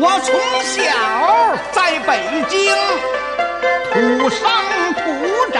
[0.00, 0.32] 我从
[0.62, 0.78] 小
[1.72, 2.72] 在北京
[3.92, 4.48] 土生
[4.94, 5.00] 土
[5.52, 5.58] 长，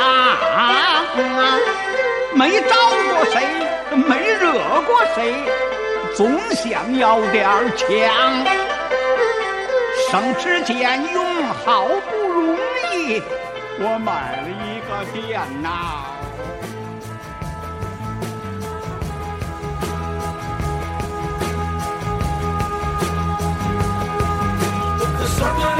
[2.34, 2.76] 没招
[3.10, 3.42] 过谁，
[3.96, 5.34] 没惹过谁，
[6.14, 7.84] 总想要点儿强。
[10.08, 12.56] 省吃俭用，好不容
[12.94, 13.20] 易，
[13.80, 16.17] 我买了一个电脑。
[25.40, 25.77] 呃，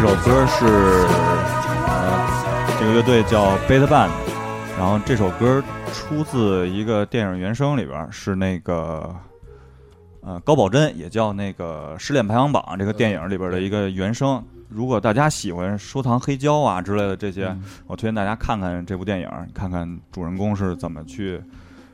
[0.00, 0.64] 这首歌是
[1.88, 4.10] 呃，这个乐队叫 Beta Band，
[4.78, 5.60] 然后这首歌
[5.92, 9.12] 出自一个电影原声里边，是那个
[10.20, 14.40] 呃高保真，也叫那个《失恋排行榜》这个电影里边的一个原声。
[14.68, 21.42] 如果大家喜欢收藏黑胶啊之类的这些，嗯我推荐大家看看这部电影，看看主人公是怎么去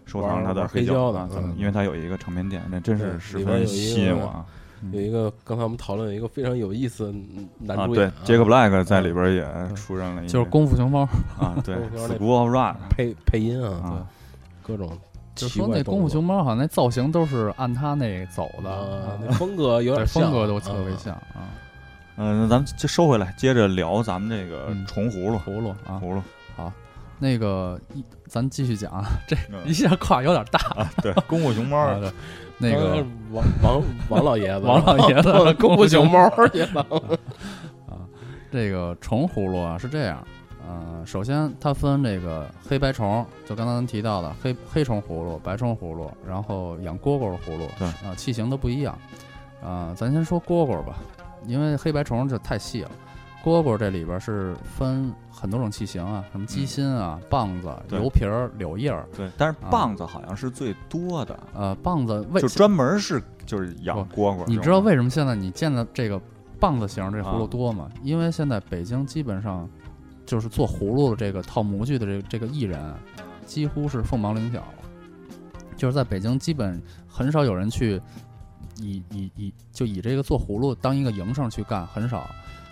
[0.05, 4.44] 收藏他的黑胶胶的因为他有一个唱片店，那真是十分吸引我啊。
[4.92, 7.18] 有一个刚才我们讨论有一个非常有意思的
[7.58, 11.02] 男啊，对主演，杰克布莱克在里边也嗯出任了一个，就是功夫熊猫，
[11.38, 14.06] 啊，对，School of Rock 配配音啊，啊，
[14.62, 14.96] 对，各种
[15.34, 21.48] 就说那功夫熊猫好像那造型都是按他那走的，啊，那风格有对点像风格都特别啊像啊。
[22.16, 26.22] 嗯，那咱们就收回来，接着聊咱们这个嗯重葫芦，葫芦啊，葫芦。
[26.55, 26.72] 好
[27.18, 29.66] 那个一咱继续讲啊，这嗯。
[29.66, 32.01] 一下跨有点大啊，对，功夫熊猫啊。
[32.60, 36.86] 对那个王王王老爷子，王老爷子 功夫熊猫去了
[37.88, 38.06] 啊，
[38.50, 40.24] 这个虫葫芦啊是这样，
[40.66, 48.96] 呃，首先它分这个黑白虫，就刚才咱提到的黑黑虫葫芦、白虫葫芦，然后养蝈蝈的葫芦，对啊、器型都不一样。
[49.62, 50.96] 啊、咱先说蝈蝈吧，
[51.46, 52.90] 因为黑白虫就太细了。
[53.42, 55.12] 蝈蝈这里边是分
[55.44, 59.06] 很多种器型啊，什么鸡心啊、棒子、油皮儿、柳叶儿。
[59.14, 64.42] 对，但是啊棒子好像是最多的，呃，棒子为就专门是就是养蝈蝈。
[64.46, 66.18] 你知道为什么现在你见的这个
[66.58, 67.90] 棒子型这葫芦啊多吗？
[68.02, 69.68] 因为现在北京基本上
[70.24, 72.94] 就是做葫芦的这个套模具的这个这个艺人，
[73.44, 74.64] 几乎是凤毛麟角。
[75.77, 78.00] 就是在北京，基本很少有人去
[78.78, 82.27] 以以以就以这个做葫芦当一个营生去干，很少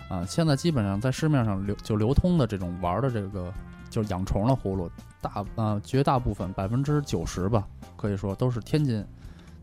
[0.09, 0.25] 啊。
[0.25, 3.53] 现在基本上在市面上流就流通的这种玩的这个
[3.89, 4.89] 就是养虫的葫芦，
[5.21, 9.05] 大啊绝大部分百分之九十吧，可以说都是天津。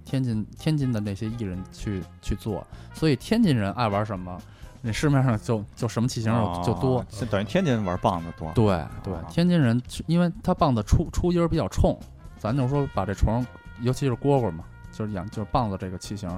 [0.03, 4.41] 天津天津的那些艺人去去做，所以天津人爱玩什么，
[4.81, 7.05] 那市面上就就什么器型就就多。
[7.31, 8.50] 等于天津玩棒子多。
[8.55, 11.97] 对对啊，天津人因为他棒子出出音儿比较冲，
[12.39, 13.47] 咱就说把这虫，
[13.83, 16.29] 尤其是蝈蝈嘛，就是养就是棒子这个器型，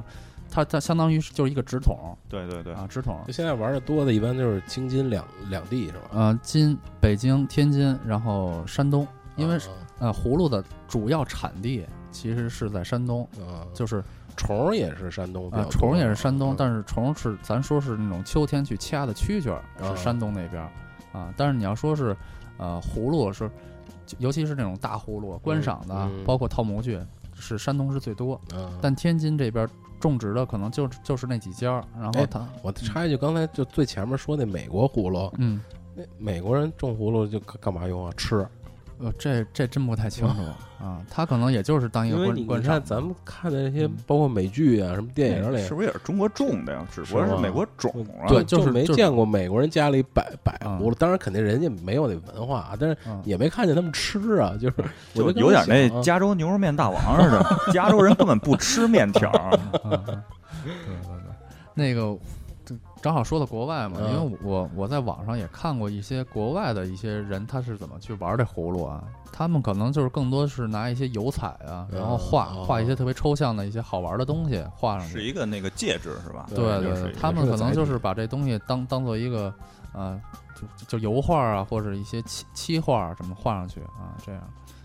[0.54, 1.96] 它它相当于是就是一个直筒
[2.28, 3.18] 对对对啊，直筒。
[3.26, 6.00] 就现在玩的多的，一般就是京津两两地是吧？
[6.12, 9.62] 呃，津、北京、天津，然后山东，因为啊
[10.00, 14.04] 呃葫芦的主要产地其实是在山东，啊，就是
[14.36, 20.68] 虫儿也是山东比较啊，多，虫也是山东，嗯但是虫是咱说是那种秋天去掐的蛐蛐儿，啊是山东那边儿
[21.18, 21.32] 啊。
[21.34, 22.14] 但是你要说是
[22.58, 23.50] 呃葫芦是，
[24.18, 27.00] 尤其是那种大葫芦观赏的，嗯包括套模具，
[27.34, 28.34] 是山东是最多。
[28.54, 29.66] 啊但天津这边
[30.02, 32.28] 种植的可能就就是那几家，然后哎
[32.60, 35.60] 我插一句，刚才就最前面说那美国葫芦，嗯
[35.94, 38.12] 那美国人种葫芦就干干嘛用啊？
[38.16, 38.44] 吃，
[39.02, 40.42] 呃这这真不太清楚
[40.84, 42.56] 啊，他可能也就是当一个观观赏的。
[42.56, 46.86] 你你看咱们看的那些嗯，包括美剧啊、什么电影里，是不是也是中国种的呀？
[46.92, 48.26] 只不过是美国种啊。
[48.28, 54.74] 对就是没见过美国人家里摆摆啊葫芦，当然肯定人家没有那文化，但是嗯也没看见他们吃啊，就是
[55.14, 59.30] 我就就有点那加州牛肉面大王似的， 加州人根本不吃面条
[59.72, 60.16] 对对对，
[61.74, 62.18] 那个这
[63.02, 69.02] 正好说到国外嘛，嗯因为我我在网上也看过一些国外的一些人，他是怎么去玩这葫芦啊？
[69.32, 75.14] 他们可能就是更多是拿一些油彩啊，然后画嗯画一些特别抽象的一些好玩的东西画上去。
[75.14, 76.46] 是一个那个戒指是吧？
[76.54, 79.52] 对对他们可能就是把这东西当当做一个
[79.92, 80.20] 呃，
[80.86, 84.40] 就就油画啊，或者一些漆漆画啊什么画上去啊，这样。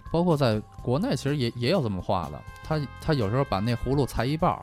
[0.09, 2.39] 包括在国内，其实也也有这么画的。
[2.63, 4.61] 他他有时候把那葫芦裁一半儿，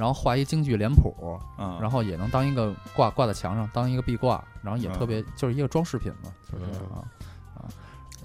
[0.00, 1.14] 然后画一京剧脸谱，
[1.58, 4.92] 嗯，然后也能当一个挂挂在墙上，当一个壁挂，然后也嗯。
[4.94, 7.04] 特别、就是一个装饰品嘛，就是这样啊
[7.54, 7.68] 啊。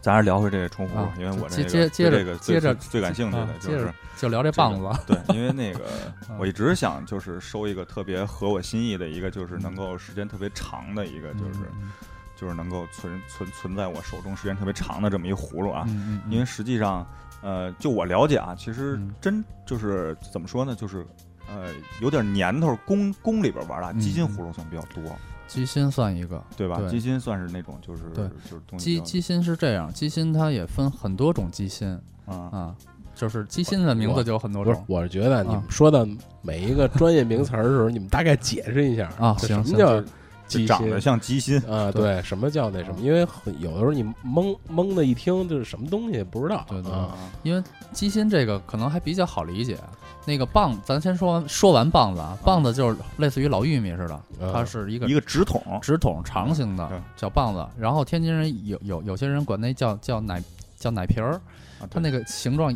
[0.02, 5.84] 咱还是聊回这个冲葫芦啊，因为我接这个接接着这个最接着最最感兴趣的就是就聊这棒子， 对，因为那个
[6.30, 6.38] 啊。
[6.40, 11.92] 我一直想就是收一个特别合我心意的一个，就是能够时间特别长的一个，就是嗯
[12.38, 15.86] 就是能够存存存在我手中时间特别长的这么一葫芦啊。
[16.30, 17.08] 因为实际上，
[17.42, 19.14] 呃，就我了解啊，其实嗯。
[19.22, 21.04] 真就是怎么说呢，就是
[21.48, 21.72] 呃
[22.02, 25.04] 有点年头，宫宫里边玩的嗯鸡心葫芦算比较多，
[25.48, 26.78] 鸡心算一个，对吧？
[26.78, 26.90] 对。
[26.90, 28.28] 鸡心算是那种就是对。
[28.50, 31.88] 就是鸡鸡心是这样，鸡心它也分很多种鸡心
[32.26, 32.36] 啊。
[32.52, 32.76] 啊，
[33.14, 36.08] 就是鸡心的名字就有很多不是种，我是觉得你们啊说的
[36.42, 40.08] 每一个专业名词儿的时候，你们大概解释一下啊什么叫就
[40.48, 41.92] 鸡长得像鸡心，啊？
[41.92, 42.02] 对。
[42.02, 43.00] 对，什么叫那什么？
[43.00, 47.16] 因为很有的时候你懵懵的一听就是什么东西不知道，对对啊。
[47.44, 47.64] 因为
[47.94, 49.80] 鸡心这个可能还比较好理解。
[50.26, 57.66] 那个棒，咱先说完说完棒子啊，棒子就是类似于老玉米似的，嗯它是一个一个直筒，直筒长形的对叫棒子。
[57.78, 60.42] 然后天津人有有有些人管那叫叫奶
[60.76, 62.76] 叫奶瓶儿，啊对它那个形状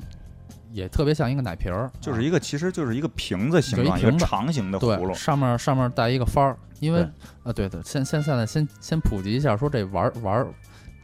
[0.71, 7.09] 也特别像一个奶瓶儿，啊就是一个其实就是一个瓶子形状，一个长形的葫芦，上面上面带一个幡儿，因为对
[7.43, 10.45] 啊对对，现现现在先先普及一下，说这玩玩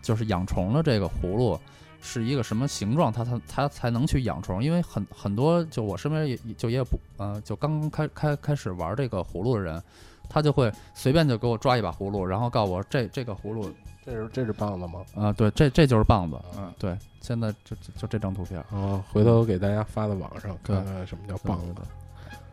[0.01, 1.59] 就是养虫的这个葫芦
[2.06, 9.81] 是一个什么形状，它它它才能去养虫，因为很很多就我身边也就也有不呃就刚刚开开开始玩这个葫芦的人，
[10.30, 13.69] 他就会随便就给我抓一把葫芦，然后告诉我这这个葫芦
[14.06, 15.02] 这是这是棒子吗？
[15.16, 21.81] 啊、对，这这就是棒子，嗯，对，现在就就就这张图片，哦，回头给大家发到网上看看什么叫棒子。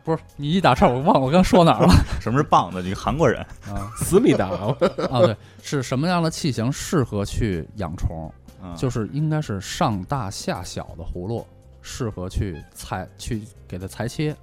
[0.03, 2.81] 不是你一打岔，我忘了我刚说哪儿了 什么是棒子？
[2.81, 4.75] 你韩国人，啊思密达，啊！
[5.21, 8.29] 对，是什么样的器型适合去养虫？
[8.63, 8.75] 嗯。
[8.75, 11.45] 就是应该是上大下小的葫芦，
[11.81, 14.35] 适合去裁去给它裁切，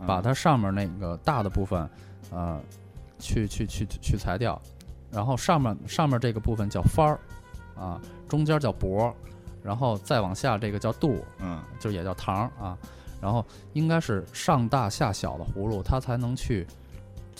[0.00, 0.06] 嗯。
[0.06, 1.88] 把它上面那个大的部分，
[2.30, 2.60] 呃，
[3.18, 4.60] 去去去去裁掉，
[5.10, 7.20] 然后上面上面这个部分叫幡儿，
[7.74, 9.14] 啊，中间叫脖，
[9.62, 11.62] 然后再往下这个叫肚，嗯。
[11.78, 12.76] 就也叫糖啊，
[13.20, 16.66] 然后应该是上大下小的葫芦，它才能去，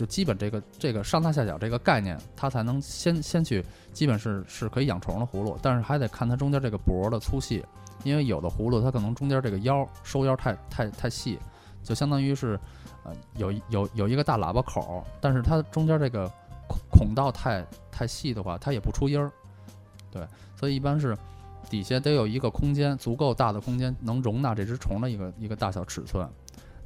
[0.00, 3.62] 就基本这个这个上大下小这个概念，它才能先先去，
[3.92, 7.62] 基本是是可以养虫的葫芦，但是还得看它中间这个脖的粗细，
[8.02, 11.38] 因为有的葫芦它可能中间这个腰收腰太太太细，
[11.82, 12.58] 就相当于是，
[13.04, 16.26] 呃，有有有一个大喇叭口，但是它中间这个
[16.66, 17.62] 孔孔道太
[17.92, 19.30] 太细的话，它也不出音儿，
[20.10, 20.26] 对，
[20.56, 21.14] 所以一般是。
[21.68, 26.28] 底下得有一个空间，足够大的空间，能容纳这只虫的一个一个大小尺寸，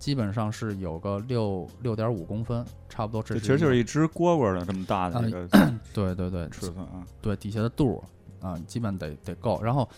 [0.05, 7.07] 基本上是有个六六点五公分，差不多这其实就是一一只蝈蝈的这么大的一个个对对对尺寸啊。
[7.23, 8.05] 对底下的肚
[8.43, 9.59] 儿啊，基本得得够。
[9.63, 9.89] 然后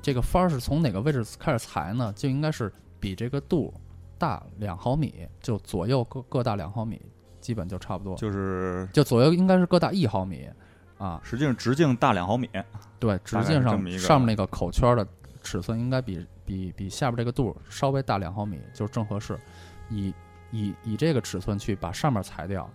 [0.00, 2.10] 这个幡儿是从哪个位置开始裁呢？
[2.16, 3.70] 就应该是比这个肚
[4.16, 6.98] 大两毫米，就左右各各大两毫米，
[7.38, 8.16] 基本就差不多。
[8.16, 10.48] 就是就左右应该是各大一毫米
[10.96, 12.48] 啊，实际上直径大两毫米，
[12.98, 15.06] 对，直径上上面那个口圈的
[15.42, 19.38] 尺寸应该比比比下边这个肚稍微大两毫米，就是正合适。
[19.88, 20.12] 以
[20.50, 22.68] 以以这个尺寸去把上面裁掉，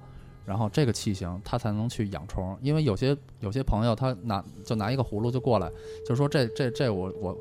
[0.46, 2.58] 然后这个器型它才能去养虫。
[2.62, 5.70] 因为有些有些朋友他拿就拿一个葫芦就过来，
[6.08, 7.38] 就说这这这我我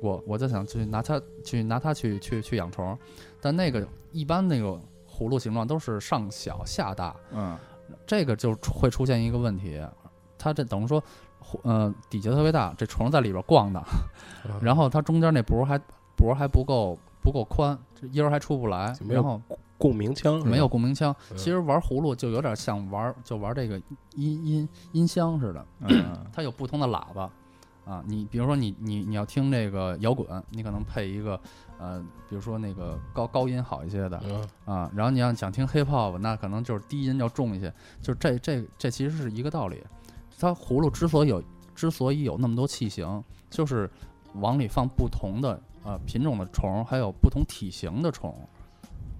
[0.00, 2.96] 我我就想去拿它去拿它去去去养虫，
[3.40, 4.78] 但那个一般那个
[5.10, 7.58] 葫芦形状都是上小下大，嗯
[8.06, 9.84] 这个就会出现一个问题，
[10.38, 11.02] 它这等于说，
[11.62, 13.82] 呃，底下特别大，这虫在里边逛呢，
[14.60, 15.80] 然后它中间那脖还
[16.16, 19.40] 脖还不够不够宽，这音儿还出不来，没有然后
[19.78, 21.14] 共鸣腔没有共鸣腔。
[21.30, 23.76] 嗯其实玩葫芦就有点像玩就玩这个
[24.14, 27.30] 音音音箱似的，嗯它有不同的喇叭。
[27.84, 31.38] 啊，你比如说你你你要听这个摇滚，你可能配一个
[31.80, 39.82] 呃，比如说那个高高音好一些的，嗯啊，然后你要想听 hip hop，那可能就是低音要重一些，就是这这这其实是一个道理。
[40.42, 43.88] 它葫芦之所以有之所以有那么多器型，就是
[44.34, 48.34] 往里放不同的呃品种的虫，还有不同体型的虫，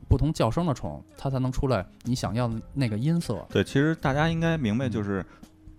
[0.09, 3.47] 不同叫声的虫，它才能出来你想要的那个音色。
[3.49, 5.25] 对，其实大家应该明白，嗯就是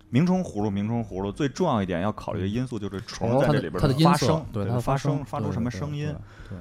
[0.08, 6.06] 鸣虫葫芦，鸣虫葫芦最重要一点要考虑的因素就是虫虫在这里边的发声，对它发声，发出什么声音。
[6.48, 6.58] 对，对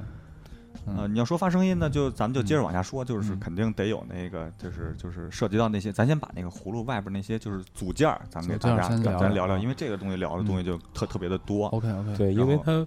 [0.85, 3.39] 呃，嗯你要说发声音呢，就咱们就接着往下说，就是嗯。
[3.39, 11.67] 肯定得有那个，就是就是涉及到那些，咱先把那个葫芦外边那些就是组件儿，咱们给大家咱咱聊聊，啊因为这个东西聊的东西就特特别的多。
[11.67, 12.85] OK OK，对，因为它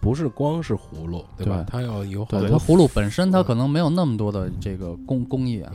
[0.00, 1.56] 不是光是葫芦，对吧？
[1.56, 1.64] 对。
[1.66, 3.44] 它要有好对，多它葫芦本身它嗯。
[3.44, 5.72] 可能没有那么多的这个工工艺啊，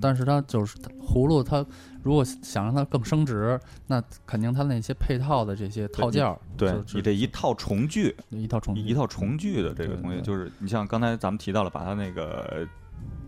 [0.00, 1.64] 但是它就是葫芦，它
[2.02, 12.66] 如果想让它更升值，那肯定它那些配套的这些套件儿，对就你这一套重具，一套重一一套重具的这个东西，就是你像刚才咱们提到了，把它那个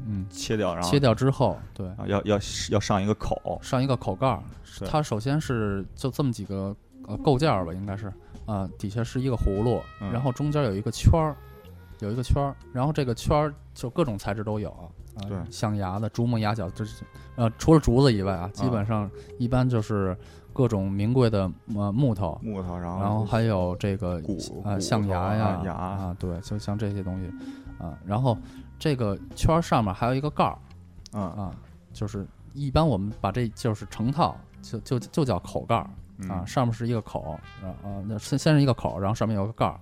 [0.07, 0.27] 嗯。
[0.31, 2.39] 切掉，然后切掉之后，对，啊要要
[2.71, 6.75] 要上一个口，上一个口盖儿，是它首先是就这么几个
[7.07, 8.13] 呃构件儿吧，应该是
[8.51, 10.11] 啊、底下是一个葫芦，嗯。
[10.13, 11.37] 然后中间有一个圈儿，
[12.01, 17.05] 有一个圈儿，然后这个圈儿就各种材质都有，啊、对象牙的、竹木牙角，这是
[17.37, 20.17] 呃除了竹子以外啊，基本上一般就是
[20.53, 27.31] 各种名贵的呃木头，木头，然后然后还有这个骨呃骨象牙呀啊牙啊，对，就像这些东西
[27.79, 28.37] 啊，然后
[28.79, 30.59] 这个圈儿上面还有一个盖儿
[31.13, 31.23] 嗯。
[31.23, 31.55] 啊，
[31.93, 35.89] 就是一般我们把这就是成套，就就就叫口盖儿
[36.29, 39.79] 啊，嗯上面是一个口，然后啊，那先先是一个口，然后上面有个盖儿，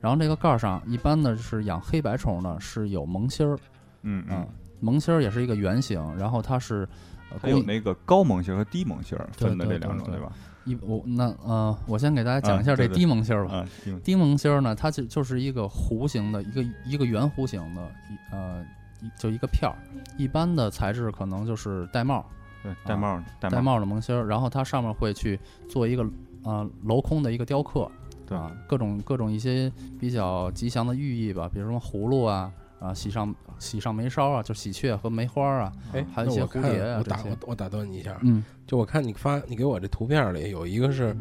[0.00, 3.60] 然后这个盖儿上一般呢是养黑白虫呢是有萌芯儿啊
[4.02, 4.46] 嗯嗯，，
[4.80, 6.88] 萌芯儿也是一个圆形，然后它是
[7.30, 10.32] 呃还有那个高萌芯儿和低萌芯儿分的这两种对吧？
[10.64, 13.54] 一我那呃，我先给大家讲一啊下这低萌芯儿吧。
[13.56, 18.62] 啊，低萌低萌芯儿呢，它就就是一个弧形的一个一个圆弧形的一呃
[19.00, 19.76] 一就一个片儿，
[20.18, 22.22] 一般的材质可能就是玳瑁
[22.62, 23.74] 对戴帽儿戴玳帽。
[23.74, 25.38] 儿，瑁的萌芯儿，然后它上面会去
[25.68, 26.04] 做一个
[26.44, 27.90] 呃镂空的一个雕刻，
[28.26, 28.36] 对。
[28.36, 38.44] 啊，各种各种一些比较吉祥的寓意吧，比如说葫芦啊啊喜上喜上眉梢啊，就喜鹊和梅花啊，哎，还有一些蝴蝶啊我打我我打断你一下，嗯。
[38.66, 41.16] 就我看你发你给我这图片里有一个是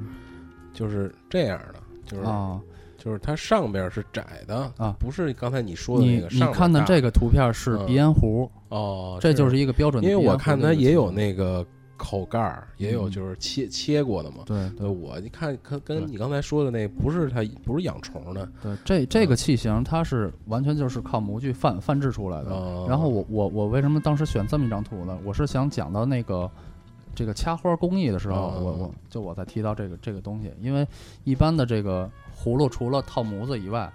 [0.72, 2.62] 就是这样的，就是啊，
[3.00, 4.94] 就是它上边是窄的啊。
[5.00, 7.86] 不是刚才你说的那个你看的这个图片是嗯。
[7.88, 11.66] 鼻烟壶，哦，这就是一个标准的因为我看它也有那个
[11.98, 13.12] 口盖儿，也有嗯。
[13.12, 14.38] 就是切切过的嘛。
[14.46, 19.28] 对呃，对我一看跟跟你刚才说的那不是它不是养虫的，对，这这嗯。
[19.28, 22.52] 个器型它是完全就是靠模具泛泛制出来的。
[22.52, 22.86] 哦。
[22.88, 25.18] 然后我我我为什么当时选这么一张图呢？
[25.24, 26.50] 我是想讲到那个
[27.16, 28.62] 这个掐花工艺的时候，哦。
[28.62, 30.88] 我我就我在提到这个这个东西，因为
[31.24, 32.10] 一般的这个
[32.40, 33.92] 葫芦除了套模子以外，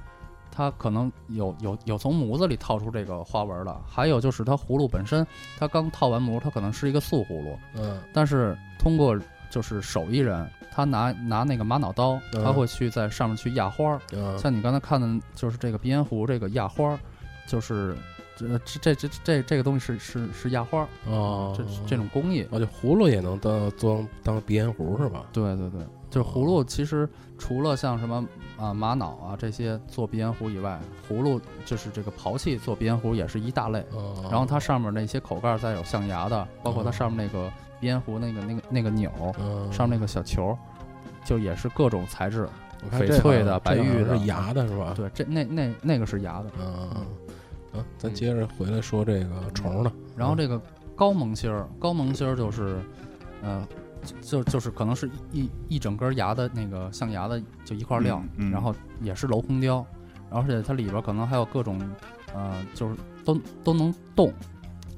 [0.51, 5.27] 它可能有有有从模子里套出这个花纹的，还有就是它葫芦本身，
[5.59, 9.19] 它刚套完模，它可能是一个素葫芦，嗯但是通过
[9.51, 14.01] 就是手艺人，他拿拿那个玛瑙刀，嗯他会去在上面去压花儿。
[14.13, 16.99] 嗯像你刚才看的，就是这个鼻烟壶这个压花儿，
[17.47, 17.97] 就是
[18.37, 22.47] 这这这这这这个东西是是是压花儿，哦，这这种工艺。
[22.51, 25.25] 哦，就葫芦也能当当当鼻烟壶是吧？
[25.33, 27.09] 对对对，就是葫芦，其实
[27.47, 33.85] 除了像什么啊玛瑙啊这些做鼻烟壶以外，葫芦就是这个刨器做鼻烟壶也是一大类。
[33.93, 39.11] 哦，然后它上面那些口盖儿再有象牙的，包括它上面那个鼻烟壶那个那个那个钮
[39.71, 40.59] 上面那个小球儿，
[41.23, 42.49] 就也是各种材质。
[42.91, 44.95] 翡翠的白玉的是牙的是吧？
[44.97, 46.51] 对，这那那那个是牙的。
[46.59, 47.07] 嗯嗯
[47.75, 50.59] 嗯，咱接着回来说这个虫的，然后这个
[50.97, 52.79] 高萌芯儿，高萌芯儿就是，
[53.43, 53.67] 呃，
[54.20, 59.84] 就就是可能是一一整根牙的那个象牙的就一块料，嗯嗯然后也是镂空雕，
[60.30, 61.80] 而且它里边可能还有各种，
[62.34, 64.32] 呃，就是都都能动，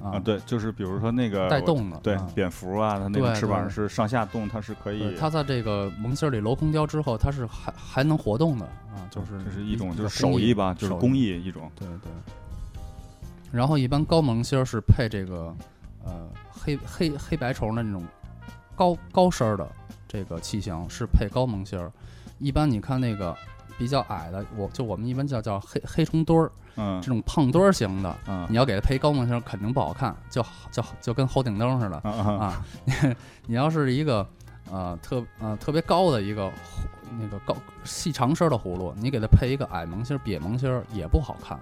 [0.01, 11.71] 啊，啊，对，就是比如说那个带动的，对啊蝙蝠啊，它那个翅膀是上下动，它是可以，，它在这个萌芯儿里镂空雕之后，它是还还能活动的啊，就是这是一种就是手艺吧，就是工艺一种。
[11.75, 12.11] 对对。
[13.53, 15.55] 然后一般高萌芯儿是配这个
[16.05, 18.03] 呃黑黑黑白绸的那种
[18.77, 19.67] 高高身儿的
[20.07, 21.91] 这个器型是配高萌芯儿。
[22.39, 23.35] 一般你看那个
[23.79, 32.67] 比较矮的，我就我们一般叫叫黑黑虫墩儿嗯这种胖墩儿型的，嗯你要给它配高萌芯儿肯定不好看，就就就跟后顶灯似的啊啊啊。
[33.47, 34.27] 你要是一个
[34.71, 36.53] 呃特呃特别高的一个
[37.19, 41.59] 那个高细长身的葫芦，你给它配一个矮萌芯儿、瘪萌芯儿也不好看。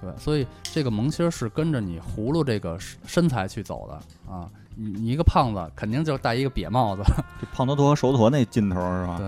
[0.00, 4.48] 对，所以这个萌芯儿是跟着你葫芦这个身身材去走的啊。
[4.80, 7.02] 你你一个胖子肯定就戴一个瘪帽子，
[7.40, 9.18] 这胖头陀手陀那劲头是吧？
[9.18, 9.26] 对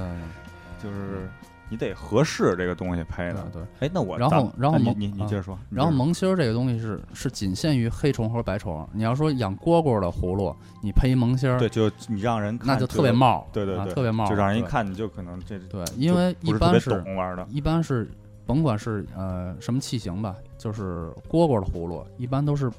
[0.80, 1.28] 就是
[1.69, 3.42] 你得合适这个东西配的。
[3.52, 3.62] 对对。
[3.80, 5.59] 哎，那我然后然后蒙你你接着说。
[5.69, 8.88] 然后接着萌芯儿这个东西是是仅限于黑虫和白虫。
[8.92, 17.47] 你要说养蝈蝈的葫芦，你配一萌芯儿，对，就你让人看那就特别，冒，啊，对对对特别冒，就让人一看你就可能这对，因为一般是懂玩的。
[17.50, 18.11] 一般是
[18.47, 22.71] 甭管是呃什么器型吧，就是蝈蝈的葫芦，一般都是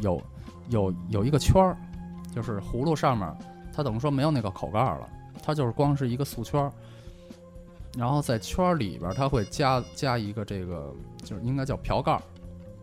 [0.00, 0.20] 有
[0.70, 1.76] 有有一个圈儿，
[2.34, 3.32] 就是葫芦上面
[3.72, 5.08] 它等于说没有那个口盖儿了，
[5.42, 6.72] 它就是光是一个素圈儿。
[7.96, 10.94] 然后在圈儿里边儿，它会加加一个这个，
[11.24, 12.22] 就是应该叫瓢盖儿，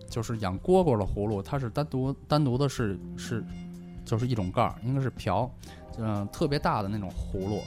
[0.09, 3.41] 就是养蝈蝈的葫芦，它是单独单独的是是
[4.05, 5.49] 就是一种盖儿，应该是瓢，
[5.97, 7.61] 嗯、特别大的那种葫芦，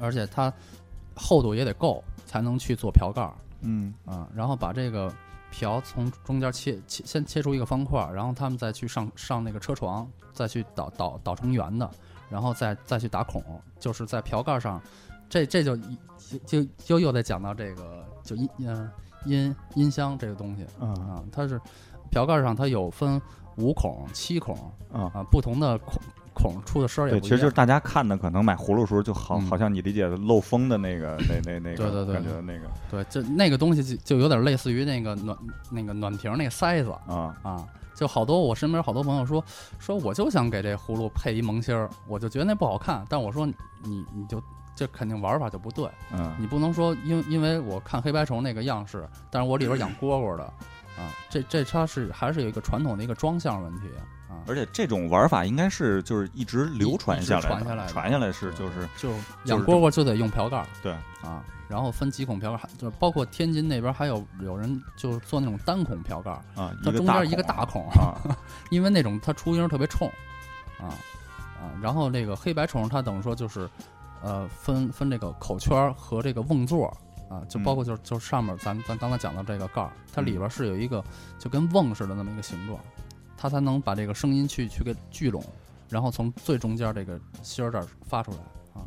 [0.00, 0.52] 而且它
[1.16, 4.28] 厚度也得够，才能去做瓢盖儿嗯啊。
[4.32, 5.12] 然后把这个
[5.58, 11.90] 瓢从中间切切，先切出一个方块儿，然后他们再去上上那个车床，再去倒倒倒成圆的，
[12.28, 13.42] 然后再再去打孔，
[13.80, 14.78] 就是在瓢盖上，
[15.30, 18.90] 这这就一就就就又得讲到这个就音嗯、
[19.24, 21.58] 音音箱这个东西嗯啊，它是
[22.10, 23.18] 瓢盖上它有分
[23.56, 24.54] 五孔、七孔
[24.92, 25.98] 啊啊，不同的孔
[26.36, 27.36] 孔出的声儿也对，不一样。
[27.36, 35.36] 其实就是大家看的可能买葫芦时候就好，嗯好像你理解的漏风的那个那那那个对对对感觉的那个对，就那个东西就就有点类似于那个暖
[35.70, 37.64] 那个暖瓶儿那个塞子啊，啊。
[37.94, 39.42] 就好多我身边好多朋友说
[39.78, 43.02] 说我就想给这葫芦配一萌新儿，我就觉得那不好看。
[43.08, 44.38] 但我说你你就
[44.74, 50.44] 这肯定玩法就不对，嗯，你不能说因因为我看黑白虫那个样式，但是我里边养蝈蝈的
[50.98, 54.04] 啊，这这它是还是有一个传统的一个装相问题啊。
[54.46, 68.36] 而且这种玩法应该是就是一直流传下来的，传下来的传下来是就是就就是养蝈蝈就得用瓢盖儿对啊，然后分几孔瓢盖儿，还就包括天津那边还有有人就是做那种单孔瓢盖儿，啊，它中间一个大孔孔，啊，
[68.70, 70.08] 因为那种它出音特别冲，
[70.78, 70.94] 啊
[71.58, 73.68] 啊，然后那个黑白虫它等于说就是，
[74.22, 76.92] 呃，分分这个口圈儿和这个瓮座儿
[77.34, 81.02] 啊，就包括就是就是上面咱咱刚才讲到这个盖儿，它里边儿是有一个
[81.40, 82.78] 就跟瓮似的那么一个形状，
[83.36, 85.44] 它才能把这个声音去去给聚拢，
[85.88, 88.38] 然后从最中间这个芯儿这儿发出来
[88.74, 88.82] 啊。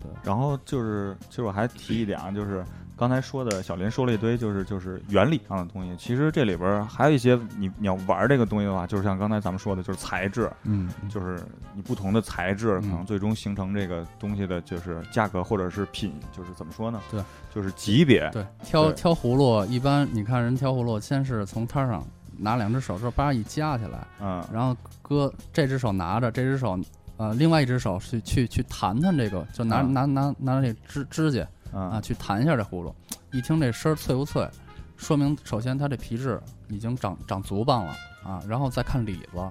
[0.00, 2.64] 对然后就是，其实我还提一点啊，就是
[2.96, 5.94] 刚才说的，小林说了一堆，就是就是原理上的东西。
[5.98, 11.38] 其实这里边儿还有一些，你你要玩这个东西的话，就是像刚才咱们说的，就是材质，嗯，就是
[11.74, 17.00] 你不同的材质，可嗯能最终形成这个东西的就是价格或者是品，就是怎么说呢？
[17.10, 17.22] 对，
[17.54, 18.30] 就是级别。
[18.32, 22.02] 对，挑对挑葫芦，一般你看人挑葫芦，先是从摊上
[22.38, 26.78] 拿两只手这叭一夹起来，嗯，然后搁这只手拿着，这只手
[27.16, 32.94] 呃另外一只手去去去弹弹这个，就拿、嗯拿拿拿这指指甲啊啊，去弹一下这葫芦，
[33.32, 34.48] 一听这声儿脆不脆，
[34.96, 37.92] 说明首先它这皮质已经长长足棒了
[38.24, 39.50] 啊，然后再看里子。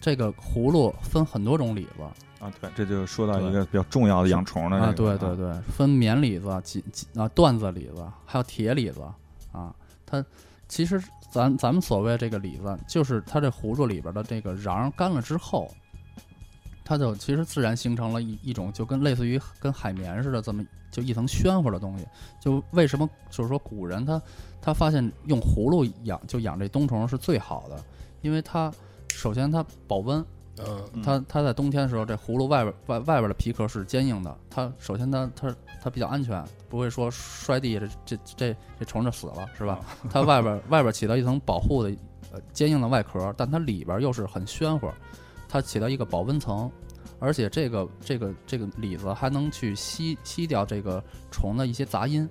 [0.00, 2.02] 这个葫芦分很多种里子
[2.44, 9.00] 啊，对，这就说到一个比较重要的养虫的啊，这个对对对，分棉里子、锦锦啊缎子里子，还有铁里子
[9.52, 9.72] 啊。
[10.04, 10.24] 它
[10.72, 10.98] 其实
[11.30, 15.70] 咱咱们所谓这个里子，就是它这葫芦里边的这个瓤干了之后，
[16.82, 22.06] 它就其实自然形成了一一种就跟类似于跟海绵似的这么就一层宣乎的东西。
[22.40, 24.22] 就为什么就是说古人他
[24.62, 27.78] 他发现用葫芦养就养这冬虫是最好的，
[28.22, 28.72] 因为它
[29.10, 30.24] 首先它保温，
[30.58, 39.80] 嗯嗯它它在冬天的时候，这葫芦外边外外边的皮壳是坚硬的，它首先它它它比较安全，不会说摔地这这这这虫就死了，是吧？
[40.10, 41.90] 它外边外边起到一层保护的
[42.32, 44.90] 呃坚硬的外壳，但它里边又是很暄乎，
[45.48, 46.70] 它起到一个保温层，
[47.18, 52.28] 而且这个这个这个里子还能去吸吸掉这个虫的一些杂音。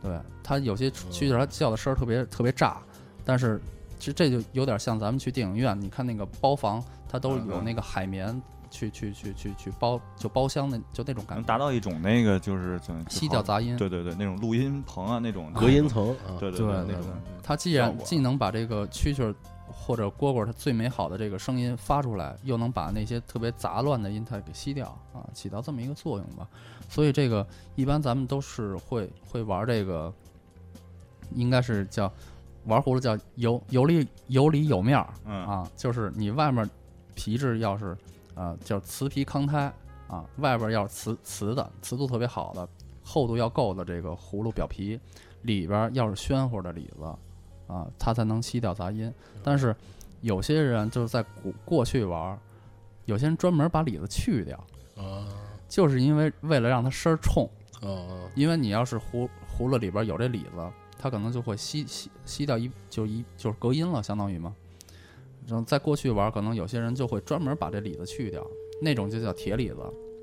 [0.00, 2.80] 对，它有些蛐蛐它叫的声儿特别特别炸，
[3.24, 3.60] 但是
[3.98, 13.76] 其实这就有点像咱们去电影院，你看那个包房，它都有那个海绵去去去去去包，就包厢那就那种感觉，能达到一种那个就是怎么吸掉杂音。
[13.76, 17.10] 对对对，那种录音棚啊那种隔音层啊，对对对对对那种，
[17.42, 19.34] 它既效果然既能把这个蛐蛐儿
[19.68, 26.48] 或者蝈蝈它最美好的这个声音发出来，又能把那些特别杂乱的音态给吸掉啊，起到这么一个作用吧。
[26.88, 30.12] 所以这个一般咱们都是会会玩这个，
[31.34, 32.12] 应该是叫
[32.66, 36.68] 玩葫芦叫有有里有里有面儿嗯啊，就是你外面
[37.14, 37.96] 皮质要是
[38.34, 39.72] 啊叫瓷皮康胎
[40.08, 42.68] 啊，外边要是瓷瓷的瓷度特别好的，
[43.02, 45.00] 厚度要够的这个葫芦表皮，
[45.42, 47.04] 里边要是暄乎的里子
[47.72, 49.12] 啊，它才能吸掉杂音。
[49.42, 49.74] 但是
[50.20, 52.38] 有些人就是在古过去玩儿，
[53.04, 54.56] 有些人专门把里子去掉，
[54.96, 55.26] 啊
[55.68, 57.48] 就是因为为了让它声儿冲。
[57.82, 64.54] 啊因为你要是葫葫芦里边有这里子，它可能就会吸吸吸掉一就一就是隔音了，相当于嘛。
[65.46, 68.44] 然后在过去玩，可能有些人就会专门把这里子去掉，
[68.82, 69.76] 那种就叫铁里子。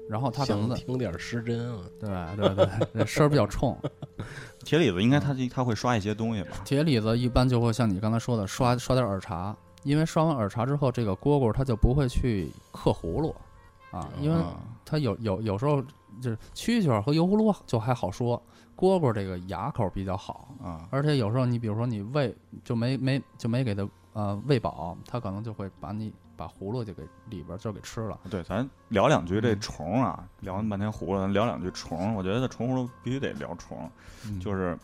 [0.10, 3.76] 然后它可能听点失真啊，对对对，那声儿比较冲。
[4.66, 6.50] 铁里子应该它它会刷一些东西吧？
[6.66, 13.34] 铁里子一般就会像你刚才说的刷刷点耳茶，因为刷完耳茶之后，这个蝈蝈它就不会去嗑葫芦
[13.92, 15.82] 啊，因为啊它有有有时候
[16.22, 18.40] 就是蛐蛐儿和油葫芦就还好说，
[18.76, 28.20] 蝈蝈这个牙口比较好，啊，而且有时候你比如说你喂就没没就没给它呃喂饱，它可能就会把你把葫芦就给里边儿就给吃了。
[28.30, 32.16] 对，咱聊两句这嗯虫啊，聊完半天葫芦，咱聊两句虫。
[32.16, 33.90] 我觉得虫葫芦必须得聊虫，
[34.26, 34.78] 嗯就是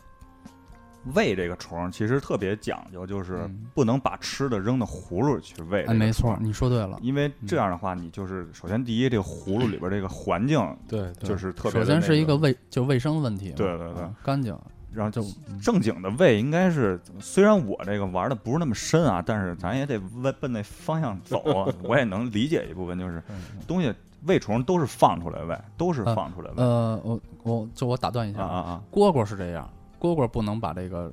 [1.14, 5.82] 喂这个虫，其实特别讲究，就是嗯不能把吃的扔到葫芦里去喂。
[5.84, 6.98] 哎，没错，，你说对了。
[7.00, 14.56] 因为这样的话，你就是首先第一，这个葫芦里边这个环境对，对就是特别首先是一个卫就卫生问题，对对对啊干净
[14.92, 15.24] 然后就
[15.62, 21.72] 正经的喂应该是，虽然我这个玩的不是那么深啊，但是咱也得奔奔那方向走啊。
[21.84, 23.36] 我也能理解一部分，就是嗯
[23.68, 26.62] 东西喂虫都是放出来喂，都是呃放出来喂。
[26.64, 31.12] 呃，我我就我打断一下啊啊啊，蝈蝈是这样，蝈蝈不能把这个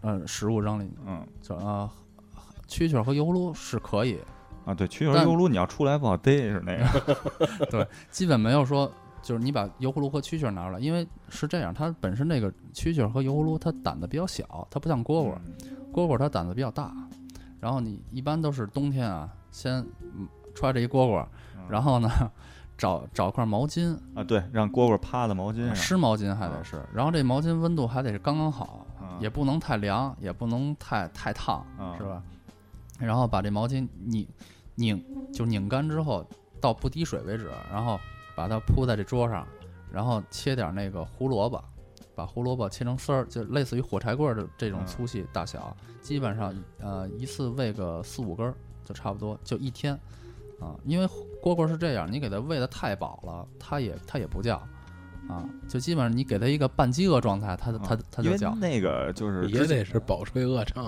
[0.00, 1.88] 嗯食物扔里，嗯就啊
[2.66, 4.18] 蛐蛐儿和油葫芦是可以，
[4.64, 7.86] 啊，对，蛐蛐和油葫芦你要出来不好逮，是那个。
[8.10, 8.90] 基本没有说
[9.22, 15.36] 就是你把油葫芦和蛐蛐拿出来，因为是这样，它本身那个蛐蛐和油葫芦它胆子比较小，它不像蝈蝈，
[15.92, 16.92] 蝈蝈它胆子比较大。
[17.60, 19.74] 然后你一般都是冬天啊，先
[20.16, 21.24] 嗯揣着一蝈蝈，
[21.68, 22.08] 然后呢
[22.82, 31.94] 找找块毛巾，啊，对，让蝈蝈趴在毛巾上，湿毛巾还得是，然后这毛巾温度还得是刚刚好，啊也不能太凉，也不能太太烫，啊。
[31.96, 32.20] 是吧？
[32.98, 34.26] 然后把这毛巾拧
[34.74, 35.00] 拧
[35.32, 36.26] 就拧干之后，
[36.60, 38.00] 到不滴水为止，然后
[38.34, 39.46] 把它铺在这桌上，
[39.92, 41.62] 然后切点那个胡萝卜，
[42.16, 48.52] 把胡萝卜切成丝儿，就类似于火柴棍儿的这种嗯粗细大小，基本上呃一次喂个四五根儿
[48.84, 49.96] 就差不多，就一天。
[50.60, 51.08] 啊，因为
[51.42, 54.56] 蝈蝈是这样，你给它喂的太饱了，它也它也不叫。
[55.28, 58.54] 啊，就基本上你给它一个半饥饿状态，它它它因为就叫。
[58.56, 60.84] 那个就是也得是饱吹饿唱。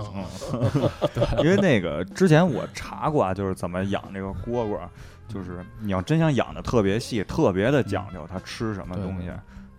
[1.39, 4.77] 因为那个之前我查过啊，就是怎么养这个蝈蝈，
[5.29, 9.31] 就是你要真想养的特别细、特别的讲究，它吃什么东西，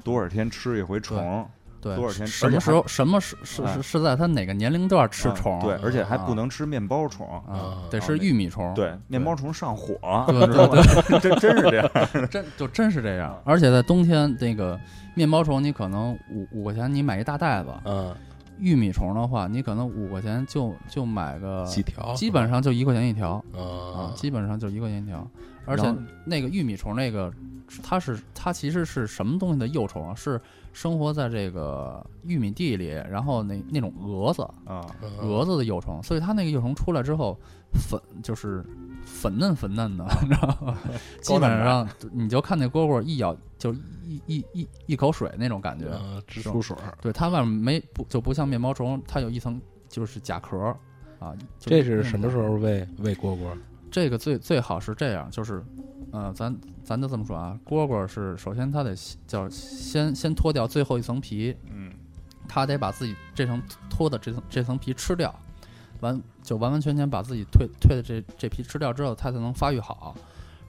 [0.02, 1.46] 多少天吃一回虫，
[1.86, 5.60] 对，多少天什么时候什么是是哎是是在它哪个年龄段吃啊虫？
[5.62, 8.74] 对，而且还啊不能吃面包虫，啊，得啊是玉米虫。
[8.74, 9.94] 对，面包虫上火，
[10.28, 10.82] 对知道吗？
[11.20, 11.90] 真真是这样，
[12.30, 13.40] 真就真是这样。
[13.44, 14.78] 而且在冬天，那个
[15.14, 18.14] 面包虫你可能五五块钱你买一大袋子，嗯，
[18.58, 25.26] 玉米虫的话你可能五块钱就就买个，几条，基本上就一块钱一条啊啊，，基本上就一块钱一条。
[25.68, 25.92] 而且
[26.24, 27.32] 那个玉米虫那个，
[27.82, 30.14] 它是它其实是什么东西的幼虫啊？
[30.14, 30.40] 是
[30.76, 37.34] 生活在这个玉米地里，然后那那种蛾子，啊，嗯蛾子的幼虫，所以它那个幼虫出来之后，
[37.72, 38.62] 粉就是
[39.02, 40.78] 粉嫩粉嫩的，你知道吗？
[41.22, 43.72] 基本上你就看那蝈蝈一咬就
[44.04, 45.86] 一一一一口水那种感觉。
[45.92, 46.92] 嗯，直出水儿。
[47.00, 49.58] 对，它外面没不就不像面包虫，它有一层
[49.88, 50.76] 就是甲壳儿
[51.18, 51.34] 啊。
[51.58, 53.46] 这是什么时候喂喂蝈蝈？
[53.90, 55.64] 这个最最好是这样，就是，
[56.16, 61.92] 呃，咱咱就这么说啊，蝈蝈是首先它得叫先先脱掉最后一层皮，嗯
[62.48, 65.34] 它得把自己这层脱的这层这层皮吃掉，
[66.00, 70.16] 完就完完全全把自己蜕蜕的这这皮吃掉之后，它才能发育好。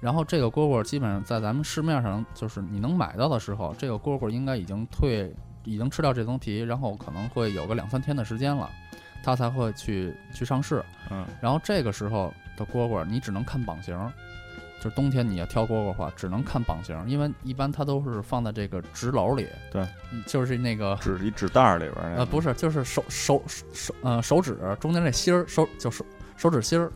[0.01, 5.31] 然后这个蝈蝈基本上在咱们市面上，就是你能买到的时候，这个蝈蝈应该已经蜕，
[5.63, 8.69] 已经吃掉这层皮，然后可能会有个两三天的时间了，
[9.23, 10.83] 它才会去去上市。
[11.09, 14.11] 嗯然后这个时候的蝈蝈，你只能看膀型儿，
[14.79, 19.81] 就是冬天你要挑蝈蝈的话，只能看膀型儿，因为一般它都是放在这个纸篓里，对。
[20.11, 26.91] 嗯，就是那个纸一纸袋儿里边儿那呃不是，就是手手手呃手指中间那芯儿，手就手手指芯儿。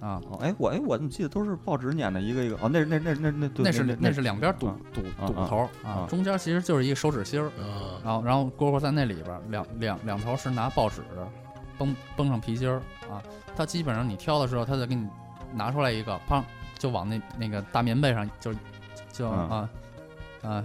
[0.00, 2.56] 啊，哦，哎，我哎，我怎么记得都是报纸捻的一个一个？
[2.62, 6.06] 哦，那那那那那对那是那那是两边堵啊堵堵头儿啊。
[6.08, 11.02] 中间其实就是一个手指芯儿，啊，然后然后蝈蝈在那里边儿，两两两头是拿报纸
[11.76, 12.76] 绷绷上皮筋儿
[13.10, 13.20] 啊，
[13.54, 15.06] 它基本上你挑的时候，它就给你
[15.52, 16.42] 拿出来一个，砰
[16.80, 18.52] 就往那那个大棉被上就
[19.12, 19.48] 就嗯。
[19.48, 19.70] 啊
[20.42, 20.64] 啊，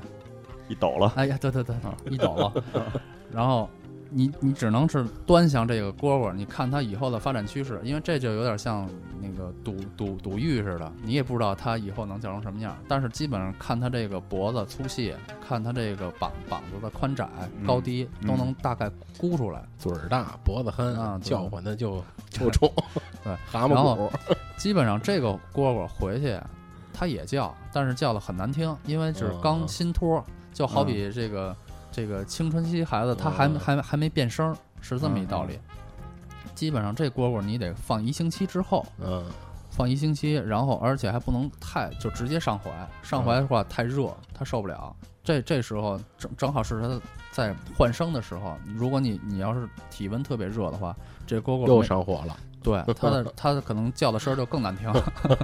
[0.69, 2.63] 一抖了，哎呀，对对对啊，一抖了，
[3.29, 3.69] 然后
[4.09, 8.89] 你你只能是端详这个蝈蝈，你看它以后的发展趋势，因为这就有点像
[9.21, 15.13] 那个赌赌赌玉似的，你也不知道它以后能叫成什么样，但是基本上看它这个脖子粗细，
[15.45, 17.27] 看它这个膀膀子的宽窄、
[17.59, 19.63] 嗯高低，都嗯能大概估出来。
[19.77, 22.71] 嘴儿大，脖子憨啊，对叫唤的就 就冲，
[23.23, 24.11] 对， 蛤蟆然后骨，
[24.57, 26.39] 基本上这个蝈蝈回去，
[26.93, 31.55] 它也叫，但是叫的很难听，因为是刚嗯新脱，就好比这个、
[31.95, 35.57] 这个青春期孩子，他还嗯还还没变声，是这么一道理。
[35.69, 36.49] 嗯。
[36.53, 39.25] 基本上这蝈蝈你得放一星期之后，嗯。
[39.71, 42.69] 放一星期，然后而且还不能太就直接上怀，
[43.01, 44.93] 上怀的话太热，它受不了。
[45.23, 50.93] 这这时候正正好是它在换声的时候，如果你你要是体温特别热的话，
[51.25, 54.89] 这蝈蝈又没上火了，对， 它的它的可能叫的声儿就更难听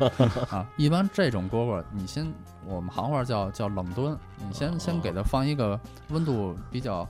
[0.49, 0.67] 啊。
[0.75, 2.27] 一般这种蝈蝈，你先
[2.65, 5.79] 我们行话叫叫冷蹲，你先先给它放一个
[6.09, 7.07] 温度比较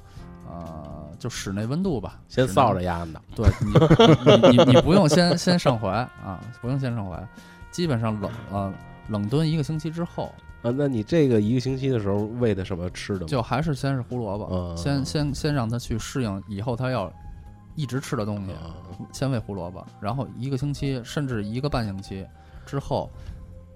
[0.50, 7.26] 呃，就室内温度吧，先室内臊着鸭子，对你你你你不用先先上怀啊，不用先上怀，
[7.72, 8.74] 基本上冷呃
[9.08, 13.28] 冷蹲一个星期之后，啊，那你这个一个星期的时候喂的什么吃的吗？
[13.28, 17.12] 就还是先是胡萝卜，嗯先先先让它去适应以后它要
[17.76, 18.52] 一直吃的东西。
[18.54, 18.76] 啊
[19.12, 22.26] 先喂胡萝卜，然后一个星期甚至一个半星期
[22.66, 23.10] 之后，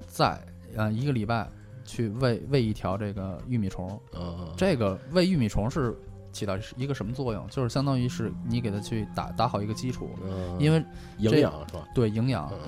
[0.08, 0.40] 再
[0.76, 1.48] 呃一个礼拜
[1.84, 3.90] 去喂喂一条这个玉米虫。
[4.14, 5.98] 啊，这个喂玉米虫是
[6.32, 7.48] 起到一个什么作用？
[7.48, 10.78] 就是相当于是你给它去打打好一个基础，嗯因为
[11.18, 11.88] 营这养是吧？
[11.96, 12.60] 对营养嗯，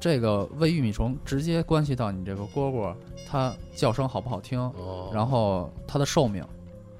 [0.00, 2.94] 这个喂玉米虫直接关系到你这个蝈蝈
[3.28, 6.44] 它叫声好不好听，哦，然后它的寿命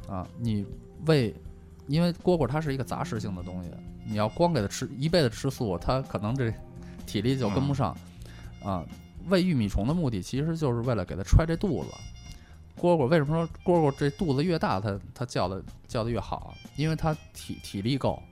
[0.08, 0.64] 啊，你
[1.06, 1.34] 喂，
[1.86, 3.70] 因为蝈蝈它是一个杂食性的东西，
[4.04, 6.52] 你要光给它吃一辈子吃素，它可能这
[7.06, 7.96] 体力就跟不上。
[8.62, 8.84] 啊，
[9.28, 11.90] 喂玉米虫的目的其实就是为了给它揣这肚子。
[12.80, 16.54] 蝈蝈为什么说蝈蝈这肚子越大，它它叫的叫的越好？
[16.76, 18.22] 因为它体体力够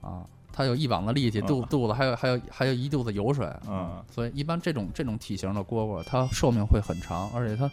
[0.00, 7.70] 啊，它有一膀子力气，肚啊肚子还有还有还有一肚子油水，嗯，所以一般这种这种体型的蝈蝈，它寿命会很长，而且它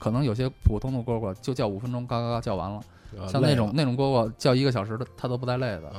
[0.00, 2.78] 可能有些普通的蝈蝈就叫五分钟，嘎嘎嘎叫完了。
[3.20, 5.92] 啊像那种那种蝈蝈叫一个小时的，它都不带累的，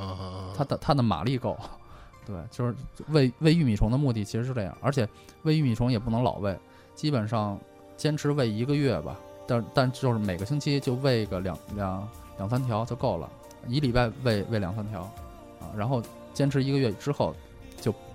[0.56, 1.56] 它的它的马力够。
[2.26, 2.74] 对，就是
[3.08, 5.08] 喂喂玉米虫的目的其实是这样，而且
[5.42, 6.56] 喂玉米虫也不能老喂，
[6.94, 7.58] 基本上
[7.96, 13.28] 坚持喂一个月吧，但但就是每个星期就喂个两两两三条就够了，
[13.68, 15.02] 一礼拜喂喂两三条。
[15.02, 17.38] 啊，然后坚持一个月之后就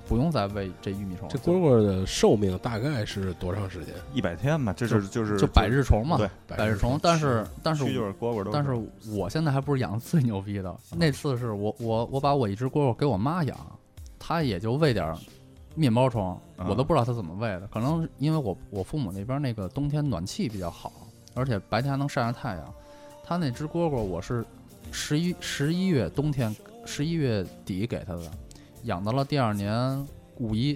[0.08, 3.94] 不用再喂这玉米虫了，这蝈蝈的寿命大概是多长时间？
[4.14, 8.72] 一百天吧，这是就是就百日虫嘛，对百日虫，但是但是就是蝈蝈但是
[9.12, 13.58] 我现在还不是养的最牛逼的，那次是我我我把我一只蝈蝈给我妈养，
[14.18, 15.18] 她也就喂点儿
[15.76, 20.92] 面包虫，啊我都不知道她怎么喂的，可能因为我我父母那边那个冬天暖气比较好，
[21.34, 22.74] 而且白天还能晒上太阳。
[23.24, 24.46] 她那只蝈蝈我是
[24.92, 28.22] 十一十一月冬天十一月底给她的，
[28.88, 30.06] 养到了第二年
[30.40, 30.76] 五一。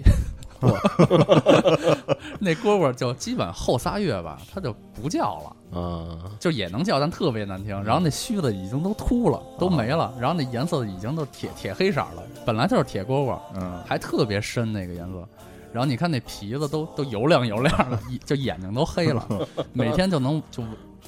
[2.38, 5.56] 那蝈蝈就基本后仨月吧，它就不叫了。
[5.72, 7.70] 嗯，就也能叫，但特别难听。
[7.82, 15.28] 然后那须子已经都秃了，都没了，然后那颜色已经都铁铁黑色了，本来就是铁蝈蝈，嗯还特别深那个颜色。
[15.72, 19.26] 然后你看那皮子都都油亮油亮的，就眼睛都黑了，
[19.74, 20.62] 每天就能就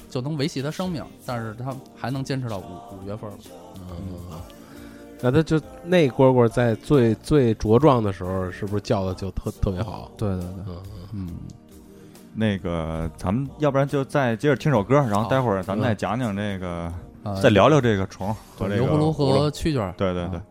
[0.09, 3.37] 就能维系它生命，但是它还能坚持到五五月份了。
[3.79, 4.19] 嗯，
[5.25, 10.11] 那它就那蝈蝈在最最茁壮的时候，是不是叫的就特特别好？
[10.15, 10.75] 对对对，
[11.13, 11.29] 嗯，嗯，
[12.35, 19.95] 那个咱们要不然就再接着听首歌，然后待会儿咱们再讲讲这个，呃再聊聊这个虫和这个油葫芦葫芦和蛐蛐儿。
[19.97, 20.43] 对对对啊。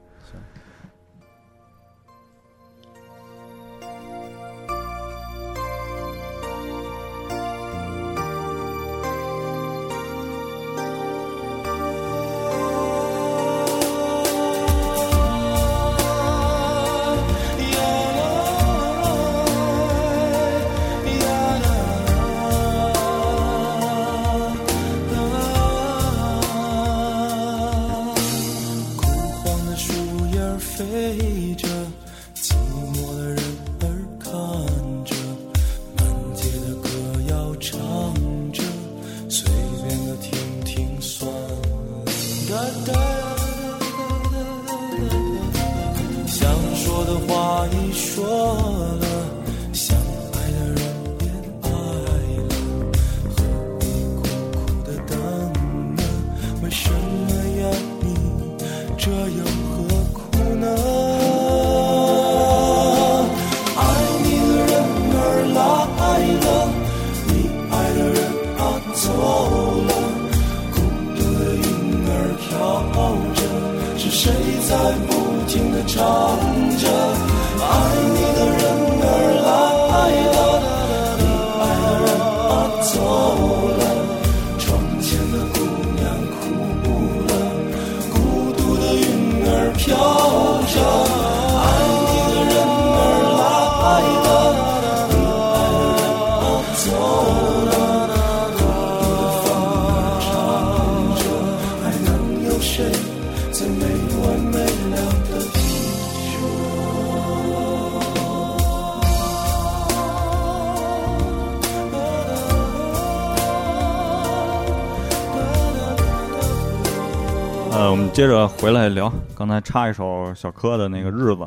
[118.14, 121.42] 接着回来聊，刚才插一首小柯的那个《日子》，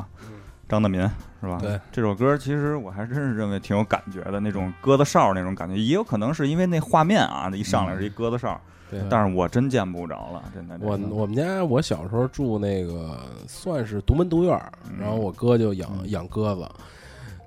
[0.68, 1.00] 张大民
[1.40, 1.58] 是吧？
[1.62, 8.60] 对，这首歌其实我还真是认为挺有感觉的，那种鸽子哨那种感觉，也有可能是因为那画面啊，一上来是一鸽子哨，
[8.92, 9.00] 对。
[9.10, 10.78] 但是我真见不着了，真的。
[10.82, 14.62] 我我们家我小时候住那个算是独门独院
[15.00, 16.70] 然后我哥就养嗯养鸽子，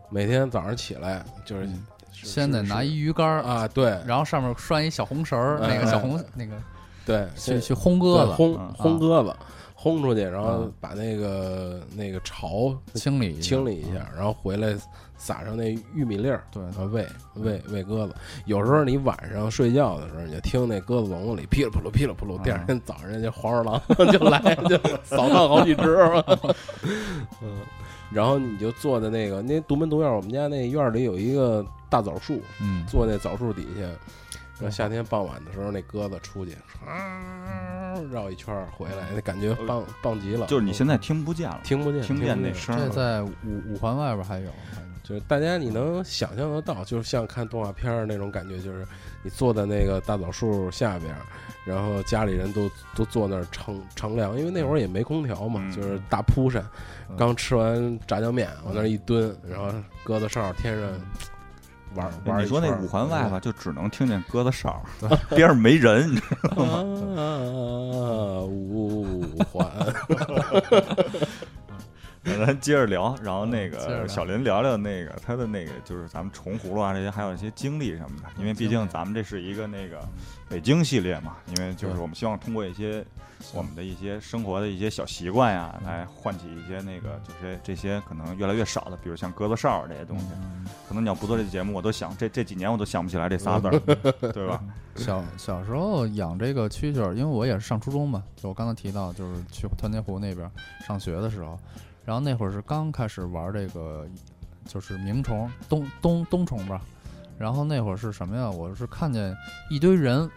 [0.09, 6.55] 每天早上起来就是嗯先得拿一鱼竿，啊，对然后上面拴一小红绳儿，那个小红那个
[7.07, 9.35] 对，先去去轰鸽子，对轰嗯轰鸽子，
[9.75, 10.73] 轰出去，然后嗯。
[10.81, 14.75] 把那个那个巢清理清理一下，然后回来
[15.17, 18.15] 撒上那玉米粒儿，对喂喂喂鸽子。
[18.47, 25.97] 有时候你晚上睡觉的时候，你就听那鸽子笼子里噼里扑噜噼里扑噜，第二天早上人家黄鼠狼就来就扫荡好几只，
[27.43, 27.59] 嗯，
[28.11, 33.87] 然后你就坐在那个那独门独院，我们家那院里有一个大枣树，嗯，坐那枣树底下，
[34.61, 36.55] 然后夏天傍晚的时候，那鸽子出去，
[36.87, 40.46] 啊，绕一圈回来，那感觉呃棒棒极了。
[40.46, 42.77] 就是你现在听不见了，听不见，听不见那声。
[42.77, 43.33] 这在五
[43.68, 44.51] 五环外边还有，
[45.03, 48.87] 就是大家你能想象得到，就是像看动画片儿那种感觉，就是
[49.23, 51.20] 你坐在那个大枣树下边儿，
[51.64, 56.62] 然后家里人都都坐那儿乘乘凉，因为那会儿也没空调嘛，嗯就是大铺扇，
[57.09, 57.16] 嗯。
[57.16, 59.73] 刚吃完炸酱面往那儿一蹲，然后
[60.05, 60.90] 鸽子上天上
[61.94, 62.42] 玩儿玩。
[62.44, 64.83] 你说那五环外吧，就只能听见鸽子哨，
[65.31, 66.76] 边上没人，你知道吗？
[67.16, 69.66] 啊，五环，
[72.38, 79.99] 咱接着聊，然后那个小林聊聊那个他的那个就是咱们重葫芦啊这些，还有一些经历什么的，因为毕竟咱们这是一个那个
[80.49, 83.05] 北京系列嘛，因为就是我们希望通过一些
[83.55, 90.27] 我们的一些生活的一些小习惯呀，来唤起一些那个就是这些可能越来越少的，比如像鸽子哨这些东西。
[90.35, 93.79] 嗯可能你要不做这节目，我都想这这几年我都想不起来这仨字儿，
[94.33, 94.61] 对吧？
[94.97, 100.51] 小小时候养这个蛐蛐儿，因为我也是上初中嘛，就我刚才提到，就是去团结湖那边
[100.85, 101.57] 上学的时候，
[102.05, 104.07] 然后那会儿是刚开始玩这个，
[104.67, 106.81] 就是鸣虫冬冬冬虫吧，
[107.39, 108.51] 然后那会儿是什么呀？
[108.51, 109.37] 我是看见
[109.69, 110.29] 一堆人，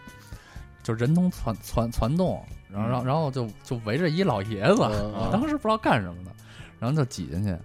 [0.82, 6.30] 就人头攒攒攒动，然后然后然后就就围着一老爷子，嗯当时不知道干什么的，
[6.78, 7.56] 然后就挤进去，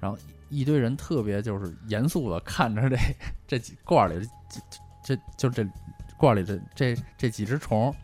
[0.00, 2.96] 然后一堆人特别就是严肃的看着这
[3.46, 4.60] 这几罐里这
[5.02, 5.70] 这这就这
[6.16, 7.94] 罐里这这这几只虫，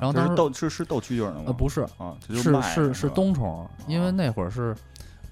[0.00, 1.44] 然后当时斗是是斗蛐蛐儿的吗？
[1.46, 4.74] 呃不是啊，是卖是是冬虫，因为哦那会儿是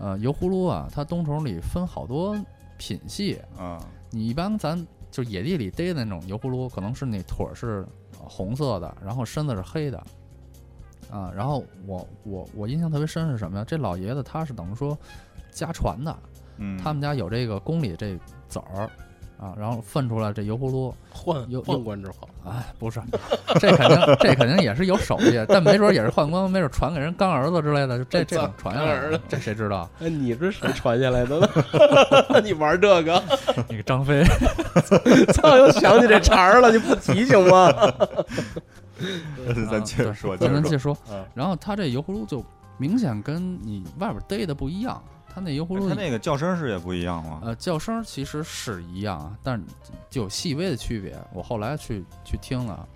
[0.02, 2.36] 呃油葫芦啊，它冬虫里分好多
[2.76, 3.78] 品系，啊
[4.10, 7.86] 你一般咱就野地里逮的那种油葫芦，可能是那腿儿是
[8.18, 9.98] 呃红色的，然后身子是黑的，
[11.08, 13.64] 啊，然后我我我印象特别深是什么呀？
[13.64, 14.98] 这老爷子他是等于说
[15.52, 16.18] 家传的，
[16.56, 18.90] 嗯，他们家有这个宫里这籽儿
[19.42, 23.02] 啊，然后分出来这油葫芦，宦有宦官之后，哎，不是，
[23.58, 29.20] 这肯定这肯定也是有手艺，但没准也是宦官，没准传给人干儿子之类的，就这 这种传下来的干儿子？
[29.28, 29.90] 这谁知道？
[29.98, 31.48] 哎，你这谁传下来的呢？
[32.44, 33.20] 你玩这个，
[33.68, 34.22] 那个张飞，
[35.32, 37.68] 操，又想起这茬儿了，你不提醒吗？
[39.68, 40.96] 咱接着说，咱接着说。
[41.34, 42.44] 然后他这油葫芦就
[42.78, 45.02] 明显跟你外边逮的不一样，
[45.34, 47.40] 它那油葫芦哎它那个叫声是也不一样吗？
[47.42, 49.64] 呃叫声其实是一样啊，但是
[50.10, 51.16] 就有细微的区别。
[51.32, 52.86] 我后来去去听了，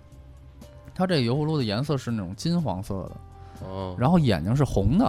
[0.94, 5.06] 它这个油葫芦的颜色是那种金黄色的，哦然后眼睛是红的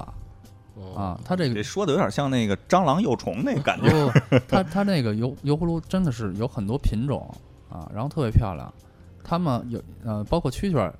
[0.76, 3.90] 哦啊，它这个这说的有点像那个蟑螂幼虫那感觉。
[3.90, 7.30] 不，它它那个油油葫芦真的是有很多品种
[7.70, 8.74] 啊，然后特别漂亮。
[9.24, 10.98] 它们有呃，包括蛐蛐儿，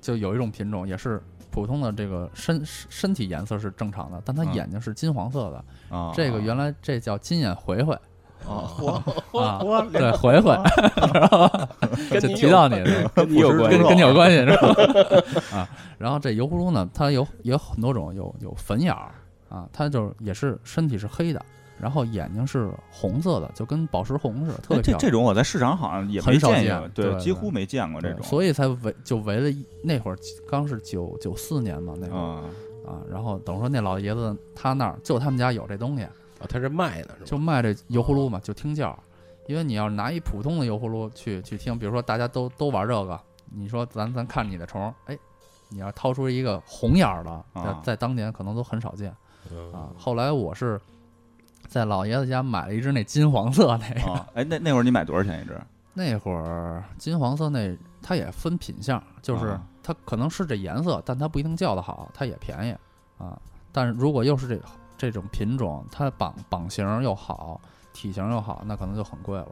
[0.00, 1.22] 就有一种品种也是
[1.54, 4.54] 普通的这个身身体颜色是正常的，但它嗯。
[4.54, 5.64] 眼睛是金黄色的。
[5.96, 7.96] 啊，这个原来这叫金眼回回。
[8.44, 8.68] 啊，
[9.40, 9.58] 啊，
[9.92, 10.54] 对回回，
[12.20, 13.78] 就提到你 有是吧跟你有关系。
[13.78, 15.56] 跟跟你有关系是吧？
[15.56, 19.12] 啊，然后这油葫芦呢，它有也有很多种，有有粉眼儿
[19.48, 21.40] 啊，它就是也是身体是黑的，
[21.80, 25.00] 然后眼睛是红色的，就跟宝石红似的，特别哎这漂亮。
[25.00, 28.22] 这种我在市场好像也没很少见对几乎没见过这种。
[28.22, 32.44] 所以才围就围了一那会儿刚是九九四年嘛，那会儿啊，
[32.86, 36.04] 啊，然后等于说那老爷子他那儿就他们家有这东西，
[36.40, 37.26] 哦，他是卖的是吧？
[37.26, 38.98] 就卖这油葫芦嘛，就听叫儿。
[39.46, 43.20] 因为你要拿一普通的油葫芦去去听，比如说大家都都玩这个，
[43.54, 45.18] 你说咱咱看你的虫，哎，
[45.68, 49.14] 你要掏出一个红眼儿的，在啊在当年可能都很少见
[49.52, 49.90] 嗯啊。
[49.98, 50.80] 后来我是
[51.74, 55.60] 在老爷子家买了一只那金黄色那个，啊，哎，那那会儿你买多少钱一只？
[55.92, 62.76] 那会儿金黄色那它也分品相，就是啊它可能是这颜色，但它不一定叫的好，它也便宜
[63.18, 63.36] 啊。
[63.72, 64.60] 但是如果又是这
[64.96, 67.60] 这种品种，它绑绑型又好，
[67.92, 69.48] 体型又好，那可能就很贵了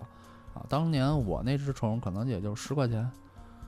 [0.55, 0.63] 啊。
[0.69, 3.11] 当年我那只虫可能也就十块钱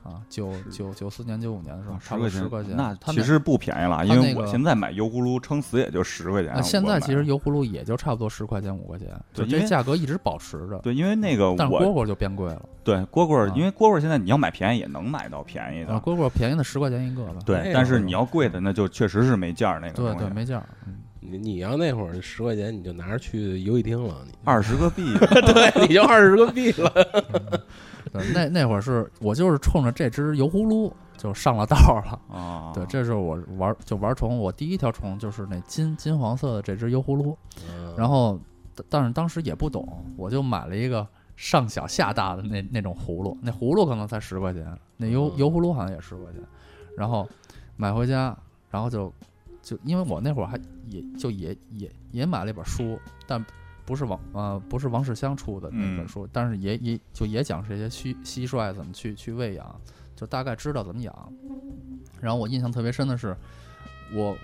[0.05, 2.75] 啊，九九九四年九五年的时候，差不多十块钱。
[2.77, 6.61] 那它其实不便宜了，因为我现在买油葫芦撑死也就十块钱啊，。
[6.61, 10.77] 现在其实油葫芦也就差不多十块钱五块钱，就对因为这价格一直保持着。
[10.83, 17.33] 对，因为那个但是蝈蝈就变贵了对蝈蝈，啊因为蝈蝈现在你要买便宜也能买到便宜啊，的，蝈蝈便宜的十块钱一个吧。
[17.43, 20.69] 对哎，但是你要贵的那就确实是没价儿那个对对，没价儿。
[20.85, 26.91] 嗯你你要那会儿十块钱，你就拿着去游戏厅了，你二十个币， 对，你就二十个币了。
[28.17, 32.19] 对，那那会儿是我就是冲着这只油葫芦就上了道了。
[32.29, 37.37] 啊，对，这是我玩就玩虫，我第一条虫就是那金金黄色的这只油葫芦。
[37.97, 38.39] 然后，
[38.75, 39.87] 但但是当时也不懂，
[40.17, 44.65] 我就买了一个上小下大的那那种葫芦，那葫芦可能才十块钱，
[44.97, 46.41] 那油嗯油葫芦好像也十块钱。
[46.97, 47.27] 然后
[47.75, 48.37] 买回家，
[48.69, 49.11] 然后就
[49.61, 50.57] 就因为我那会儿还
[50.87, 52.97] 也就也也也买了一本书，
[53.27, 53.43] 但
[53.85, 56.07] 不是王呃不是王世襄出的那本嗯。
[56.07, 59.81] 书，但是也也就也讲这些蟋蟋蟀怎么去去喂养，
[60.15, 61.33] 就大概知道怎么养。
[62.19, 63.35] 然后我印象特别深的是，
[64.13, 64.37] 我我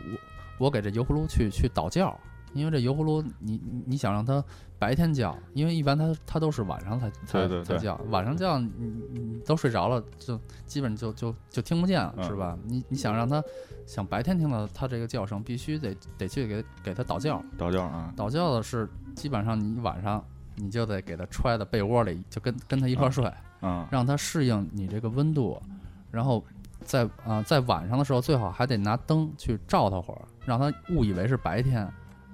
[0.60, 2.16] 我给这油葫芦去去倒教，
[2.54, 4.44] 因为这油葫芦你你你想让它
[4.78, 12.24] 白天叫，因为一般它它都是晚上才才才叫，晚上叫你你你都睡着了，就基本就就就听不见了，嗯。
[12.26, 12.58] 是吧？
[12.66, 13.44] 你你想让它
[13.88, 20.24] 想白天听到它这个叫声，必须得得去给给它倒觉，倒觉啊，倒觉的是基本上你晚上
[20.56, 23.32] 你就得给它揣在被窝里，就跟跟它一块儿睡。
[23.64, 25.62] 嗯让它适应你这个温度，
[26.10, 26.44] 然后
[26.84, 31.88] 在啊、在晚上的时候最好还得拿灯去照它会儿，让它误以为是白天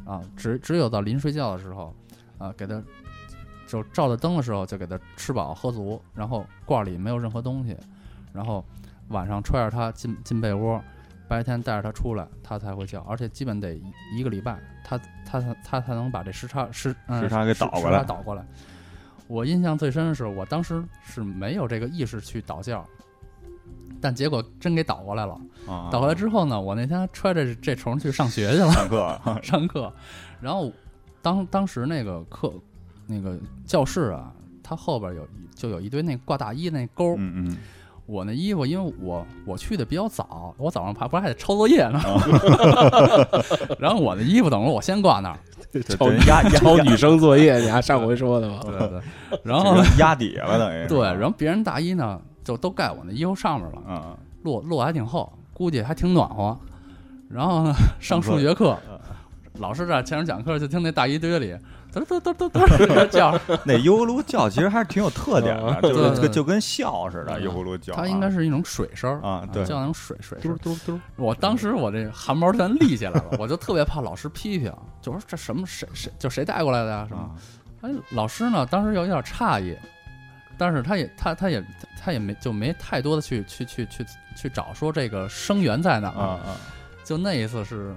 [0.06, 0.22] 啊。
[0.38, 1.94] 只只有到临睡觉的时候
[2.38, 2.82] 啊，给它
[3.68, 7.76] 就照着灯的时候就给它吃饱喝足，然后罐里没有任何东西，
[8.32, 8.64] 然后
[9.10, 10.82] 晚上揣着它进进被窝。
[11.28, 18.46] 白天带着它出来，它才会叫，而且基本得一一个礼拜，它它它它才能把这时差时、嗯、时差给倒过来倒过来。
[19.28, 22.82] 我印象最深的是，我当时是没有这个意识去倒觉，
[24.00, 25.34] 但结果真给倒过来了。
[25.68, 29.94] 啊，倒过来之后呢，我那天揣着这虫去上学去了，上课 上课，
[30.40, 30.72] 然后
[31.22, 32.54] 当当时那个课
[33.06, 37.58] 那个教室啊，它后边有就有一堆那挂大衣那钩，嗯嗯
[38.08, 42.00] 我那衣服因为我我去的比较早，我早上爬不是还得抄作业呢，
[43.78, 45.38] 然后我的衣服等于我先挂那儿，
[45.90, 48.60] 抄这压压抄女生作业，你还上回说的吗？
[48.64, 49.02] 对 对对，
[49.44, 53.82] 然后呢压底下了等于对，然后别人大衣呢就都盖我那衣服上面了。
[53.88, 56.58] 嗯落落还挺厚，估计还挺暖和。
[57.30, 58.78] 然后呢，上数学课，
[59.56, 61.54] 老师在前面讲课，就听那大衣堆里
[61.94, 70.76] 嘚嘚嘚嘚嘚 叫， 那油葫芦叫其实还是挺有特点的，就就跟笑似的，嗯油葫芦叫啊，它应该是一种水声啊对叫那种水水声嘟。
[70.76, 74.72] 嘟嘟，我当时我这汗毛全立起来了，我就特别怕老师批评，
[75.02, 77.32] 就说这什么谁谁就谁带过来的呀什么啊。
[77.82, 79.76] 哎，老师呢当时有一点诧异，
[80.58, 81.64] 但是他也他他也
[82.00, 86.58] 他也没就没太多的去去去去去找说这个声源在哪儿啊啊
[87.04, 87.94] 就那一次是，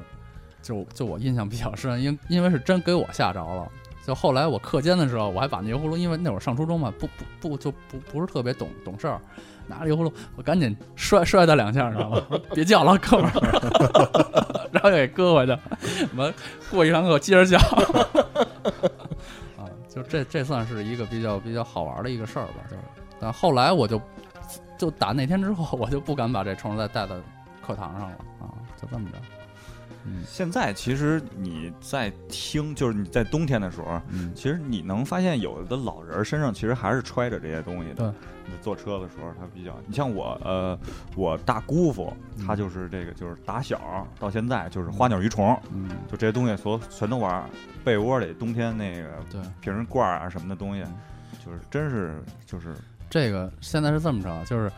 [0.62, 3.68] 就就我印象比较深，因因为是真给我吓着了。
[4.10, 9.20] 就后来我课间的时候，我还把那油葫芦，因为那会儿上初中嘛，不不不就不不是特别懂懂事儿，
[9.68, 12.20] 拿着油葫芦，我赶紧摔摔他两下，你知道吗？
[12.52, 15.56] 别叫了，哥们儿， 然后又给搁回去，
[16.16, 16.34] 完
[16.72, 17.56] 过一堂课接着叫。
[19.56, 22.82] 啊，就这这算是一个比较比较好玩的一个事儿吧，就是，
[23.20, 24.02] 但后来我就
[24.76, 27.14] 就打那天之后，我就不敢把这虫子再带到
[27.64, 29.18] 课堂上了啊，就这么着。
[30.04, 30.22] 嗯。
[30.26, 34.32] 现在其实你在听，就是你在冬天的时候，嗯。
[34.34, 38.14] 其实你能发现有的老人身上其实还是揣着这些东西的。
[38.60, 40.76] 坐车的时候，他比较，你像我，呃，
[41.14, 42.12] 我大姑父，
[42.44, 42.56] 他嗯。
[42.56, 47.44] 就是这个，就是打小到现在就是花鸟鱼虫，嗯，就这些东西所全都玩儿。
[47.84, 50.94] 被窝里冬天那个对，瓶儿罐儿啊什么的东西嗯，
[51.46, 52.74] 就是真是就是
[53.08, 54.70] 这个现在是这么着，就是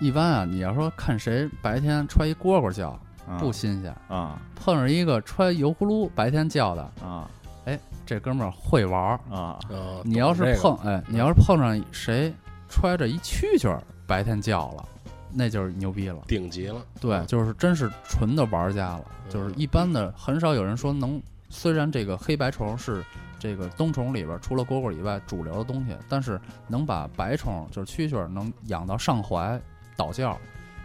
[0.00, 3.00] 一般啊，你要说看谁白天揣一蝈蝈叫啊
[3.38, 4.40] 不新鲜，啊。
[4.54, 7.30] 碰上一个揣油葫芦白天叫的，啊。
[7.66, 9.20] 哎这哥们儿会玩儿。
[9.30, 9.58] 啊。
[9.68, 10.62] 啊，你要是懂这个。
[10.62, 12.32] 碰，哎，你要是碰上谁
[12.68, 14.84] 揣着一蛐蛐儿白天叫了，
[15.32, 16.20] 那就是牛逼了。
[16.26, 19.04] 顶级了，对，就是真是纯的玩家了。
[19.28, 21.20] 就是一般的，很少有人说能。
[21.52, 23.04] 虽然这个黑白虫是
[23.36, 29.60] 这个冬虫里边除了蝈蝈以外主流的东西，但是能把白虫就是蛐蛐儿能养到上怀
[29.96, 30.38] 倒觉，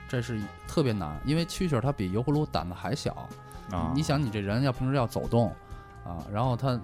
[0.08, 1.20] 这是特别难。
[1.26, 3.28] 因为蛐蛐儿它比油葫芦胆子还小。
[3.72, 3.92] 啊！
[3.96, 5.48] 你想，你这人要平时要走动
[6.06, 6.80] 啊，然后它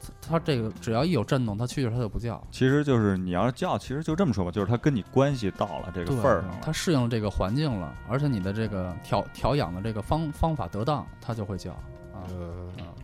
[0.00, 2.40] 它它这个只要一有震动，它蛐蛐儿它就不叫。
[2.52, 6.58] 其实就是你要是叫，其实就这么说吧，就是它跟你关系到了这个份儿上了。
[6.62, 12.22] 它适应了这个环境了，而且你的这个调调养的这个方方法得当，它就会叫啊。
[12.30, 12.94] 嗯啊，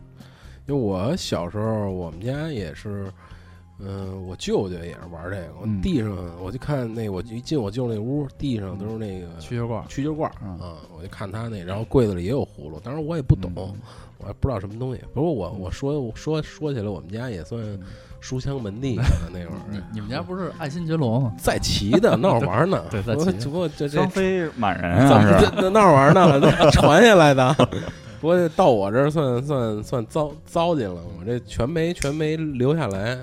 [0.67, 3.12] 因为我小时候我们家也是，
[3.79, 13.74] 嗯、我舅舅也是玩这个，我嗯地上我就看那我一进我舅那屋，地上都是那个蛐蛐罐儿，蛐蛐罐儿嗯啊，我就看他那，然后柜子里也有葫芦，当然我也不懂，嗯
[14.18, 15.03] 我还不知道什么东西。
[15.12, 17.62] 不过我我说我说说起来，我们家也算
[18.18, 21.35] 书香门第的那会你儿，你们家不是爱新觉罗吗？
[21.39, 22.83] 在齐的闹着玩呢。
[22.91, 25.39] 对在齐我只不过这这张飞满人怎啊，是吧？
[25.39, 26.41] 么这这闹着玩呢？
[26.41, 27.55] 这传下来的。
[28.18, 33.18] 不过到我这儿算算算糟糟践了，我这全没全没留下来。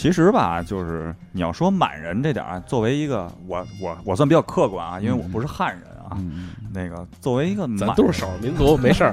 [0.00, 6.16] 其实吧，就是你要说满人这点儿啊，作为一个我我我算比较客观啊，因为我不是汉人啊。
[6.16, 9.12] 嗯，那个作为一个满咱都是少数民族，没事儿。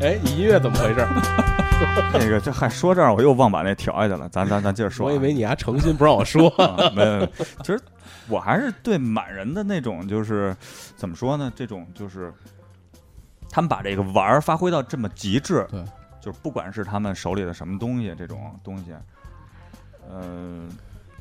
[0.00, 1.04] 哎，你音乐怎么回事？
[2.14, 4.28] 那个这还说这儿，我又忘把那调下去了。
[4.28, 5.10] 咱咱咱接着说啊。
[5.10, 6.48] 我以为你还诚心不让我说。
[6.62, 7.26] 啊没有，没有
[7.64, 7.80] 其实
[8.28, 10.56] 我还是对满人的那种，就是
[10.94, 11.52] 怎么说呢？
[11.56, 12.32] 这种就是
[13.50, 15.82] 他们把这个玩儿发挥到这么极致，对，
[16.20, 18.92] 就是不管是他们手里的什么东西，这种东西，
[20.08, 20.68] 呃，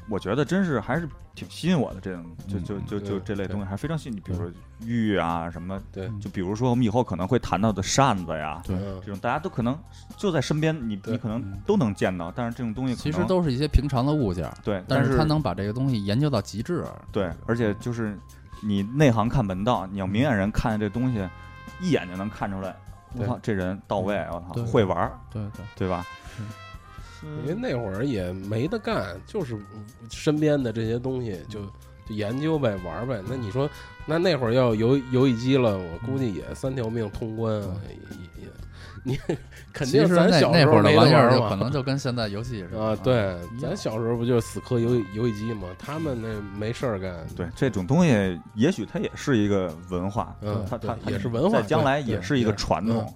[0.10, 4.20] 我觉得真是还是挺吸引我的，这种就就就就这类东西还是非常吸引你。
[4.20, 9.78] 比如说玉啊什么，对就比如说我们以后可能会谈到的扇子呀，对嗯这种大家都可能
[10.18, 16.86] 就在身边，你你可能都能见到，但是这种东西其实都是一些平常的物件，对，但是是他能把这个东西研究到极致。
[17.12, 18.18] 对，而且就是
[18.62, 21.28] 你内行看门道，你要明眼人看见这东西，
[21.80, 22.76] 一眼就能看出来，
[23.16, 26.06] 我操，这人到位，我操，会玩儿，对对，对吧？
[27.44, 29.58] 因为那会儿也没得干，就是
[30.10, 31.62] 身边的这些东西就
[32.08, 33.22] 就研究呗，玩呗。
[33.28, 33.70] 那你说，
[34.06, 38.50] 那那会儿要游游戏机了，我估计也三条命通关啊，也也也，
[39.04, 39.18] 你
[39.74, 45.68] 肯定其实那咱小时那会儿的候没玩儿嘛玩意儿就可能就跟现在游戏似的啊，对，咱小时候不就死磕游游戏机嘛？
[45.80, 53.14] 他们那没事儿干，对，这种东西也许它也是一个文化，嗯它它它也是文化在将来也是一个传统。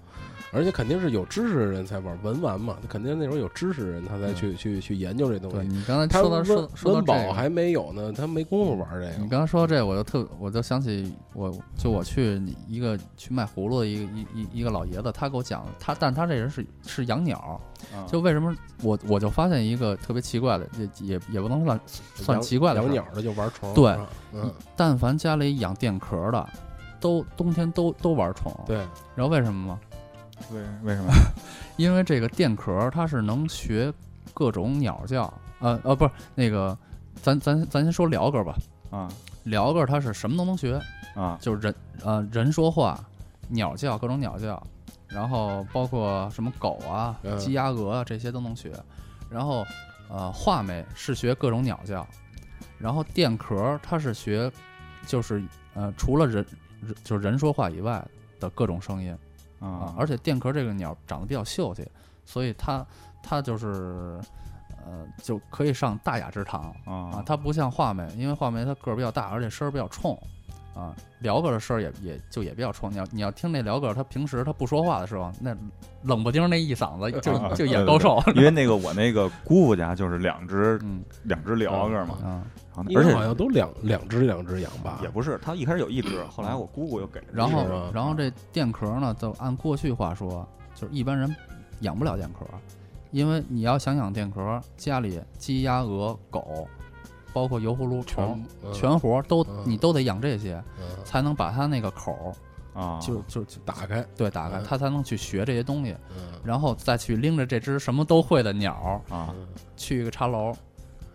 [0.52, 5.68] 而且肯定是有知识的人才玩文玩嘛，肯定那时候有知识的人他才去去去研究这东西。
[5.68, 9.12] 你刚才说到说温说到这个，温饱还没有呢，他没工夫玩这个。
[9.20, 17.60] 你刚才说到这，我就特我就想起我就我去一个去卖葫芦的一个一一一个老爷子，他给我讲他，但他这人是是养鸟，
[17.94, 21.80] 嗯就为什么我我就发现一个特别奇怪的，也也也不能算
[22.16, 23.98] 算奇怪的养鸟的就玩虫，对，
[24.34, 26.50] 嗯，但凡家里养电壳的，
[27.00, 28.78] 都冬天都都玩虫，对，
[29.14, 29.80] 然后为什么吗？
[30.52, 31.12] 为为什么？
[31.78, 33.94] 因为这个电壳它是能学
[34.34, 36.78] 各种鸟叫，呃呃，不是那个，
[37.22, 38.56] 咱咱咱先说鹩哥吧，
[38.92, 39.10] 啊
[39.46, 40.80] 鹩哥它是什么都能学，
[41.16, 43.00] 啊就是人呃人说话，
[43.50, 44.62] 鸟叫各种鸟叫，
[45.08, 48.72] 然后包括什么狗啊、嗯鸡鸭鹅啊这些都能学，
[49.30, 49.66] 然后
[50.10, 52.06] 呃画眉是学各种鸟叫，
[52.78, 54.52] 然后电壳它是学
[55.06, 56.46] 就是呃除了人
[56.82, 58.06] 人就是人说话以外
[58.40, 59.18] 的各种声音。
[59.60, 59.96] 啊啊，！
[59.98, 61.88] 而且电壳这个鸟长得比较秀气，
[62.26, 62.86] 所以它
[63.24, 64.20] 它就是
[64.86, 67.24] 呃就可以上大雅之堂啊啊。
[67.26, 70.18] 它不像画眉，因为画眉它个儿比较大，而且声儿比较冲
[70.76, 70.96] 啊。
[71.22, 72.92] 鹩哥的声儿也也就也比较冲。
[72.92, 75.56] 你要你要听那鹩哥，他平时他不说话的时候，那
[76.04, 78.22] 冷不丁那一嗓子就啊就对对演高寿。
[78.36, 82.44] 因为那个我那个姑父家就是两只嗯两只鹩哥嘛，
[82.96, 91.34] 而且好像都两两只两只养吧，也不是，它一开始有一只，后来我姑姑又给了然后然后这电壳呢，就按过去话说，就是一般人
[91.82, 92.46] 养不了电壳，
[93.12, 96.68] 因为你要想养电壳，家里鸡鸭鹅狗，
[97.34, 98.44] 包括油葫芦虫。
[98.62, 108.74] 全全活都嗯你都得养这些，嗯才能把它那个口儿啊，就就就打开，对打开，嗯它才能去学这些东西，嗯然后再去拎着这只什么都会的鸟
[109.10, 110.56] 儿啊嗯去一个茶楼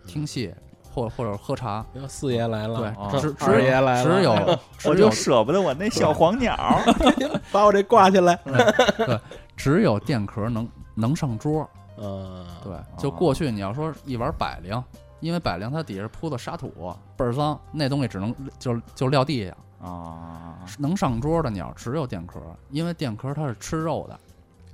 [0.05, 0.53] 听戏，
[0.93, 1.85] 或或者喝茶。
[2.07, 6.83] 四爷来了，对啊，只只二爷来了只有我就舍不得我那小黄鸟儿
[7.51, 9.19] 把我这挂起来，对
[9.57, 11.67] 只有电壳能能上桌，
[11.97, 14.83] 嗯，对，就过去你要说一玩百灵，
[15.19, 19.55] 因为百灵它底下铺的沙土倍儿脏，那东西只能就就撂地下。
[19.87, 22.39] 啊能上桌的鸟只有电壳，
[22.69, 24.17] 因为电壳它是吃肉的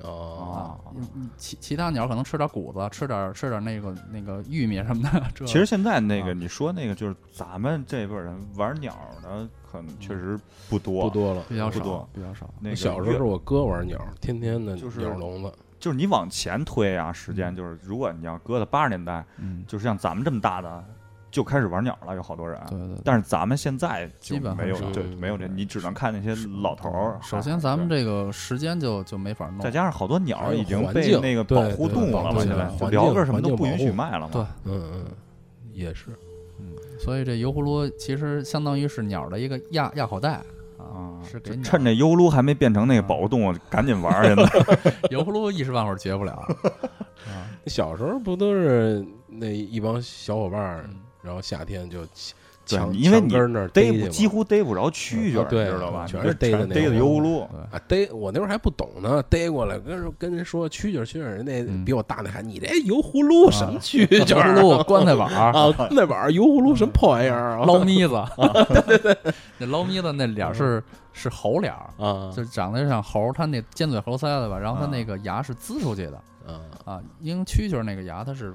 [0.03, 0.91] 哦，啊。
[0.93, 5.23] 你你其其他鸟可能吃点谷子，吃点吃点那个那个玉米什么的。
[5.33, 10.39] 这其实现在那个啊你说那个就是咱们这辈人玩鸟的，可能确实
[10.69, 11.09] 不多不。
[11.09, 11.43] 多了。
[11.49, 12.49] 比较少，比较少。
[12.59, 20.83] 那个小时候是我哥玩鸟，天天的就是鸟笼子，就是你往前推啊，时间就是如果你要搁到八十年代，嗯，就是像咱们这么大的
[21.32, 22.59] 就开始玩鸟了，有好多人。
[22.69, 22.97] 对对对。
[23.03, 27.19] 但是咱们现在就基本没有对没有这，你只能看那些老头儿。
[27.21, 29.59] 首先，咱们这个时间就就没法弄。
[29.59, 34.30] 再加上好多鸟已经被那个保护动物了嘛，对现在对环境鹩个什么都不允许卖了嘛。
[34.32, 35.05] 对嗯嗯，
[35.73, 36.07] 也是，
[36.99, 40.41] 所以这油葫芦其实相当于是鸟的一个压压口袋
[40.77, 44.47] 啊啊，，是给鸟趁这优撸还没变成那个保护动物，赶紧玩儿去呢。
[45.11, 46.34] 油葫芦一时半会儿绝不了。
[47.27, 56.05] 啊，小时候不都是那一帮小伙伴儿，嗯然后夏天就对墙因为你根那儿逮不几乎逮不着蛐蛐知道吧？
[56.07, 57.41] 全是逮的那逮的油葫芦。
[57.72, 65.74] 啊逮我那会儿还不懂呢，逮过来跟人跟人说蛐蛐儿蛐人那嗯比我大那还你这油葫芦什么蛐蛐油儿葫芦、棺材板儿、啊？
[65.89, 67.65] 那玩意儿油葫芦什么破玩意儿啊？
[67.65, 68.13] 捞咪子，
[68.86, 78.53] 对对对， 那捞咪子那脸儿是是猴脸儿，啊就长得像猴儿，它那尖嘴猴腮的吧，然后它啊那个牙是呲出去的啊啊，因为蛐蛐儿那个牙它是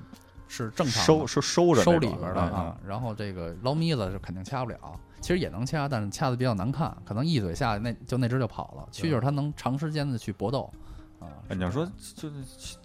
[0.49, 4.79] 是正常收收收着收里边儿的嗯啊，然后这个捞咪子是肯定掐不了，
[5.21, 8.89] 其实也能掐，但是掐的比较难看，可能一嘴下去那就那只就跑了。
[8.93, 10.73] 蛐蛐儿它能长时间的去搏斗
[11.19, 11.29] 啊。
[11.49, 12.31] 哎你要说就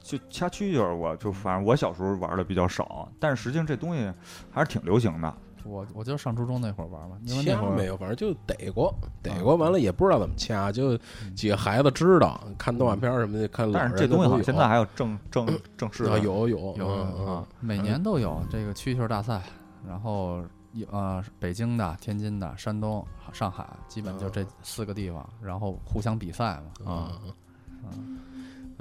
[0.01, 4.11] 就掐蛐蛐儿，我就反正我小时候玩的比较少，但是实际上这东西
[4.51, 5.33] 还是挺流行的。
[5.69, 10.97] 我我就上初中那会儿玩嘛，因为那会儿掐没有，反正就逮过，逮过，完了也不知道怎么掐，就
[11.35, 15.47] 几个孩子知道，看动画片什么的，看老但是这东西好像现在还有正正
[15.77, 19.41] 正式啊的，有有有嗯嗯啊，每年都有这个蛐蛐大赛，
[19.87, 20.41] 然后
[20.73, 26.91] 有呃北京的、天津的、山东、上海，基本就这四个地方，然后互相比赛嘛。
[26.91, 27.11] 啊。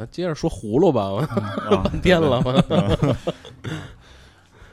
[0.00, 1.20] 那接着说葫芦吧，我
[1.82, 2.54] 半天了嘛。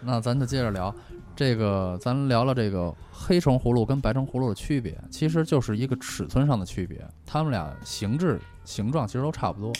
[0.01, 0.93] 那咱就接着聊
[1.35, 9.73] 这个，咱聊聊这个黑橙葫芦跟白橙葫芦的区别，其实就是一个尺寸上的区别，它们俩形制形状其实都差不多，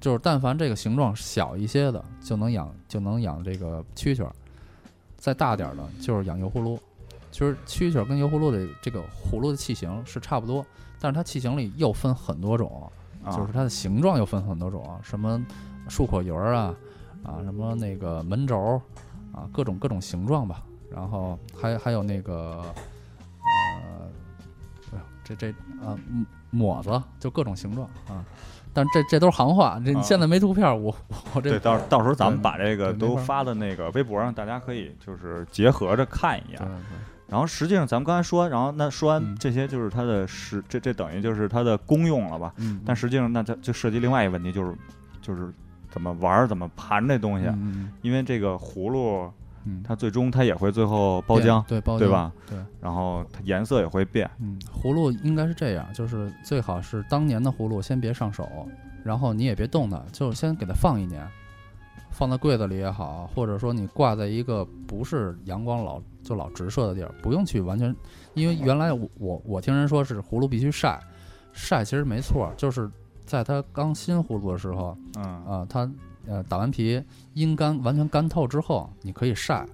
[0.00, 4.32] 就是但凡这个形状小一些的，就能养就能养这个蛐蛐儿，
[5.16, 6.78] 再大点儿的就是养油葫芦。
[7.32, 10.64] 其实蛐蛐儿跟油葫芦的这个葫芦的器型是差不多，
[11.00, 12.90] 但是它器型里又分很多种，
[13.24, 15.40] 啊就是它的形状又分很多种，什么
[15.88, 16.74] 漱口鱼儿啊，
[17.24, 18.80] 啊，什么那个门轴儿
[19.32, 20.62] 啊，各种各种形状吧。
[20.90, 22.64] 然后还还有那个
[23.42, 24.08] 呃，
[24.92, 25.50] 哎呦，这这
[25.84, 28.24] 啊嗯抹子，就各种形状啊。
[28.72, 30.94] 但这这都是行话，这你现在没图片儿，我
[31.34, 36.60] 我这对，到到时候咱们把这个都发到那个微博上，大家可以就是结合着看一眼。
[37.28, 42.52] 然后实际上咱们刚才说，然后那说完嗯这些就是它的实，这这等于就是它的功用了吧？
[42.56, 44.76] 嗯，但实际上那它就涉及另外一个问题，就是
[45.20, 45.52] 就是
[45.90, 47.46] 怎么玩儿，怎么盘这东西。
[47.46, 49.30] 嗯因为这个葫芦
[49.64, 52.32] 嗯，它最终它也会最后包浆，对包浆对吧？
[52.48, 52.58] 对。
[52.80, 54.28] 然后它颜色也会变。
[54.38, 58.48] 嗯，葫芦应该是这样，就是最好是当年的葫芦先别上手，
[59.04, 61.26] 然后你也别动它，就先给它放一年，
[62.10, 67.94] 放在柜子里也好，或者说你挂在一个不是阳光老就老直射的地儿，不用去完全，
[68.32, 70.98] 因为原来我我我听人说是葫芦必须晒，
[71.52, 72.90] 晒其实没错，就是
[73.30, 75.88] 在它刚新葫芦的时候，嗯啊，它
[76.26, 77.00] 呃打完皮
[77.34, 79.64] 阴干完全干透之后，你可以晒，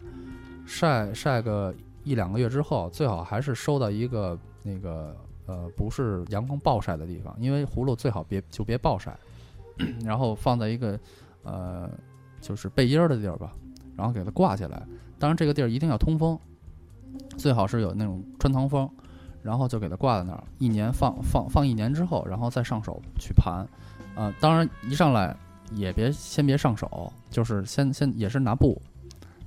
[0.66, 9.16] 晒晒个一两个月之后，最好还是收到一个那个呃不是阳光暴晒的地方，因为葫芦最好别就别暴晒，
[10.04, 11.00] 然后放在一个
[11.42, 11.90] 呃
[12.42, 13.54] 就是背阴儿的地儿吧，
[13.96, 14.86] 然后给它挂起来。
[15.18, 16.38] 当然这个地儿一定要通风，
[17.38, 18.86] 最好是有那种穿堂风，
[19.46, 23.64] 然后就给它挂在那儿，一年放放放一年之后，然后再上手去盘。
[24.16, 25.36] 啊、当然一上来
[25.70, 28.82] 也别先别上手，就是先先也是拿布，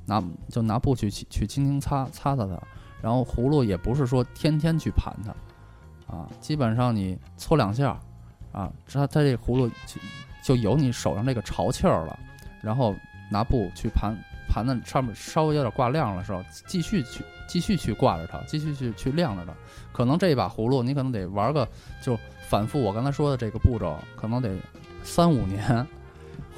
[0.05, 2.57] 拿就拿布去去轻轻擦擦擦它，
[3.01, 7.99] 然后葫芦也不是说天天去盘它，啊，基本上你搓两下，
[8.53, 9.99] 啊，它它这葫芦就
[10.41, 12.17] 就有你手上这个潮气儿了，
[12.61, 12.95] 然后
[13.29, 14.15] 拿布去盘
[14.49, 19.53] 盘子上面稍微有点挂亮的时候，继续去继续去挂着它，继续去去晾着它，
[19.93, 21.67] 可能这一把葫芦你可能得玩个
[22.01, 24.57] 就反复我刚才说的这个步骤，可能得
[25.03, 25.87] 三五年。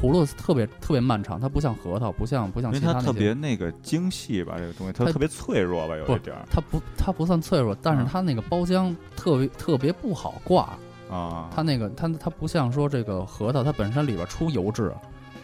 [0.01, 10.75] 葫芦特别特别漫长，它不像核桃，不像不像因为它特其他那些别那个精细吧，这个东西它它特别脆弱吧，有一点儿它不它不算脆弱，但是嗯它那个包浆特别特别不好挂。
[11.07, 11.49] 啊。
[11.53, 14.91] 它那个它它不像说这个核桃，它本身里边出油脂，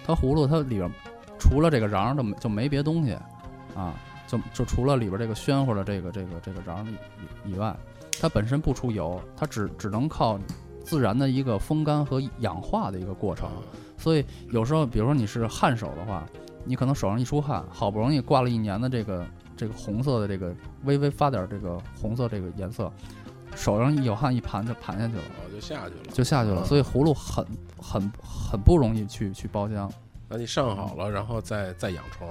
[0.04, 0.92] 它葫芦它里边
[1.40, 3.18] 除了这个瓤儿就没就没别东西
[3.76, 3.94] 啊，
[4.28, 6.86] 就就除了里边这个暄乎的这个这个这个瓤儿
[7.46, 7.76] 以以外，
[8.20, 10.40] 它本身不出油，它只只能靠
[10.84, 13.50] 自然的一个风干和氧化的一个过程。
[13.98, 16.26] 所以有时候，比如说你是汗手的话，
[16.64, 19.26] 你可能手上一出汗，好不容易挂了一年的这个
[19.56, 22.92] 这个红色的这个微微发点这个红色这个颜色，
[23.56, 26.02] 手上一有汗一盘就盘下去了，哦，就下去了。
[26.14, 26.62] 就下去了。
[26.62, 27.46] 嗯所以葫芦很
[27.82, 29.90] 很很不容易去去包浆。
[30.28, 32.28] 那你上好了，然后再再养虫。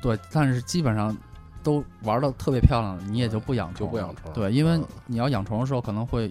[0.00, 1.16] 对，但是基本上
[1.62, 4.84] 都玩的特别漂亮了，你也就不养就不养虫对，因为嗯。
[5.06, 6.30] 你要养虫的时候，可能会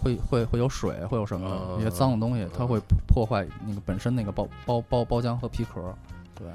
[0.00, 5.94] 会会会有水，会有什么嗯一些脏的东西，它会破坏那个本身那个包包包包浆和皮壳。
[6.34, 6.46] 对。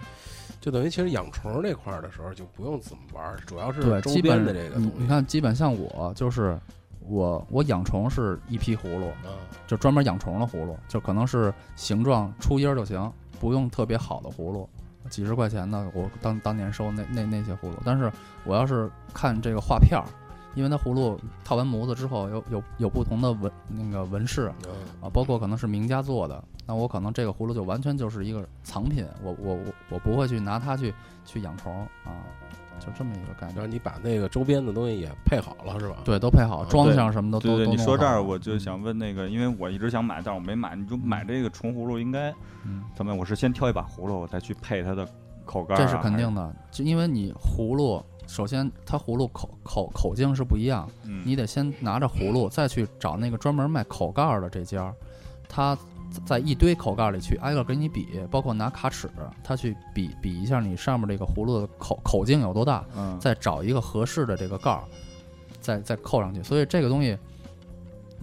[0.61, 6.57] 就等于其实养虫这块儿的时候就不用怎么玩儿，主要是对，周基本边的这个你看，基本像我就是
[7.07, 9.33] 我我养虫是一批葫芦，啊，
[9.67, 14.67] 就专门养虫的葫芦，就可能是形状出音儿就行，不用特别好的葫芦，
[15.09, 17.75] 几十块钱的，我当当年收那那那些葫芦。
[17.83, 18.11] 但是
[18.43, 20.05] 我要是看这个画片儿，
[20.55, 30.93] 因为它葫芦套完模子之后有有有不同的纹那个纹饰嗯啊，包括可能是名家做的，那我可能这个葫芦就完全就是一个藏品，我我我我不会去拿它去
[31.25, 32.23] 去养虫啊，
[32.79, 33.55] 就这么一个概念。
[33.55, 35.97] 然后你把那个周边的东西也配好了，是吧？
[36.03, 40.75] 对，都配好，嗯装箱什么都对对，你说这儿我就想问那个，因为我一直想买，但是我没买。
[40.75, 42.31] 你就买这个纯葫芦，应该
[42.65, 43.13] 嗯怎么？
[43.13, 45.07] 我是先挑一把葫芦，我再去配它的
[45.45, 45.75] 口盖。
[45.75, 46.55] 这是肯定的。
[46.71, 54.93] 就因为你葫芦，首先它葫芦口口口径是不一样，嗯，你得先拿着葫芦，再去找那个专门卖口盖儿的这家儿，
[55.47, 55.77] 他
[56.25, 59.09] 在一堆口盖里去挨个给你比，包括拿卡尺，
[59.43, 64.83] 他去比比一下你上面这个葫芦的口口径有多大，嗯，再找一个合适的这个盖儿，
[65.59, 66.41] 再再扣上去。
[66.43, 67.17] 所以这个东西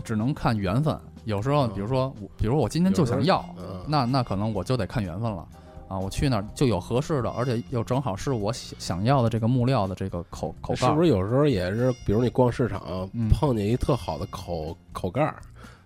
[0.04, 0.98] 只能看缘分。
[1.24, 5.46] 有时候，比如说我，比如我今天就想要，嗯，那那可能我就得看缘分了
[5.86, 5.96] 啊！
[5.96, 15.32] 我去那儿就有合适的，而且又正好是我想想要的这个木料的这个口口盖，是不是有时候也是，比如你逛市场嗯碰见一特好的口口盖，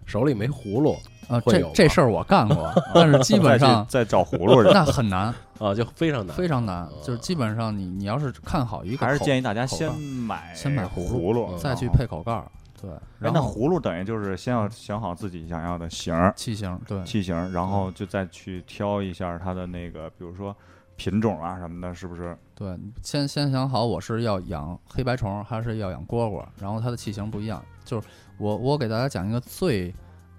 [0.07, 0.97] 手里没葫芦
[1.29, 1.41] 啊？
[1.47, 6.89] 这这事儿我干过，但是基本上 在找葫芦去，那很难， 啊，就非常难，非常难。
[7.03, 12.51] 就是基本上你你要是看好一个，还是建议大家先买先买葫芦葫芦，嗯再去啊配口盖儿。
[12.81, 20.55] 对，哎，那然后葫芦等于就是先要想好自己想要的型儿、器型，对器型，然后就再去挑一下它的那个，比如说
[20.97, 22.37] 品种啊什么的，是不是？
[22.55, 27.63] 对，先先想好我是要养黑白虫还是要养蝈蝈，然后它的器型不一样。
[27.83, 28.07] 就是
[28.37, 29.95] 我我给大家讲一个最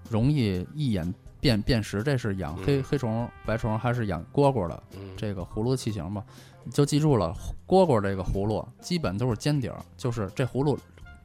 [0.08, 6.24] 容易一眼辨辨识，这是养黑、嗯黑虫、白虫还是养蝈蝈的嗯，这个葫芦的器型吧，
[6.70, 7.34] 就记住了，
[7.66, 10.78] 蝈蝈这个葫芦基本都是尖顶儿，就是这葫芦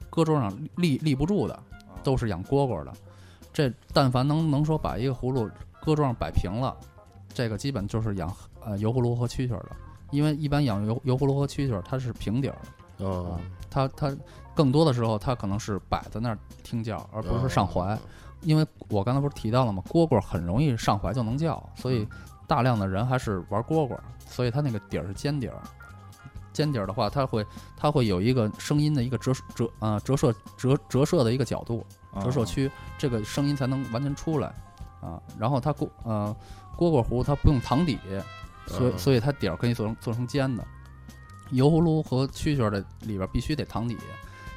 [0.10, 1.60] 搁桌上立立不住的，
[2.04, 2.94] 都是养蝈蝈的。
[3.52, 5.50] 这但凡能能说把一个葫芦
[5.82, 6.76] 搁桌上摆平了，
[7.34, 8.32] 这个基本就是养
[8.64, 9.76] 呃油葫芦和蛐蛐儿的。
[10.12, 12.58] 因为一般养油油葫芦和蛐蛐儿，它是平底儿，
[13.00, 14.16] 嗯，它它
[14.54, 17.98] 更多的时候它可能是摆在那儿听叫，而不是上怀。
[18.44, 19.82] 因为我刚才不是提到了吗？
[19.90, 22.08] 蝈蝈很容易上怀就能叫，所以
[22.48, 25.56] 大量的人还是玩蝈蝈，所以它那个底儿是尖底儿。
[26.52, 27.44] 尖底儿的话，它会
[27.76, 31.84] 它会有一个声音的一个折折啊、折射折折射的一个角度，
[32.22, 34.54] 折射区，这个声音才能完全出来
[35.02, 35.20] 啊。
[35.40, 36.36] 然后它蝈呃
[36.78, 37.98] 蝈蝈壶它不用糖底，
[38.68, 40.64] 所以嗯所以它底儿可以做成做成尖的。
[41.50, 43.98] 油葫芦和蛐蛐儿的里边儿必须得躺底，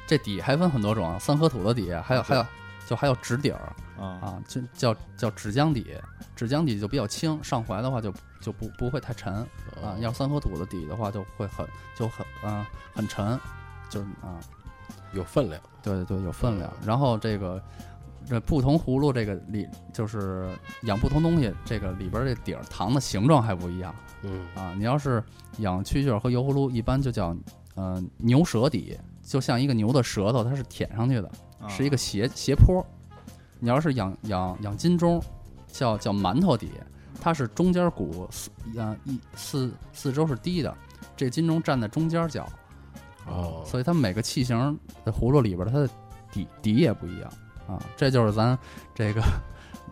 [0.05, 2.45] 这底还分很多种啊，三合土的底，还有还有
[2.87, 5.93] 就还有纸底儿啊啊，就叫叫纸浆底，
[6.37, 9.33] 纸浆底就比较轻，上怀的话就就不不会太沉
[9.83, 9.97] 啊。
[9.99, 11.67] 要三合土的底的话就会很
[11.97, 12.65] 就很啊
[12.95, 13.37] 很沉，
[13.89, 14.39] 就是啊
[15.11, 16.71] 有分量，对对对，有分量。
[16.85, 17.61] 然后这个
[18.25, 20.49] 这不同葫芦这个里就是
[20.83, 24.73] 养不同东西，这个里边儿这底儿糖的形状还不一样嗯啊。
[24.77, 25.21] 你要是
[25.57, 27.35] 养蛐蛐儿和油葫芦，一般就叫
[27.75, 31.33] 呃牛舌底，就像一个牛的舌头，它是舔上去的，啊
[31.67, 32.85] 是一个斜斜坡。
[33.59, 35.21] 你要是养养养金钟，
[35.71, 36.71] 叫叫馒头底，
[37.19, 40.75] 它是中间骨四呃一四四周是低的，
[41.15, 42.47] 这金钟站在中间角。
[43.25, 45.89] 哦，所以它每个器型的葫芦里边儿，它的
[46.31, 47.33] 底底也不一样
[47.67, 47.81] 啊。
[47.97, 48.57] 这就是咱
[48.95, 49.21] 这个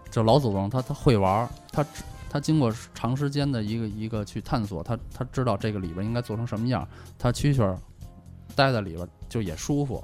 [0.09, 1.85] 就老祖宗他他会玩儿，他
[2.29, 6.87] 他经过长时间的一个一个去探索，他他知道这个里边儿应该做成什么样儿，
[7.17, 7.77] 他蛐蛐儿
[8.55, 10.01] 待在里边儿就也舒服，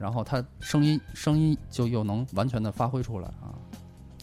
[0.00, 3.52] 然后它声音声音就又能完全的发挥出来啊。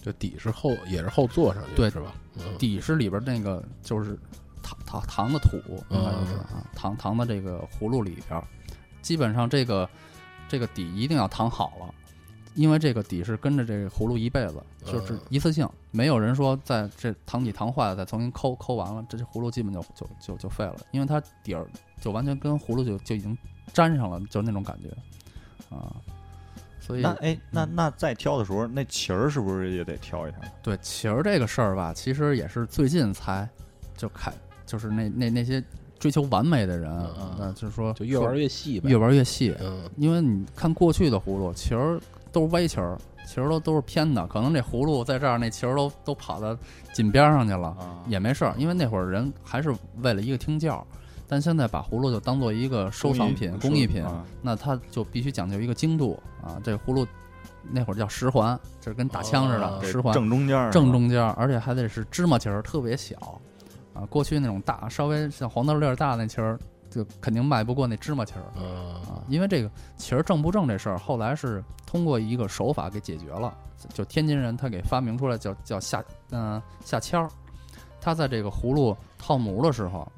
[0.01, 2.15] 这底是后也是后做上去的对是吧？
[2.37, 2.57] 嗯。
[2.57, 4.17] 底是里边儿那个就是
[4.63, 5.57] 糖糖糖的土，
[5.89, 6.57] 应该就是嗯。
[6.57, 8.43] 啊糖糖的这个葫芦里边儿，
[9.01, 9.87] 基本上这个
[10.47, 11.93] 这个底一定要糖好了，
[12.55, 21.67] 因为这个底是跟着这个葫芦一辈子，就是嗯一次性，没有人说在这糖底糖坏了再重新抠抠完了，这葫芦基本就就就就废了，因为它底儿
[21.99, 23.37] 就完全跟葫芦就就已经
[23.73, 24.89] 粘上了，就那种感觉
[25.69, 25.91] 啊。
[26.79, 30.37] 所以那哎，那嗯那在挑的时候，那旗儿是不是也得挑一下？
[30.63, 33.47] 对旗儿这个事儿吧，其实也是最近才
[33.97, 34.31] 就开，
[34.65, 35.61] 就是那那那些
[35.99, 36.89] 追求完美的人，
[37.19, 39.53] 嗯嗯就是说就越玩越细呗，越玩越细。
[39.59, 41.99] 嗯因为你看过去的葫芦旗儿
[42.31, 46.57] 都是歪旗儿，旗儿都都是偏的，可能这葫芦在这儿，那旗儿都都跑到
[46.93, 50.85] 井边上去了，啊也没事儿，因为那会儿人还是为了一个听教。
[51.27, 56.57] 但现在把葫芦就当做一个收藏品、工艺品，啊那它就必须讲究一个精度啊。
[56.63, 57.05] 这葫芦
[57.69, 63.17] 那会儿叫十环，就是跟打枪似的，哦十环正中间儿正中间儿，而且还得是芝麻旗儿，特别小
[63.93, 64.05] 啊。
[64.09, 66.57] 过去那种大，稍微像黄豆粒儿大那旗儿，
[66.89, 69.21] 就肯定卖不过那芝麻旗儿嗯啊。
[69.27, 73.53] 因为这个旗儿正不正这事儿，后来是通过一个手法给解决了，
[73.93, 76.01] 就天津人他给发明出来叫叫下
[76.31, 77.29] 嗯、下签儿。
[77.99, 80.09] 他在这个葫芦套模的时候，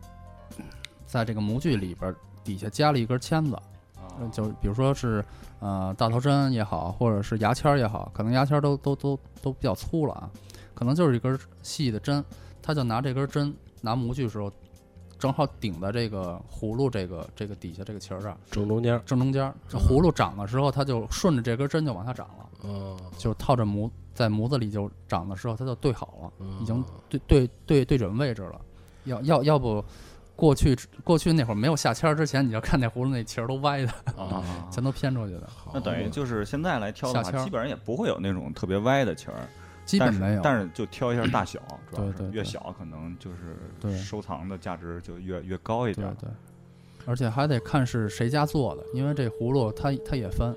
[1.09, 3.57] 在这个模具里边儿底下加了一根签子，
[4.31, 5.25] 就比如说是
[5.59, 10.29] 呃大头针也好，或者是牙签儿也好，可能牙签儿都都都都比较粗了啊，
[10.75, 12.23] 可能就是一根细的针，
[12.61, 13.51] 他就拿这根针
[13.81, 14.51] 拿模具的时候，
[15.17, 18.37] 正好顶在这个葫芦这个这个底下这个旗儿上。
[18.51, 28.61] 正中间，正中间儿，这葫芦长的时候，它就顺着这根针就往下长了，嗯，就套着模在模子里就长的时候，它就对好了，嗯已经对对对对准位置了，
[29.05, 29.83] 要要要不。
[30.39, 35.49] 过去过去那会儿没有下签儿之前，你就看那葫芦那旗儿都歪的，啊， 全都偏出去的。
[35.73, 39.35] 那等于就是现在来挑的话，下签儿基本上也不会有那种特别歪的旗儿。
[39.85, 40.41] 基本没有。
[40.41, 41.59] 但是就挑一下大小，
[41.91, 46.07] 主要是对对对越小可能就是收藏的价值就越越高一点。
[46.19, 46.31] 对对，
[47.05, 50.49] 而且还得看是谁家做的，因为这葫芦它它也分。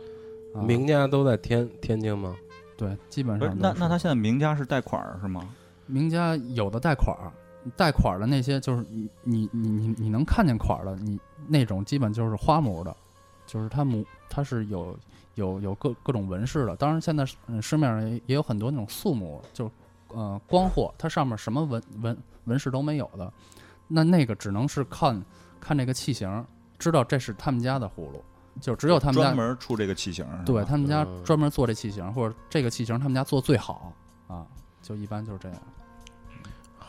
[0.54, 2.36] 啊名家都在天天津吗？
[2.76, 5.48] 对，基本上，那那他现在名家是贷款儿是吗？
[5.86, 7.32] 名家有的贷款儿，
[7.76, 12.94] 带款儿的那些就是你你你你你能看见款儿的，你那种基本就是花模的，
[13.46, 14.98] 就是它模它是有
[15.34, 16.76] 有有各各种纹饰的。
[16.76, 17.24] 当然现在
[17.60, 19.70] 市面上也也有很多那种素模，就是
[20.08, 23.32] 呃光货，它上面什么纹纹纹饰都没有的，
[23.88, 25.22] 那那个只能是看
[25.60, 26.44] 看这个器型，
[26.78, 28.22] 知道这是他们家的葫芦，
[28.60, 33.92] 就只有他们家专门出这个器型儿，对他们家嗯专门做这器型，或者这个器型他们家做最好
[34.26, 34.46] 啊，
[34.82, 35.58] 就一般就是这样。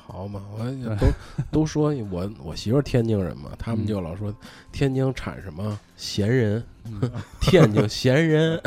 [0.05, 1.07] 好嘛，我都
[1.51, 3.87] 都说我我媳妇儿天津人嘛，他们嗯。
[3.87, 4.33] 就老说
[4.71, 6.63] 天津产什么闲人，
[7.41, 8.61] 天津闲人，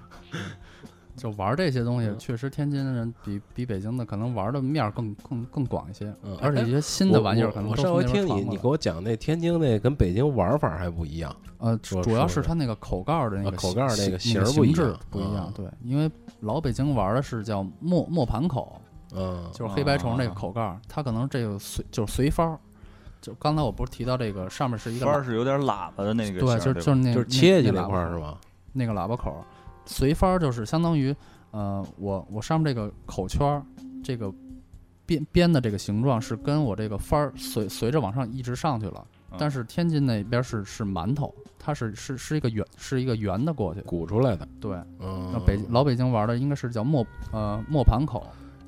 [1.16, 2.18] 就玩这些东西，嗯。
[2.18, 16.10] 确实天津人比比北京的可能玩的面儿更更更广一些，嗯而且一些新的玩意儿可能我上回听你你给我讲那天津那跟北京玩法还不一样，呃，主要是它那个口盖儿的那啊个口盖儿那个形形儿不一样啊，不一样对，因为
[16.40, 18.78] 老北京玩的是叫磨磨盘口，
[19.16, 22.58] 嗯，就是黑白虫那个啊口盖儿，它可能这个随就是随方儿。
[23.20, 28.20] 就刚才我不是提到这个上面是一个喇番儿是有点喇叭的那个对，型儿吧就就是那就是切下去那那块儿是？
[28.20, 28.38] 吧？
[28.72, 29.40] 那个喇叭口儿，
[29.86, 31.14] 随方儿就是相当于
[31.50, 33.62] 呃，我我上面这个口圈儿，
[34.04, 34.32] 这个
[35.06, 39.04] 边边的这个形状是跟我这个方儿随随着往上一直上去了。
[39.08, 43.82] 嗯但是天津那边是是馒头，它是是是一个圆是一个圆的过去。
[43.82, 48.24] 鼓出来的，对，嗯那，北老北京玩的应该是叫磨呃磨盘口，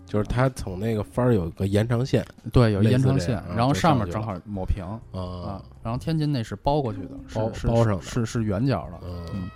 [0.08, 4.98] 就是它从那个帆儿有个延长线对，有延长线啊，然后上面正好抹平啊。
[5.12, 9.00] 啊，，然后天津那是包过去的，是包是包上的是是圆角的，
[9.34, 9.50] 嗯，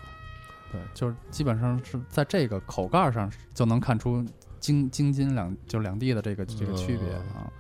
[0.71, 4.23] 对，就是基本上是在这个口盖上就能看出
[4.61, 7.43] 京京津两就两地的这个这个区别嗯。
[7.43, 7.53] 啊。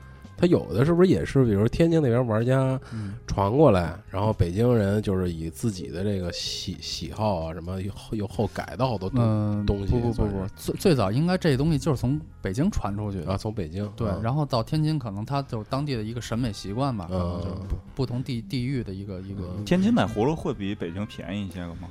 [0.43, 13.30] 它有的是不是也是，比如天津那边玩家嗯，传过来，然后北京人就是以自己的这个喜喜好啊，什么又后又后改的好多东西不不不不，最最早应该这东西就是从北京传出去的。
[13.30, 13.88] 啊，从北京。
[13.95, 19.45] 对，啊然后到天津，可能它就是当地的一个审美习惯吧，可能就是嗯不不同地地域的一个一个。
[19.57, 19.64] 嗯。
[19.64, 21.86] 天津买葫芦会比北京便宜一些个吗？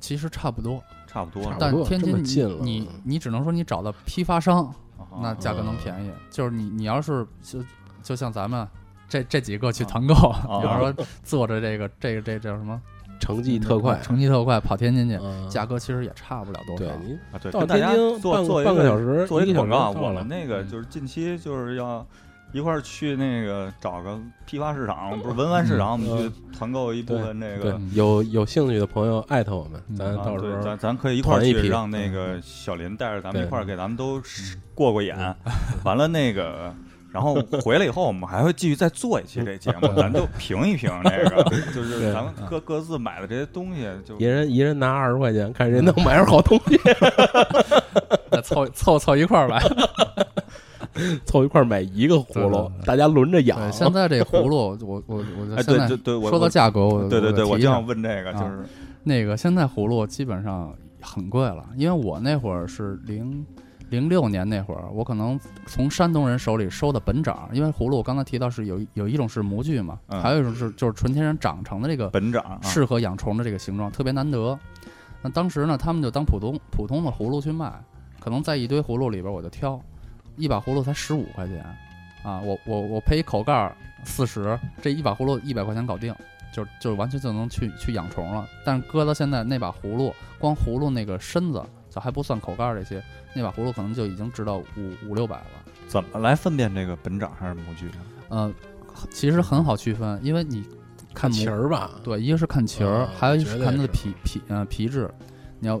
[0.00, 1.52] 其实差不多，差不多。
[1.60, 4.64] 但天津你你你只能说你找到批发商，
[4.96, 6.10] 啊那价格能便宜。
[6.30, 7.58] 就是你你要是就
[8.02, 8.66] 就像咱们
[9.08, 12.80] 这这几个去啊团购，啊 比方说坐着这个这个这叫什么？
[13.20, 15.48] 成绩特快，成绩特快跑天津去，嗯。
[15.48, 16.84] 价格其实也差不了多少。
[16.84, 22.04] 对你啊，对，到跟大家天津半做做一半个小时做一一个个广告我们那个嗯就是近期就是要
[22.52, 27.80] 一块儿去那个找个批发市场， 不是文玩市场，我们去团购一部分那个。
[27.92, 29.96] 有有兴趣的朋友艾特我们，嗯。
[29.96, 31.62] 咱到时候咱咱可以一块儿团一批。
[31.62, 34.20] 去，让那个小林带着咱们一块儿给咱们都
[34.74, 35.16] 过过眼。
[35.84, 36.74] 完了那个，
[37.12, 41.44] 然后回来以后，我们还会继续再做一期这节目， 咱就评一评这个，
[41.74, 46.80] 就是咱们各各自买的这些东西，就一人一人拿二十块钱，看谁能买着好东西，
[48.32, 49.62] 再凑凑凑一块儿来。
[51.24, 53.72] 凑一块儿买一个葫芦大家轮着养，。
[53.72, 58.64] 现在这葫芦，我我我就哎，现在对对对，说到价格，我对对对，我就想问这个，就啊是
[59.02, 63.44] 那个现在葫芦基本上很贵了，因为我那会儿是零
[63.92, 74.58] 零六年那会儿，我可能从山东人手里收的本长，因为葫芦我刚才提到是有有一种是模具嘛，嗯还有一种是就是纯天然长成的这个本长啊，适合养虫的这个形状，特别难得。
[75.20, 77.70] 那当时呢，他们就当普通普通的葫芦去卖，
[78.18, 79.78] 可能在一堆葫芦里边我就挑，
[80.36, 81.62] 一把葫芦才十五块钱，
[82.22, 86.14] 啊，我我我配一口盖儿四十，这一把葫芦一百块钱搞定，
[86.50, 88.48] 就就完全就能去去养虫了。
[88.64, 91.62] 但是搁到现在那把葫芦，光葫芦那个身子，
[91.94, 93.02] 就还不算口盖儿这些，
[93.34, 94.64] 那把葫芦可能就已经值到五
[95.06, 95.44] 五六百了。
[95.86, 97.96] 怎么来分辨这个本长还是模具呢？
[98.30, 98.52] 呃，
[99.10, 100.64] 其实很好区分，因为你
[101.12, 105.12] 看模旗儿吧，对，一个是看旗儿啊，还有一个是看它的皮皮呃皮质。
[105.60, 105.78] 你要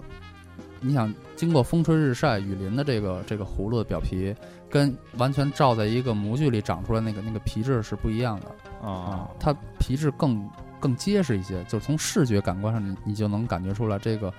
[0.80, 4.34] 你想经过风吹日晒雨淋的这个这个葫芦的表皮，
[4.68, 10.48] 跟完全罩在一个模具里长出来那个那个皮质是不一样的啊啊，，它皮质更
[10.78, 14.32] 更结实一些，就是从视觉感官上你你就能感觉出来这个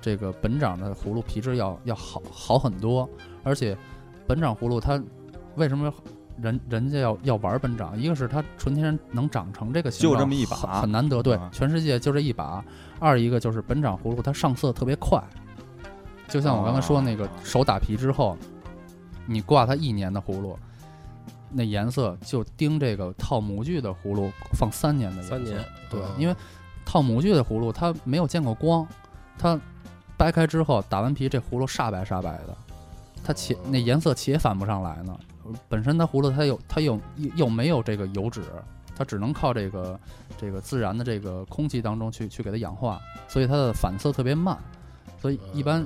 [0.00, 3.08] 这个本长的葫芦皮质要要好好很多，
[3.42, 3.76] 而且
[4.26, 5.02] 本长葫芦它
[5.56, 5.92] 为什么
[6.40, 8.00] 人人家要要玩本长？
[8.00, 12.64] 一个是它纯天然能长成这个形状，就这么一把很很难得，对，啊全世界就这一把。
[12.98, 15.22] 二一个就是本长葫芦它上色特别快，
[16.28, 18.36] 就像我刚才说那个哦手打皮之后，
[19.26, 20.58] 你挂它一年的葫芦。
[21.52, 25.58] 那颜色就盯这个套模具的葫芦放三年的颜色，三年
[25.90, 26.36] 对，嗯因为
[26.84, 28.86] 套模具的葫芦它没有见过光，
[29.36, 29.60] 它
[30.20, 32.54] 掰开之后打完皮，这葫芦煞白煞白的，
[33.24, 35.18] 它且那颜色且反不上来呢。
[35.66, 38.42] 本身它葫芦它有它有又又没有这个油脂，
[38.94, 39.98] 它只能靠这个
[40.36, 44.58] 这个自然的这个空气当中去去给它氧化，所以它的反色特别慢。
[45.18, 45.82] 所以一般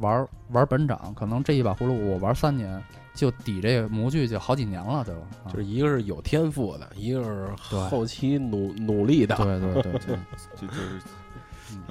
[0.00, 2.82] 玩玩本掌，可能这一把葫芦我玩三年，
[3.14, 7.48] 就抵这个模具就好几年了就，啊就是一个是有天赋的，一个是
[7.88, 9.36] 后期努努力的。
[9.36, 10.18] 对对对对，
[10.60, 11.00] 就就是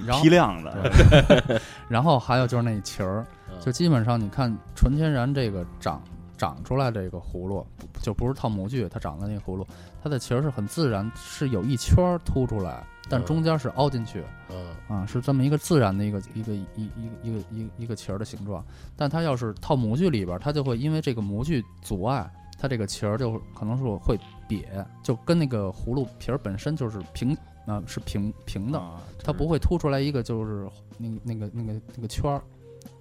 [0.06, 3.60] 然后批量的，对， 然后还有就是那旗儿，嗯。
[3.60, 6.02] 就基本上你看纯天然这个长
[6.38, 7.66] 长出来这个葫芦，
[8.02, 9.66] 就不是套模具，它长的那个葫芦，
[10.04, 13.26] 它的旗儿是很自然，是有一圈儿凸出来，但嗯。
[13.26, 14.68] 中间是凹进去嗯。
[14.88, 16.90] 啊，是这么一个自然的一个一个一一
[17.24, 18.64] 一个一个一个旗儿的形状。
[18.96, 24.18] 但它要是套模具里边，它就会因为这个模具阻碍，它这个旗儿就可能是会
[24.48, 24.64] 瘪，
[25.04, 27.36] 就跟那个葫芦皮儿本身就是平
[27.68, 28.80] 啊、是平平的。
[28.80, 32.42] 啊它不会凸出来一个就是那个那个那个那个圈儿，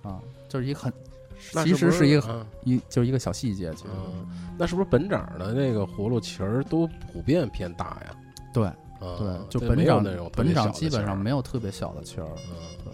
[0.03, 0.93] 啊，就是一个很，
[1.65, 4.27] 其实是一个嗯一就是一个小细节，其实嗯，
[4.59, 8.17] 那是不是本掌的那个葫芦旗儿都普遍偏大呀？
[8.53, 8.67] 对
[9.01, 12.93] 嗯对，就本掌那种本掌基本上没有特别小的圈儿，嗯对，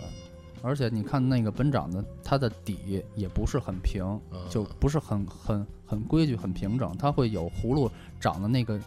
[0.60, 8.78] 而且你看那个本掌的它的底也不是很平，嗯就不是很很很规矩很平整，它会有葫芦长的那个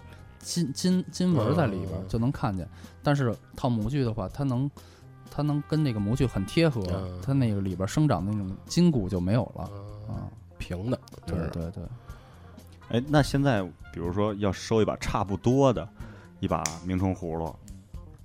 [0.45, 2.69] 金金金纹儿在里边就能看见，
[3.01, 4.69] 但是套模具的话，它能。
[5.37, 9.69] 它能跟那个模具很贴合，嗯它那个里边儿生长的那种筋骨就没有了
[10.07, 10.29] 嗯啊。
[10.57, 11.83] 平的，对就是对对，
[12.87, 15.85] 哎，那现在比如说要收一把差不多的
[16.39, 17.53] 一把明虫葫芦，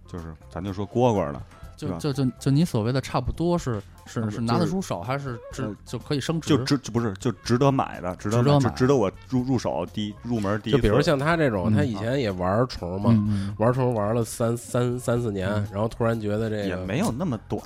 [0.06, 1.46] 就是咱就说蝈蝈的，吧
[1.76, 6.50] 就就就就你所谓的差不多是是是拿得出手，还是值呃就可以升值？
[6.56, 10.72] 就值就不是就值得买的，值得买值得买值得我入入手第一入门第一。
[10.72, 17.60] 就比如像他这种，嗯他以前也玩虫嘛，嗯嗯，玩虫玩了三三三四年，然后突然觉得这个也没有那么短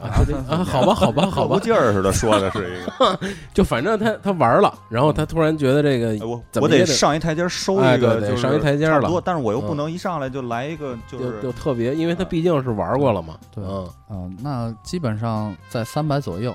[0.49, 3.19] 啊好吧，好吧， 好吧劲儿似的说的是一个，
[3.55, 13.65] 就反正他他玩了，然后他突然觉得这个哎我我得上一台阶收哎一个，上一台阶了多，但是我又不嗯能一上来就来一个就就是就特别，因为他毕竟是玩过了嘛，对
[14.15, 16.55] 嗯，啊，那基本上在三百左右，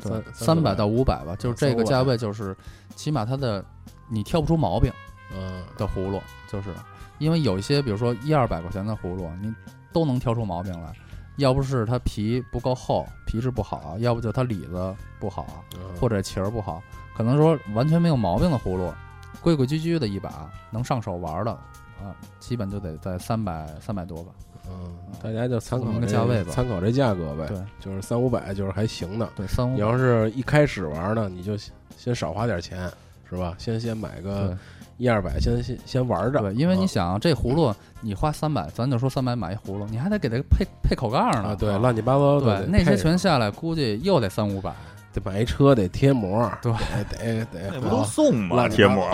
[0.00, 0.74] 对三，百。
[0.74, 2.56] 到五百吧，就是这个价位，就是
[2.94, 3.64] 起码它的
[4.08, 4.92] 你挑不出毛病
[5.36, 5.64] 嗯。
[5.76, 6.72] 的葫芦，就是。
[7.18, 9.50] 因为有一些，比如说一二百块钱的葫芦，你
[9.90, 10.92] 都能挑出毛病来，
[11.36, 15.80] 要不是它皮不够厚，皮质不好，要不就它里子不好，嗯。
[15.98, 16.82] 或者旗儿不好，
[17.16, 18.92] 可能说完全没有毛病的葫芦，
[19.40, 24.32] 规规矩矩的一把能上手玩的啊，基本就得在三百三百多吧。
[24.70, 24.92] 嗯，
[25.22, 29.28] 大家就参考这个价位吧参考这价格呗，对就是三五百就是还行的。
[29.36, 32.90] 对，三五你要是一开始玩呢，你就先先少花点钱，
[33.28, 33.54] 是吧？
[33.58, 34.56] 先先买个
[34.98, 36.40] 一二百，先先先玩着。
[36.40, 41.48] 对，因为你啊想啊这葫芦你花三百，咱就说三百买一葫芦，你还得给它配配口盖呢。
[41.48, 44.74] 啊，对，乱七八糟的对，那些全下来估计又得三五百。
[45.18, 48.68] 得买一车，得贴膜，对得得得那不都送吗？
[48.68, 49.08] 贴膜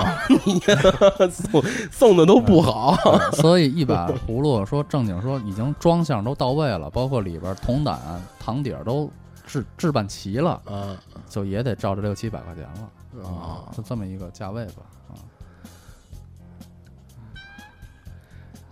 [1.31, 2.97] 送送的都不好。
[3.35, 8.01] 所以一把葫芦说正经说已经装相都到位了，包括里边铜胆、
[8.41, 9.09] 糖底儿都
[9.47, 10.97] 置置办齐了，啊
[11.29, 12.91] 就也得照着六七百块钱了
[13.29, 15.15] 啊，就这么一个价位吧啊。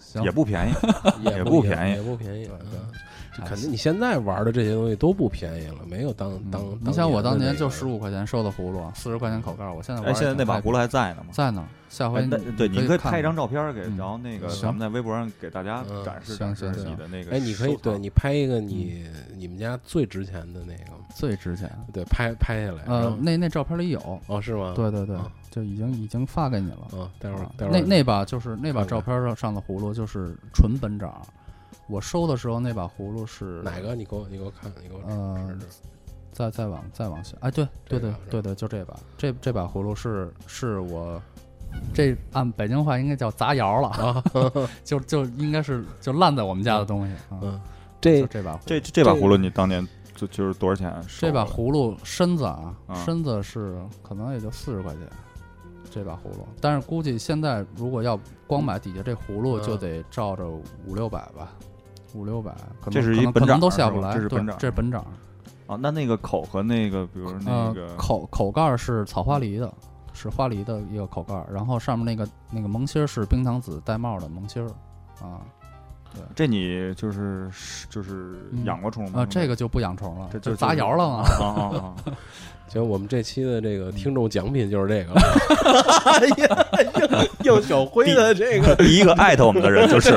[0.00, 0.72] 行也，不便宜，
[1.22, 2.50] 也也不便宜也不便宜。
[3.46, 6.62] 肯定你现在玩的这些东西都不便宜了，没有当当。
[6.62, 11.30] 嗯你想我当年就十十五块钱收的葫芦，四十块钱口盖儿，我现在玩哎，现在那把葫芦还在呢吗？
[11.32, 12.26] 在呢，下回哎，
[12.56, 13.40] 对，你可以拍一张照。
[13.40, 17.30] 照片给，嗯然后那个行咱们在微博上给大家嗯展示行展示行你的那个。
[17.32, 21.70] 哎，你可以对你拍一个你你们家最值钱的那个，最值钱。
[21.90, 22.84] 对，拍拍下来。
[22.86, 24.74] 然呃，那那照片里有，哦，是吗？
[24.76, 26.88] 对对对啊，就已经已经发给你了。
[26.92, 31.26] 嗯，待会儿啊待会儿那那把就是那把照片上上的葫芦就是纯本掌，
[31.88, 33.80] 我收的时候那把葫芦是哪？
[33.80, 33.94] 个？
[33.94, 35.66] 你给我你给我看，你给我呃指指
[36.32, 41.20] 再再往再往下，哎，对对对对对，就这把，这这把葫芦是是我。
[41.94, 44.24] 这按北京话应该叫砸窑了，啊，
[44.82, 47.38] 就就应该是就烂在我们家的东西啊。
[47.42, 47.60] 嗯，
[48.00, 55.02] 这这把葫芦这这把葫芦你当年就就是多少钱这把葫芦身子啊，啊身子是可能也就四十块钱，
[55.90, 56.46] 这把葫芦。
[56.60, 60.48] 但是估计现在如果要光买底下这葫芦，嗯就得照着
[60.86, 61.52] 五六百吧，
[62.14, 64.12] 五六百，可能这是一可能都下不来。
[64.14, 65.04] 这是对本掌这是本掌。
[65.66, 69.72] 啊，那那个口和那个，比如那呃个，口口盖儿是草花梨的，
[70.12, 74.68] 是花梨的一个口盖儿，然后上面那个那个蒙芯儿是冰糖紫玳瑁的蒙芯儿
[75.24, 75.40] 啊。
[76.34, 77.48] 这你就是
[77.88, 79.20] 就是嗯养过虫吗？
[79.20, 81.22] 啊，这个就不养虫了，这就砸窑了嘛。
[81.38, 81.94] 啊啊啊！
[82.72, 85.20] 行，我们这期的这嗯个听众奖品就是这个了。
[86.06, 86.66] 哎呀，
[87.44, 90.14] 应应小辉的这个第一个艾特我们的人就是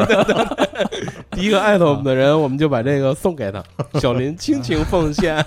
[1.31, 3.63] 第一个艾特我们的人，我们就把这个送给他。
[3.99, 5.43] 小林倾情奉献，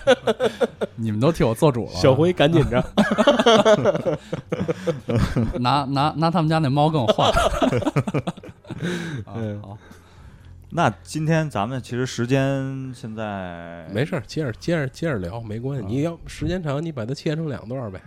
[0.96, 1.92] 你们都替我做主了。
[1.92, 2.82] 小辉赶紧着。
[5.60, 7.30] 拿拿拿他们家那猫跟我换。
[7.30, 7.36] 啊
[9.36, 9.78] 嗯好，
[10.76, 15.84] 那今天咱们其实时间现在没事儿，接着接着接着聊，没关系。
[15.86, 17.98] 啊你要时间长，你把它切成两段儿呗。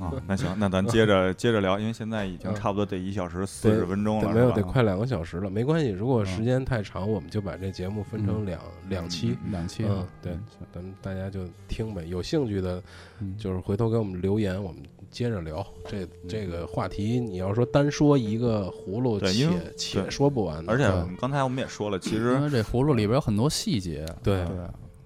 [0.00, 4.50] 啊，那行，那咱接着 接着聊，因为现在已经嗯差不多得一小时四十分钟了，没有？
[4.52, 5.90] 得快两个小时了，没关系。
[5.90, 9.36] 如果嗯时间太长，我们就把这节目分成两两期。
[9.50, 10.32] 两期嗯，对，
[10.72, 12.04] 咱们大家就听呗。
[12.06, 12.82] 有兴趣的，
[13.20, 15.64] 嗯就是回头给我们留言，我们接着聊。
[15.86, 20.64] 这这个话题，你要说单说一个葫芦，对因为且且说不完。
[20.68, 24.06] 而且嗯刚才我们也说了，其实为这葫芦里边有很多细节。
[24.22, 24.56] 对对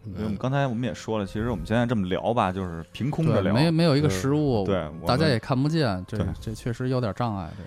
[0.07, 7.51] 因为我们刚才我们也说了，其实我们现在这么聊吧，就是凭空着，聊，没没有一个嗯实物，对，大家也看不见，这这确实有点障碍。
[7.57, 7.63] 这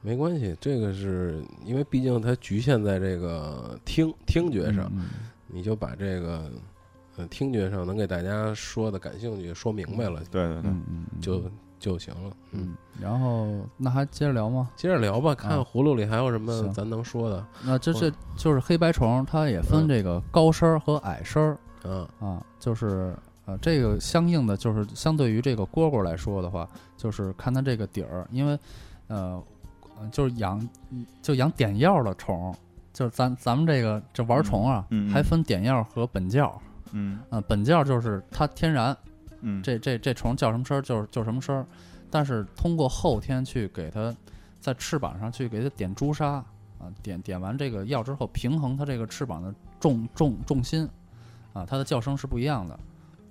[0.00, 5.08] 没关系，这个是因为毕竟它局限在这个听听觉上，嗯
[5.46, 6.50] 你就把这个
[7.16, 11.20] 呃听觉上能给大家说的感兴趣说明白了，对对对，嗯嗯，嗯。
[11.20, 11.42] 就
[11.82, 12.30] 就行了。
[12.52, 14.70] 嗯，嗯，然后那还接着聊吗？
[14.76, 17.44] 接着聊吧，看啊葫芦里还有什么咱能说的。
[17.64, 23.14] 那这这就是黑白虫，它也分嗯这个高身儿和矮身儿嗯啊，就是
[23.44, 28.56] 呃，这个相应的就是相对于这个蝈蝈来说的话，就是看它这个底儿，因为
[29.08, 29.42] 呃，
[29.98, 30.68] 呃就是养
[31.20, 32.54] 就养点药的虫，
[32.92, 36.56] 就是咱咱们这个这玩虫啊，嗯嗯嗯还分点药和本教。
[36.92, 38.96] 嗯呃，本教就是它天然，
[39.42, 41.66] 嗯，这这这虫叫什么声儿就是就什么声儿，
[42.10, 44.14] 但是通过后天去给它
[44.58, 46.26] 在翅膀上去给它点朱砂
[46.78, 50.88] 啊，点点完这个药之后，平衡它这个翅膀的重重重心
[51.52, 52.74] 啊，它的叫声是不一样的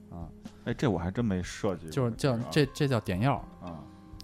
[0.09, 0.27] 啊，
[0.65, 3.79] 哎，这我还真没设计，就是叫这这叫点药，啊，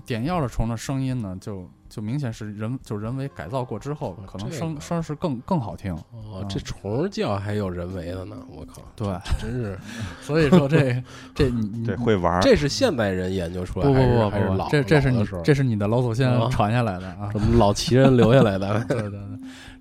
[0.06, 9.08] 点药的虫的声音呢，就就明显是人就是人为改造过之后，可能这个声声是更更好听，哦，啊这虫叫还有人为的呢，我靠，对，
[9.42, 9.76] 真是
[10.22, 18.80] 所以说这 这你你这会玩儿，这是现代人研究出来不不还是不不不，还是老这这是你这是你的老祖先啊传下来的啊， 什么老奇人留下来的？
[18.86, 19.20] 对对对，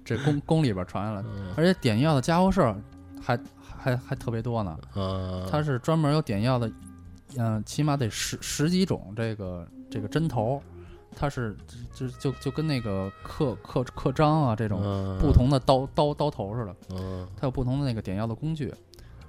[0.02, 2.74] 这宫宫里边传下来的，嗯而且点药的家伙事儿
[3.22, 4.74] 还还还特别多呢。
[4.94, 6.72] 啊，它是专门有点药的，
[7.36, 10.62] 嗯、起码得十十几种这个这个针头，
[11.18, 11.56] 它是
[11.94, 18.72] 就就就跟那个刻刻刻章啊这种种不，同的刀刀刀头似的，嗯它有不同的那个点药的工具，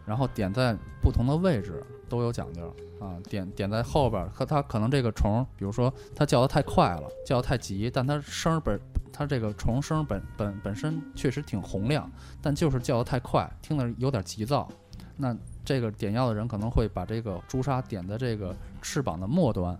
[0.06, 2.68] 然后点在不同的位置都有讲究
[3.00, 3.16] 啊。
[3.30, 8.78] 点点在后边儿，和它可能这个虫，比如说它叫的太快了，叫的太急，但它声儿本
[9.14, 12.12] 它这个虫声本本本身确实挺洪亮，
[12.42, 14.68] 但就是叫的太快，听着有点急躁。
[15.16, 15.36] 那
[15.66, 19.76] 这个点药的人可能会把这个朱砂点在这个翅膀的末端，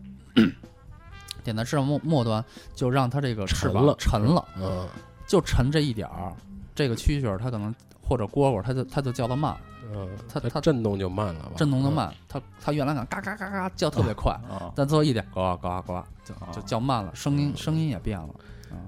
[1.48, 2.44] 点在翅膀末末端，
[2.76, 4.46] 就让它这个翅膀沉了沉了。
[4.60, 4.88] 嗯
[5.26, 6.32] 就沉这一点儿，
[6.74, 9.54] 这个蛐蛐儿它可能或者蝈蝈，它就它就叫的慢，
[9.94, 11.52] 嗯，它它震动就慢了吧？
[11.58, 18.30] 震动的慢，它它原来敢嘎嘎嘎嘎叫特别快，啊，但最后一点呱呱呱就啊就叫慢了，声音声音也变了。
[18.72, 18.80] 嗯，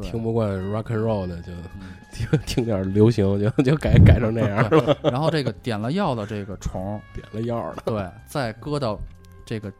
[0.00, 7.82] 听不惯 rock and roll 的就嗯听听点流行，就就改改成那样，了然后这个点了药的这个虫，点了药了。
[7.84, 8.96] 对，再搁到
[9.44, 9.72] 这个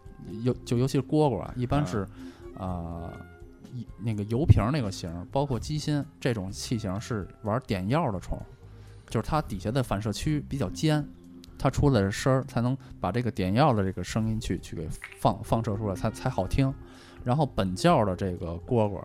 [0.43, 2.07] 尤就尤其是蝈蝈啊，一般是
[2.57, 3.13] 啊。
[3.77, 8.39] 一那个油瓶儿那个型儿，包括鸡心这种器型是玩点药的虫，
[9.11, 11.05] 就是它底下的反射区比较尖，
[11.59, 16.73] 它出来的声儿才能把这个点药的这个声音去去给放放射出来，才才好听。
[17.25, 19.03] 然后本教的这个蝈蝈，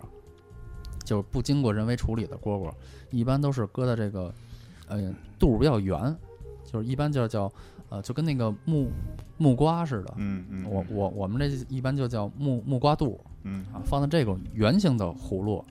[1.04, 2.72] 就是不经过人为处理的蝈蝈，
[3.10, 4.32] 一般都是搁在这个
[4.88, 6.16] 呃肚儿比较圆，
[6.64, 7.52] 就是一般叫叫
[7.90, 8.90] 呃就跟那个木
[9.38, 10.14] 木瓜似的。
[10.18, 15.64] 嗯嗯，我我我们这一般就叫木木瓜肚嗯啊，放在这种圆形的葫芦，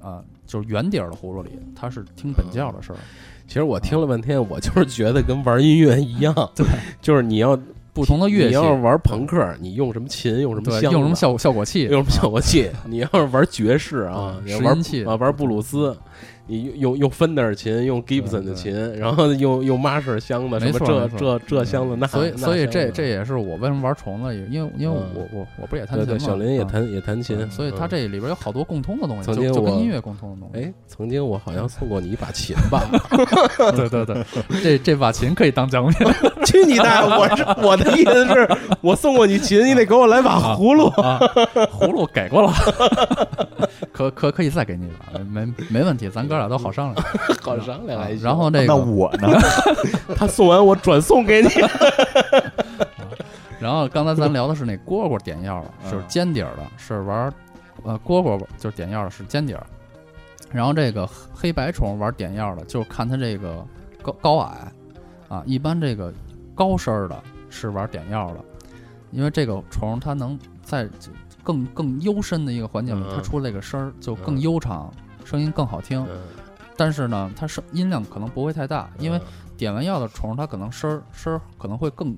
[0.00, 2.98] 啊，就是圆底儿的葫芦里，它是听本教的事儿。
[3.46, 6.64] 其实我听了半天，我就是觉得跟玩音乐一样，对，
[7.00, 7.58] 就是你要
[7.92, 12.70] 不同的乐器，你要是玩朋克，你用什么琴，用什么，箱，用什么效效果器，用什么效果器？
[12.86, 15.96] 你要是玩爵士啊，嗯你要玩拾音器啊玩布鲁斯，
[16.46, 26.32] 你用用用芬德尔琴，用 Gibson 的琴，然后用用 Marshall 箱子，什么这这这箱子那，所以所以这这也是我为什么玩虫子，因为因为嗯我我我不是也弹对对，琴吗？
[26.32, 30.60] 小林也啊弹也弹琴，所以它嗯这里边有好多共通的东西，曾经我就就跟音乐共通的东西。
[30.66, 32.82] 哎，曾经我好像送过你一把琴吧？
[33.76, 34.24] 对对对，
[34.62, 36.06] 这这把琴可以当奖品
[36.46, 37.08] 去你大爷！
[37.16, 38.48] 我是我的意思是，
[38.80, 40.86] 我送过你琴，你得给我来把葫芦。
[41.00, 41.18] 啊，
[41.78, 42.52] 葫芦给过了，
[44.00, 47.06] 可可可可以再给你一把，没没没问题，咱哥俩都好商量。
[47.42, 49.28] 好商量还行然后这那个，我呢？
[50.16, 51.48] 他送完我转送给你，
[53.60, 57.30] 然后刚才咱聊的是那蝈蝈点药了，就是尖底儿的，是玩
[57.82, 59.66] 呃蝈蝈就是点药的是尖底儿，
[60.50, 63.62] 然后这个黑白虫玩点药的，就是看它这个
[64.02, 64.72] 高高矮
[65.28, 66.12] 啊，一般这个
[66.54, 68.40] 高身儿的是玩点药的，
[69.10, 70.88] 因为这个虫它能在
[71.50, 74.92] 更更幽深的一个环境里，嗯它出这个声儿就更嗯悠长，
[75.24, 76.06] 声音更好听。
[76.76, 79.20] 但是呢，它声音量可能不会太大，因为
[79.56, 82.16] 点完药的虫它可能声儿声儿可能会更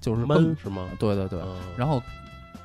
[0.00, 0.86] 就是更闷是吗？
[0.98, 1.56] 对对对，嗯。
[1.76, 2.00] 然后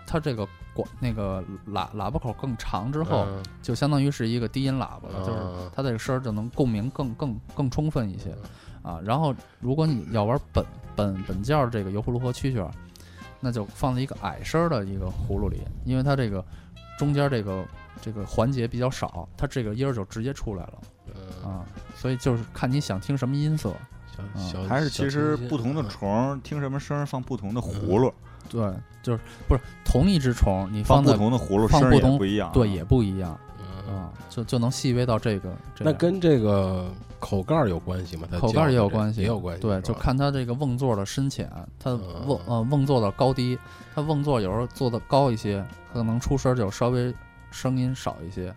[0.06, 3.44] 它这个管那个喇喇叭口更长之后，嗯。
[3.62, 8.36] 就相当于是一个低音喇叭了，就是嗯它这个声儿就能共鸣更更更充分一些。
[8.84, 9.00] 啊。
[9.04, 10.64] 然后如果你要玩本
[10.96, 12.72] 本本教这个油葫芦和蛐蛐儿，
[13.44, 16.44] 那就放在一个矮声儿的一个葫芦里，因为它这个
[16.98, 17.66] 中间这个
[18.02, 20.74] 这个环节比较少，它这个音儿就直接出来了
[21.14, 21.66] 嗯啊。
[21.98, 23.76] 所以就是看你想听什么音色，
[24.16, 24.24] 小
[24.62, 28.14] 小还是其实不同的嗯虫儿听什么声儿放不同的葫芦，
[28.50, 32.54] 对，就是不是同一只虫，你放在同的葫芦声儿也放不同不一样啊。
[32.54, 33.53] 对也不一样嗯
[33.88, 38.28] 啊，就就能细微到这个这那跟这个口盖儿有关系吗？
[38.32, 39.62] 它口盖儿也有关系，也有关系。
[39.62, 41.50] 对，就看它这个瓮座的深浅，
[41.80, 43.58] 它嗯瓮呃瓮座的高低，
[43.96, 47.14] 它瓮座有时候做的高一些，可能出声儿就稍微
[47.52, 48.54] 声音少一些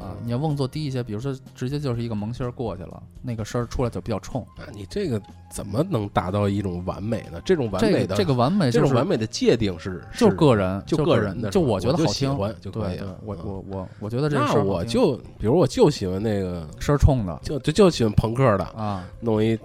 [0.00, 0.12] 啊。
[0.12, 4.44] 嗯你要瓮做低一些，比如说直接就是一个萌新儿过去了，那个声儿出来就比较冲。
[4.58, 5.20] 那你这个
[5.52, 7.40] 怎么能达到一种完美呢？
[7.44, 19.56] 这种完美的个这个完美就是这种完美的界定是就个人，就个个人的，就我觉得好听，喜欢就可以了。，我嗯我我我觉得这个那声儿好听我就比如我就喜欢那个，声儿冲的就就就喜欢朋克的，啊，弄一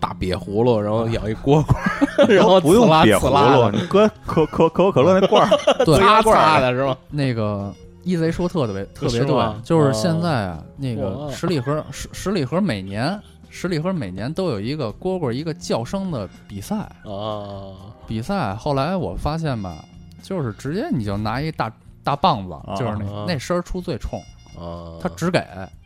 [0.00, 6.96] 大瘪葫芦，然后养一蝈蝈， 然后不用呲啦瘪葫芦，的你搁可可可口可乐那罐儿， 对，擦擦的是吧？
[7.10, 7.72] 那个
[8.02, 13.20] 一贼说特别特别对，就是现在啊，那个十里河十十里河每年
[13.50, 17.74] 十里河每年都有一个蝈蝈一个叫声的比赛，啊，
[18.06, 19.84] 比赛后来我发现吧，
[20.22, 21.70] 就是直接你就拿一大
[22.04, 24.20] 大棒子，就是那啊那声儿出最冲，
[24.58, 25.38] 啊，它只给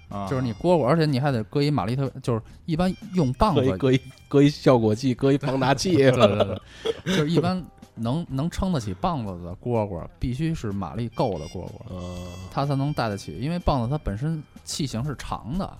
[0.08, 6.60] 啊就是你蝈蝈，而且你还得搁一马力特，就是一般用棒子，搁一搁一搁一效果器，搁一放大器， 对对对，
[7.16, 7.64] 就是一般
[7.94, 11.72] 能能撑得起棒子的蝈蝈，必须是马力够的蝈蝈。
[11.90, 15.76] 嗯它才能带得起，因为棒子它本身器型是长的，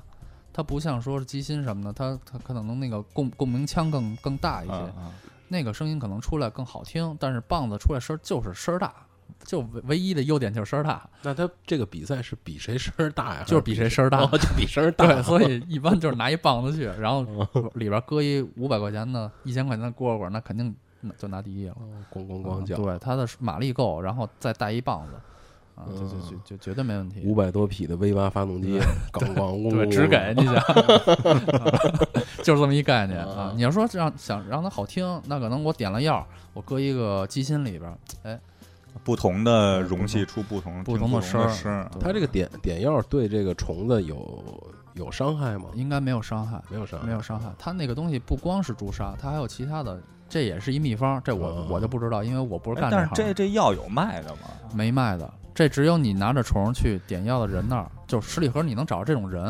[0.52, 5.12] 它不像说是机芯什么的，它它可能那个共共鸣腔更更大一些，啊啊
[5.48, 8.94] 那个声音可能出来更好听，但是棒子出来声儿就是声儿大，
[9.44, 13.44] 就唯唯一的优点就是声儿大，那它这个比赛是比谁声儿大呀？
[13.46, 15.06] 就是比谁声儿大哦，就比声儿 大。
[15.06, 20.74] 对，所以一般就是拿一棒子去，然后哦里边搁一五百块钱的、一千块钱的蝈蝈，那肯定那
[21.18, 21.74] 就拿第一了。
[21.78, 25.12] 哦咣咣咣叫，对，它的马力够，然后再带一棒子，
[25.74, 27.22] 啊，就就就嗯就绝对没问题。
[27.24, 28.78] 五百多匹的 V 八发动机，
[29.12, 30.54] 咣咣咣， 对，只给你想，
[32.44, 33.52] 就是这么一概念啊啊。
[33.54, 38.38] 你要说让想让它好听，那可能我点了药，我搁一个机芯里边儿，哎，
[39.02, 41.40] 不同的容器出不同不同的声
[41.72, 45.68] 儿它这个点点药对这个虫子有有伤害吗？
[45.74, 47.50] 应该没有伤害，没有伤害，没有伤害。
[47.58, 49.98] 它那个东西不光是朱砂，它还有其他的，
[50.32, 54.48] 这也是一秘方，这我哦我就不知道，因为我不是哎但是干行这这药有卖的吗？
[54.74, 55.30] 没卖的。
[55.54, 59.44] 这只有你拿着虫去点药的人那儿，就是十里河你能找着这种人，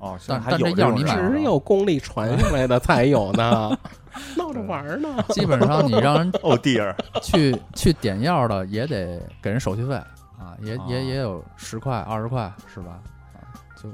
[0.00, 3.70] 哦，但但这药你买只有功力传下来的才有呢，
[4.36, 5.08] 闹着玩呢。
[5.28, 6.92] 基本上你让人 哦 dear，
[7.22, 12.98] 去去点药的也得给人手续费啊，也哦也也有十块二十块是吧？
[13.34, 13.88] 啊，就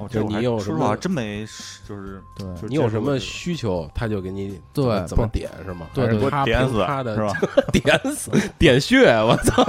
[0.00, 1.46] 哦，就你这我还有什么说实话真没
[1.86, 5.86] 就是对就你有什么需求，他就给你对怎么怎么不点是吗？
[5.92, 7.32] 对对点死他的是吧？
[7.72, 9.64] 点死点穴，我操！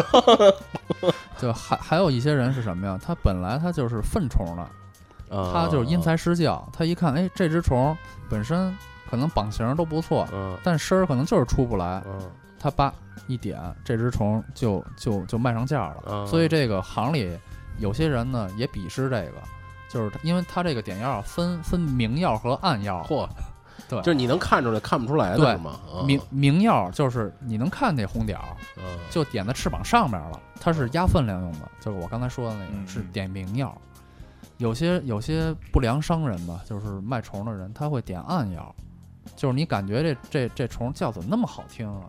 [1.38, 3.00] 就还还有一些人是什么呀？
[3.04, 7.96] 他本来他就是粪虫的，啊他就是因材施教，他一看，哎，这只虫
[8.30, 8.76] 本身
[9.10, 12.20] 可能绑型都不错，嗯但声儿可能就是出不来，嗯
[12.60, 12.94] 他叭
[13.28, 16.04] 一点，这只虫就就就卖上价了。
[16.08, 17.36] 嗯所以这个行里
[17.80, 19.34] 有些人呢也鄙视这个，
[19.92, 23.28] 就是因为它这个点药分分明药和暗药，嚯，
[23.90, 25.80] 对，就是你能看出来看不出来的对是吗？
[25.94, 33.76] 啊明明药就是你能看那红点儿，嗯就点在翅膀上面了，它是压分量用的，就是我刚才说的那嗯个是点明药。
[34.58, 38.74] 有些有些不良商人吧，就是卖虫的人，他会点暗药，
[39.36, 42.06] 就是你感觉这这这虫叫怎么那么好听啊，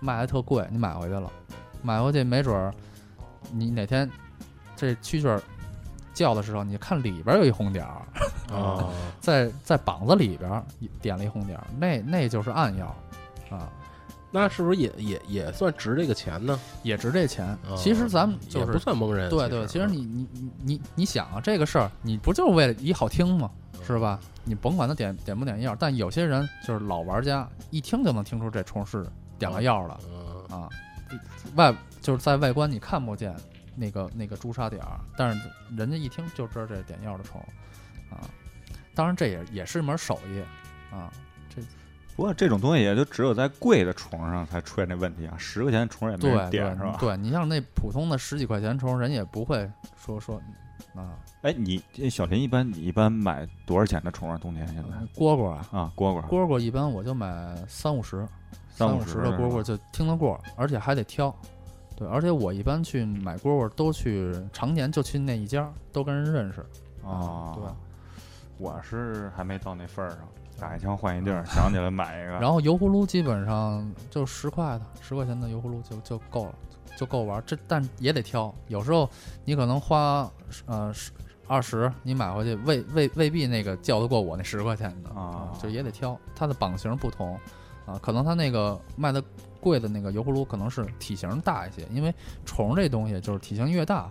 [0.00, 1.30] 卖还特贵，你买回去了，
[1.82, 2.72] 买回去没准儿
[3.52, 4.10] 你哪天
[4.74, 5.42] 这蛐蛐儿
[6.20, 8.90] 叫的时候，你看里边有一红点儿，啊
[9.20, 10.62] 在在膀子里边儿
[11.00, 12.94] 点了一红点儿，那那就是暗药
[13.48, 13.66] 啊。
[14.30, 16.60] 那是不是也也也算值这个钱呢？
[16.82, 17.46] 也值这钱。
[17.68, 19.30] 哦其实咱们就是也不算蒙人。
[19.30, 23.50] 对对，其实你你你你你想啊，这个事儿你不就是为了一好听吗？
[23.86, 24.20] 是吧？
[24.44, 29.06] 你甭管他点点不点药，但有些人就是老玩家，一听就能听出这虫是
[29.38, 29.98] 点了药了
[30.50, 30.68] 嗯，啊。
[31.56, 33.34] 外就是在外观你看不见
[33.76, 37.40] 那个那个朱砂点儿，但是人家一听就知道这是点药的虫
[38.10, 38.20] 啊。
[38.94, 40.42] 当然这也也是一门手艺
[40.94, 41.12] 啊。
[41.48, 41.62] 这
[42.16, 46.96] 不过这种东西也就只有在贵的虫上才出现这问题啊，十块钱的虫也没对对人点是吧？
[47.00, 50.40] 对，你像那普通的十几块钱虫，人也不会说说
[50.94, 54.36] 啊，哎，你这小林一般你一般买多少钱的虫啊？
[54.36, 54.82] 冬天现在
[55.14, 58.26] 蝈蝈啊，啊，蝈蝈蝈蝈一般我就买三五十，
[58.68, 61.34] 三五十的蝈蝈就听得过，而且还得挑。
[62.00, 66.60] 对，而且我一般去买蝈蝈都去，常年就去那一家，都跟人认识。
[67.06, 67.64] 啊，对。
[68.56, 70.18] 我是还没到那份儿上，
[70.58, 72.32] 打一枪换一地儿，想起来买一个。
[72.32, 76.54] 然后油葫芦基本上就十块的，十块钱的油葫芦就就够了，
[76.96, 77.42] 就够玩。
[77.46, 79.08] 这但也得挑，有时候
[79.44, 80.30] 你可能花
[80.66, 81.10] 呃十
[81.46, 86.18] 二十，你买回去未未未必那个叫得过我那十块钱的啊就也得挑。
[86.34, 87.38] 它的膀型不同
[87.86, 89.22] 啊，可能它那个卖的
[89.60, 92.12] 贵的那个油葫芦可能是体型大一些，因为
[92.44, 94.10] 虫这东西就是体型越大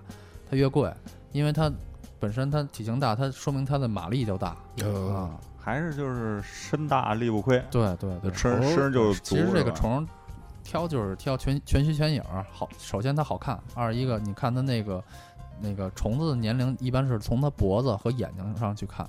[0.49, 0.93] 它越贵，
[1.31, 1.71] 因为它
[2.19, 5.39] 本身它体型大，它说明它的马力就大嗯，啊。
[5.61, 10.07] 还是就是身大力不亏，对对对，声虫声就其实这个虫
[10.63, 15.03] 挑就是挑全全须全影，好，首先它好看，二一个你看它那个
[15.59, 19.07] 那个虫子的年龄一般是从它脖子和眼睛上去看，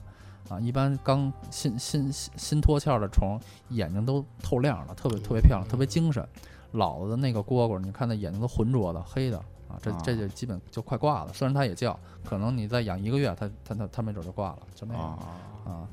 [0.51, 6.27] 啊，一般刚新新新新脱壳的虫眼睛都透亮了，特别特别漂亮，特别精神。
[6.73, 11.33] 老的那个蝈蝈，你看那眼睛都浑浊的黑的啊，这这就基本就快挂了。
[11.33, 15.03] 虽然它也叫，可能你再养一个月，它它它它没准就挂了，就那样。
[15.03, 15.27] 啊，
[15.65, 15.89] 啊，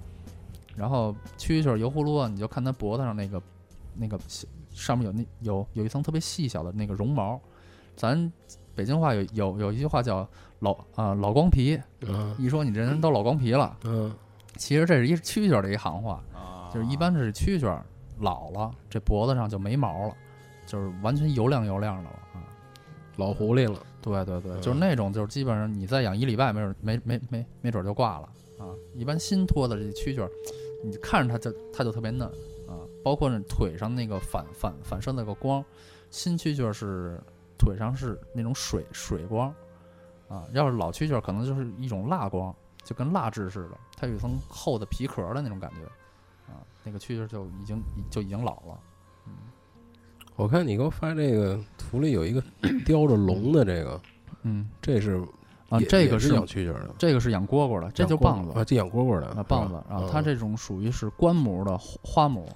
[0.75, 3.41] 然后蛐蛐儿、油葫芦啊，你就看它脖子上那个
[3.95, 4.19] 那个
[4.71, 7.39] 上面有那有有一层特别细小的那个绒毛，
[7.95, 8.31] 咱
[8.75, 10.27] 北京话有有有一句话叫
[10.59, 14.13] 老啊、老光皮，嗯一说你这人都老光皮了，嗯
[14.57, 17.85] 其实这是一蛐蛐儿的一行话，啊就是一般是蛐蛐儿
[18.19, 20.13] 老了，这脖子上就没毛了，
[20.65, 22.43] 就是完全油亮油亮的了啊。
[23.15, 28.29] 老狐狸了，对对对，嗯就是那种，就是基本上你再养一礼拜，没准没没没没准就挂了
[28.59, 28.69] 啊。
[28.93, 30.29] 一般新脱的这蛐蛐儿，
[30.83, 32.27] 你看着它就它就特别嫩
[32.67, 35.63] 啊，包括那腿上那个反反反射那个光，
[36.11, 37.19] 新蛐蛐儿是
[37.57, 39.51] 腿上是那种水水光
[40.27, 42.55] 啊，要是老蛐蛐儿可能就是一种蜡光，
[42.87, 45.83] 就跟蜡质似的，它有一层厚的皮壳的那种感觉
[46.51, 48.79] 啊，那个蛐蛐儿就已经就已经老了。
[49.27, 49.33] 嗯
[50.37, 52.39] 我看你给我发这个图里有一个
[52.85, 53.99] 叼着龙的这个，
[54.43, 54.69] 嗯。
[54.81, 55.19] 这是
[55.69, 58.51] 啊，这个是养蛐蛐儿的，这个是养蝈蝈的，这就棒子。
[58.57, 62.47] 啊，这养蝈蝈的啊，棒子啊，它嗯这种属于是棺模的花花木，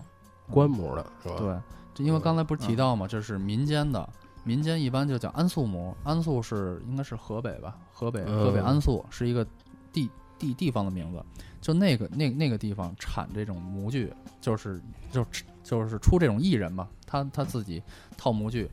[0.50, 1.36] 棺木的是吧？
[1.40, 1.60] 对，
[1.96, 4.08] 这因为刚才不是提到嘛，这是民间的，
[4.44, 9.44] 民间一般就叫安素模，安素是应该是河北吧，河北河北嗯安素是一个
[9.92, 10.08] 地
[10.42, 11.24] 地地方的名字，
[11.62, 14.12] 就那个那那个地方产这种模具，
[14.42, 14.82] 就是
[15.12, 15.24] 就
[15.64, 17.82] 就是出这种艺人嘛，他他自己
[18.18, 18.68] 套模具，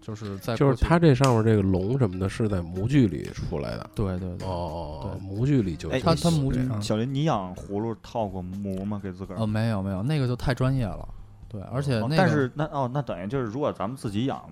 [0.00, 3.90] 就是在就是过去它这上面这个龙什么的，是在模具里出来的。
[3.94, 9.00] 对对对，哦对，模具里就哎他他模具小林，你养葫芦套过模吗？
[9.02, 9.46] 给自个儿哦？
[9.46, 11.06] 没有没有，那个就太专业了，
[11.48, 14.48] 对，而且那个哦但是那哦，那等于就是如果咱们自己养，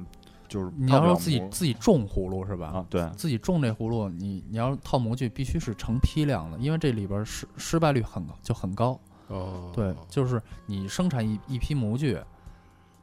[0.48, 2.66] 就是你要说自己自己种葫芦是吧？
[2.68, 8.98] 啊，对，自己种这葫芦，你你要套模具必须是成批量的，因为这里边失失败率很就很高。
[9.28, 12.18] 哦，对，就是你生产一一批模具，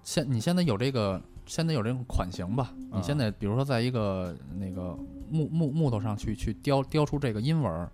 [0.03, 2.73] 现你现在有这个现在有这种款型吧？
[2.91, 4.97] 你现在比如说在一个那个
[5.29, 7.91] 木木木头上去去雕雕出这个阴纹儿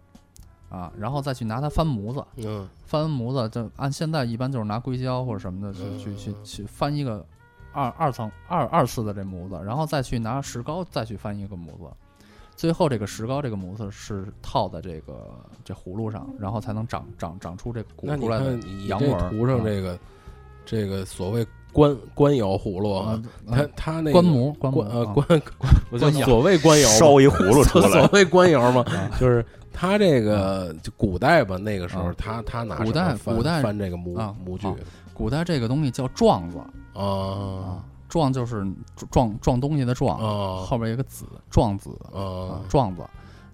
[0.69, 7.25] 啊，然后再去拿它翻模子，嗯翻完模子就按现在一般就是拿硅胶或者什么的去去去去翻一个
[7.79, 11.85] 二二层二二次的这模子，然后再去拿石膏再去翻一个模子，
[12.55, 15.29] 最后这个石膏这个模子是套在这个
[15.63, 19.99] 这葫芦上，然后才能长长长出这个鼓出来的看你这阳纹儿图上啊这个
[20.65, 25.41] 这个所谓官官窑葫芦啊啊，，它它那个棺模棺模啊官呃官，
[25.99, 34.67] 官所谓官窑嘛，烧一葫芦 出来所，谓官窑嘛啊，就是他这个就古代吧，那个时候啊他他拿古代古代翻这个模啊模具
[35.13, 36.57] 古代这个东西叫状子
[36.93, 37.03] 啊。
[37.03, 38.65] 啊，状就是
[39.11, 40.63] 撞撞东西的撞，啊。
[40.65, 42.19] 后边有一个子状子啊。
[42.19, 43.03] 啊，状子。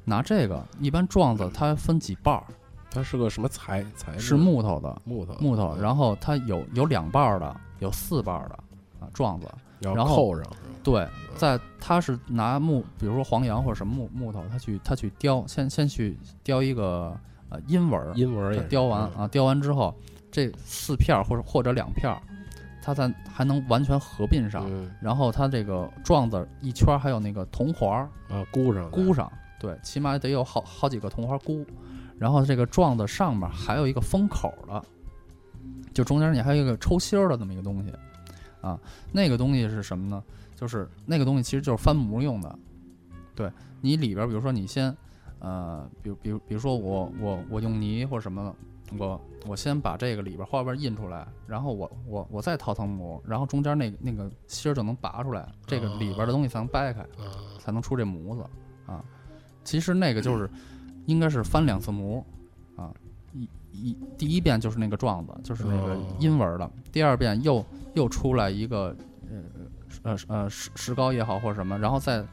[0.03, 2.44] 拿这个一般状子它分几瓣儿，
[2.91, 8.56] 它是个什么材材是木头的，木头木头，然后它有有两瓣儿的，有四瓣儿的
[8.99, 9.48] 啊状子。
[9.80, 10.45] 然然后扣上。
[10.84, 17.16] 对，在它是拿木，比如说黄杨或者什么木木头，它去它去雕，先先去雕一个
[17.49, 19.24] 呃阴纹儿，阴纹也雕完嗯。
[19.24, 19.94] 啊，雕完之后，
[20.32, 22.22] 这四片儿或者或者两片儿，
[22.86, 24.91] 它在还能完全合并上，嗯。
[25.02, 31.66] 然后它这个状子一圈儿还有那个铜环儿啊，箍上箍上，对，起码得有好好几个铜环箍，
[32.20, 34.86] 然后这个状子上面还有一个封口的，
[35.95, 37.91] 就中间你还有一个抽芯儿的这么一个东西，
[38.62, 38.80] 啊，
[39.12, 40.24] 那个东西是什么呢？
[40.56, 42.56] 就是那个东西其实就是翻模用的，
[43.34, 43.52] 对
[43.82, 44.95] 你里边儿，比如说你先，
[45.40, 48.56] 呃，比如比如比如说我我我用泥或者什么，
[48.98, 57.02] 我我先把这个里边儿花瓣儿印出来，然后我我我再套层膜，然后中间那那个芯儿就能拔出来，这个里边儿的东西才能掰开。
[57.02, 58.45] 啊，才能出这模子
[58.86, 59.03] 啊。
[59.64, 60.48] 其实那个就是
[61.07, 62.24] 应该是翻两次模
[62.76, 62.94] 啊，
[63.34, 68.95] 一一第一遍就是那个状子，就是那个哦阴纹的，第二遍又又出来一个
[69.32, 69.41] 呃
[70.03, 72.24] 呃呃石石膏也好或者什么，然后再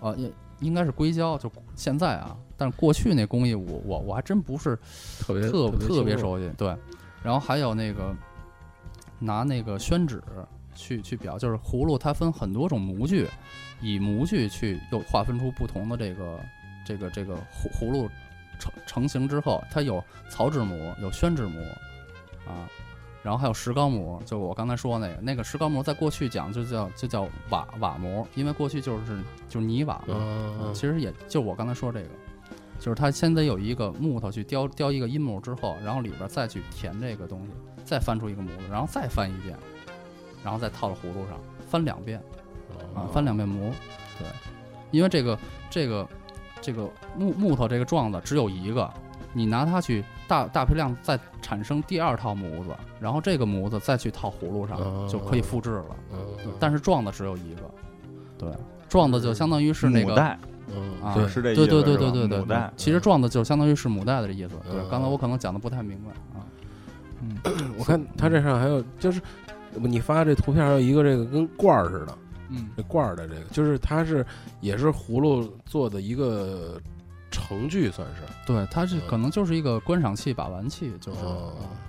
[0.00, 4.78] 呃应应该是硅胶，就现在啊，但是过去那工艺我我我还真不是
[5.18, 6.76] 特别特特别熟悉，对。
[7.22, 8.14] 然后还有那个
[9.18, 10.22] 拿那个宣纸
[10.74, 13.26] 去去裱，就是葫芦它分很多种模具，
[13.80, 16.38] 以模具去又划分出不同的这个
[16.84, 18.10] 这个这个葫葫芦
[18.58, 21.62] 成成型之后，它有草纸模，有宣纸模
[22.46, 22.68] 啊，
[23.22, 29.18] 然后还有石膏模，就我刚才说那个那个石膏模，在过去讲就叫就叫瓦瓦模，因为过去就是
[29.48, 32.08] 就是泥瓦嘛，啊，其实也就我刚才说这个，
[32.80, 37.52] 就是它先得有一个木头去雕雕一个阴模之后，然后里边再去填这个东西，
[37.84, 39.54] 再翻出一个模子，然后再翻一遍，
[40.42, 41.38] 然后再套到葫芦上，
[41.68, 42.18] 翻两遍
[42.94, 43.70] 啊，翻两遍模。
[44.18, 44.26] 对，
[44.90, 45.38] 因为这个
[45.68, 46.08] 这个
[46.60, 48.90] 这个木木头这个状子只有一个，
[49.34, 55.96] 你拿它去大大批量再产生第二套模子，然后这个模子再去套葫芦上，哦就可以复制了。
[56.12, 56.18] 嗯
[56.58, 57.62] 但是状子只有一个，
[58.38, 58.50] 对，
[58.88, 60.49] 状子就相当于是那个母带嗯
[61.02, 64.54] 啊，对是这意思对对对对对对母带其实撞的就相当于是母带的意思。
[64.70, 66.44] 对嗯，刚才我可能讲的不太明白啊。
[67.22, 67.36] 嗯，
[67.78, 69.20] 我看它这上还有就是。
[69.72, 72.18] 你发这图片还有一个这个跟罐儿似的，
[72.48, 74.26] 嗯这罐儿的这个，就是它是
[74.60, 76.76] 也是葫芦做的一个
[77.30, 81.18] 程序，算是对，它是嗯可能就是一个观赏器、把玩器，就是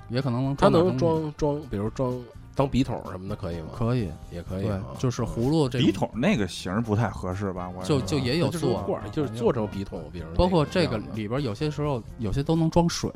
[0.09, 2.13] 也可能能它能装装，比如装
[2.55, 3.69] 当笔筒什么的，可以吗？
[3.73, 7.69] 可以，也可以啊，，就是葫芦这个笔筒那个型儿不太合适吧？
[7.69, 13.09] 我就就也有就是做罐儿，就是做成笔筒，比如包括这个里边有些时候有些都能装水，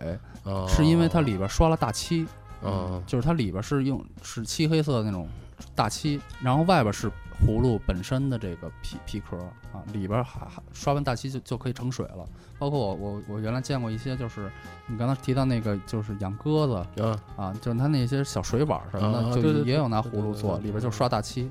[0.43, 0.65] 哦。
[0.69, 2.25] 是因为它里边刷了大漆，
[2.63, 5.27] 嗯就是它里边是用是漆黑色的那种
[5.75, 9.37] 大漆，然后外边是葫芦本身的这个皮皮壳
[9.71, 12.27] 啊，里边还还刷完大漆就就可以盛水了。
[12.57, 14.51] 包括我我我原来见过一些，就是
[14.87, 17.21] 你刚才提到那个就是养鸽子啊。
[17.35, 21.49] 啊，就是它那些小水碗什么的，就也有拿葫芦做，里边就刷大漆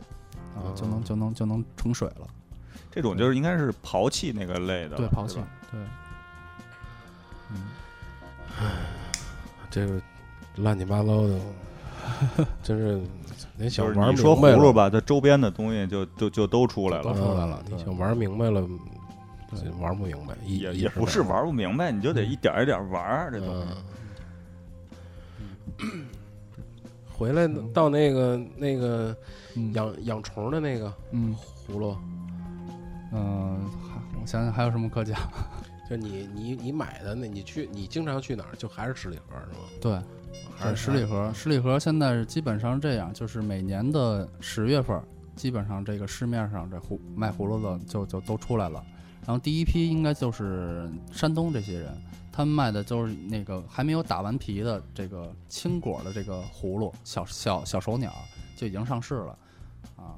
[0.56, 2.27] 啊，就能嗯就能就能盛水了。
[2.90, 5.81] 这种就是应该是刨器那个类的，对，抛弃是吧，对，
[7.51, 7.70] 嗯，
[9.69, 10.01] 这个
[10.56, 11.39] 乱七八糟的，
[12.62, 13.01] 真是
[13.56, 18.60] 你想就是玩你说明白了葫芦吧，它周边的东西就就就都出来了，都出来了嗯你想玩明白了，
[19.81, 23.68] 玩不明白，也也不是玩不明白，你就得一点一点玩这东西。
[25.78, 26.05] 嗯。
[27.16, 29.16] 回来到那个那个
[29.55, 31.35] 嗯养养虫的那个嗯
[31.68, 31.97] 葫芦，
[33.12, 35.16] 嗯，还我想想还有什么可讲？
[35.89, 38.56] 就你你你买的那，你去你经常去哪儿？
[38.56, 39.64] 就还是十里河是吗？
[39.81, 39.93] 对，
[40.56, 45.01] 还是十里河，十里河现在基本上是这样，就是每年的十月份，
[45.36, 48.82] 基本上这个市面上这葫卖葫芦的就就都出来了。
[49.27, 51.97] 然后第一批应该就是山东这些人，
[52.31, 58.12] 他们卖的就是那个还没有打完皮的这个青果的这个葫芦，小小小手鸟
[58.55, 59.39] 就已经上市了
[59.97, 60.15] 啊。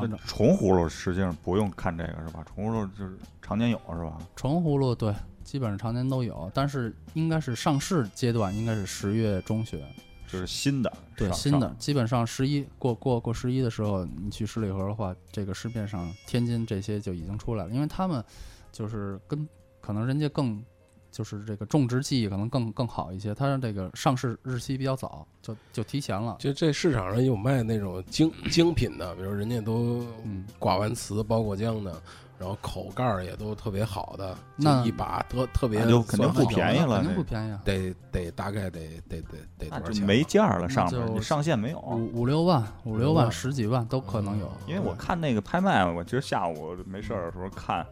[0.00, 2.42] 那虫葫芦实际上不用看这个是吧？
[2.46, 4.16] 虫葫芦就是常年有是吧？
[4.36, 5.12] 纯葫芦对，
[5.52, 9.78] 基本上常年都有，但是应该是上市阶段应该是十月中旬。
[10.26, 18.24] 就是新的，对新的，基本上十一过过过十一的时候，你去十里河的话，这个市面上天津这些就已经出来了，因为他们
[18.72, 19.46] 就是跟
[19.82, 20.64] 可能人家更
[21.10, 26.34] 就是这个种植技艺可能更更好一些，它这个上市日期比较早，就就提前了。
[26.40, 32.02] 就这市场上有卖那种精精品的，比如人家都嗯，挂完瓷包过浆的，
[32.42, 40.04] 然后口盖儿也都特别好的，那一把特特别那就肯定不便宜了肯定不便宜啊，得得大概得得得得多少钱？
[40.04, 41.78] 没价了，上面你上线没有。
[41.78, 44.46] 五五六万、五六万、十几万都可能有。
[44.46, 47.86] 嗯因为我看那个拍卖，我今儿下午没事儿的时候看，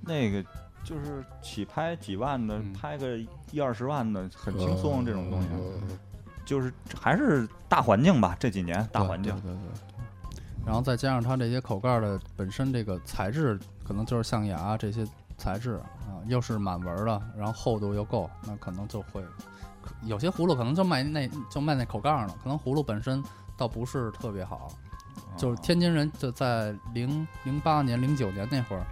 [0.00, 0.42] 那个
[0.82, 3.18] 就是起拍几万的，嗯拍个
[3.50, 5.04] 一二十万的，很轻松。
[5.04, 5.48] 这种东西
[6.46, 9.34] 就是还是大环境吧，这几年大环境。
[9.42, 9.89] 对对对。
[10.64, 15.06] 然后再加上它这些口盖儿的本身这个材质，可能就是象牙这些
[15.36, 15.74] 材质
[16.06, 19.24] 啊，又是满纹儿的，然后厚度又够，那可能就会
[20.02, 23.22] 有些葫芦可能就卖那就卖那口盖儿呢，可能葫芦本身
[23.56, 24.56] 倒不是特别好。
[24.56, 24.68] 啊
[25.36, 28.84] 就是天津人就在零零八年、零九年那会儿，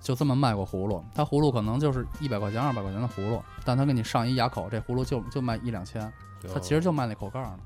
[0.00, 1.04] 就这么卖过葫芦。
[1.14, 6.10] 他葫芦可能就是一百块钱、二百块钱的葫芦，但他给你上一牙口，这葫芦就就卖一两千，
[6.54, 7.58] 他其实就卖那口盖儿呢。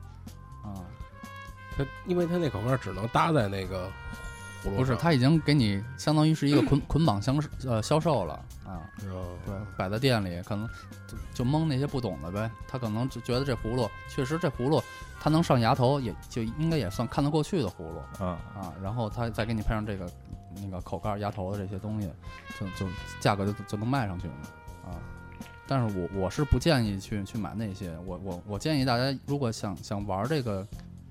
[0.65, 0.75] 啊，
[1.77, 3.91] 它因为它那口盖只能搭在那个
[4.63, 7.35] 葫芦不是，上他已经给你相当于是一个捆捆绑销
[7.67, 8.35] 呃销售了
[8.65, 8.81] 啊。
[9.11, 10.67] 哦对，摆在店里，可能
[11.07, 12.51] 就就蒙那些不懂的呗。
[12.67, 14.83] 他可能就觉得这葫芦确实这葫芦，
[15.21, 18.73] 它能上牙头，也就应该也算看得过去的葫芦嗯啊。
[18.83, 20.11] 然后他再给你配上这个
[20.63, 22.09] 那个口盖、牙头的这些东西，
[22.59, 22.91] 就就
[23.21, 24.35] 价格就就能卖上去了
[24.87, 24.97] 啊。
[25.67, 30.67] 但是我我是不建议去去买那些，我我我建议大家如果想想玩这个，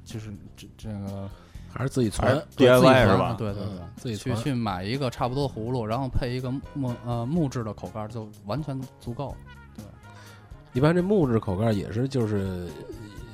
[0.06, 1.30] 就是这这个
[1.72, 9.36] 还是自己存对自己 DIY 是吧对对对，嗯自己传去去买一个差不多葫芦，然后配一个木呃木质的口盖，就完全足够。
[10.74, 12.68] 一般这木质口盖也是就是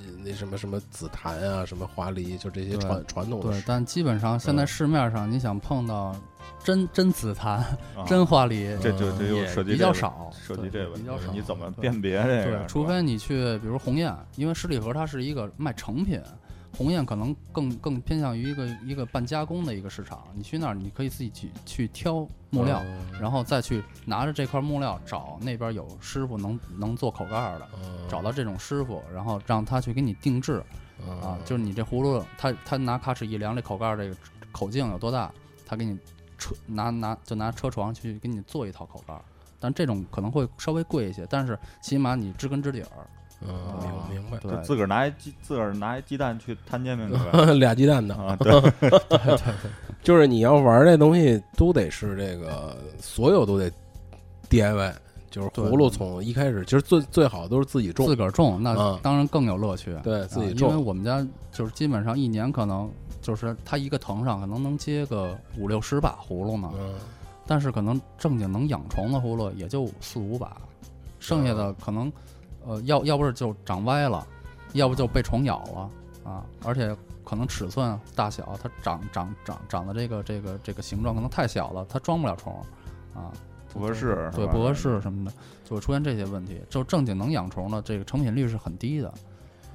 [0.06, 6.14] 呃那什么什么紫檀啊，什么花梨，就这些对传传统的对，但基本上现在嗯市面上你想碰到
[6.62, 7.60] 真真紫檀、
[7.96, 11.32] 啊真花梨，这就这又也比较涉及这个少，涉及对这个问题比较少。
[11.32, 16.22] 你怎么对辨别这个？，对除非你去，比如鸿雁，因为十里河它是一个卖成品，
[16.80, 20.23] 鸿雁可能更更偏向于一个一个半加工的一个市场。
[20.34, 30.64] 你去那儿，你可以自己去去挑木料，嗯然后再去拿着这块木料找那边有师傅能能做口盖儿的，嗯找到这种师傅，然后让他去给你定制
[31.22, 34.15] 啊，就是你这葫芦，他他拿卡尺一量这口盖儿这个
[34.53, 35.30] 口径有多大，
[35.65, 35.99] 他给你
[36.38, 39.22] 车拿拿就拿车床去给你做一套口盖儿。
[39.60, 42.88] 但这种可能会稍微贵一些，但是起码你知根知底儿。
[43.41, 43.49] 嗯
[44.10, 47.53] 明明白，对就自个儿拿一鸡，自个儿拿一鸡蛋去摊煎饼去。
[47.60, 49.38] 俩鸡蛋的啊，对， 对对对，
[50.03, 53.72] 就是你要玩这东西，都得是这个，所有都得
[54.49, 54.94] DIY，
[55.30, 58.06] 就是葫芦从一开始，其实最最好都是自己种。
[58.06, 58.99] 自，个儿种那嗯。
[59.02, 59.95] 当然更有乐趣。
[60.03, 62.90] 对自己啊因为，我们家就是基本上一年可能
[63.22, 66.95] 就是它一个藤上可能能结个五六十把葫芦呢，嗯。
[67.48, 70.57] 但是可能正经能养虫的葫芦也就四五把，
[71.20, 72.11] 剩下的可能
[72.70, 74.26] 呃要要不是就长歪了，
[74.74, 82.54] 要不就被虫咬了啊，而且可能尺寸大小它长长长长的这个这个这个形状可能太小了，它装不了虫
[83.16, 83.34] 啊。
[83.72, 85.32] 不合适，对不合适什么的，
[85.64, 86.60] 就会出现这些问题。
[86.72, 89.14] 就正经能养虫的，这个成品率是很低的，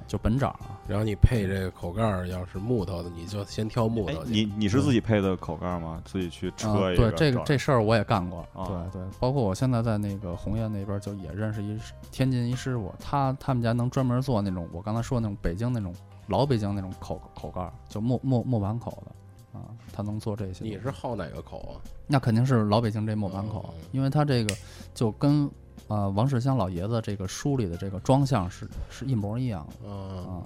[0.06, 0.78] 就本掌啊。
[0.86, 6.02] 然后你配这个口盖儿，要是木头的，你就先挑木头，你你是自己配的口盖吗？
[6.04, 11.78] 自己去啊车一对这个这事儿我也干过，啊对对，包括我现在在那个鸿雁那边就也认识一
[12.10, 15.94] 天津一师傅，他他们家能专门做那种我刚才说那种北京那种
[16.26, 20.64] 老北京那种口口盖儿，就木木木板口的啊，他能做这些。
[20.64, 21.80] 你是好哪个口啊？
[22.06, 24.54] 那肯定是老北京这木板口哦，因为它这个
[24.92, 25.50] 就跟
[25.88, 29.90] 呃王世襄老爷子这个书里的这个装相是是一模一样的。
[29.90, 30.42] 啊，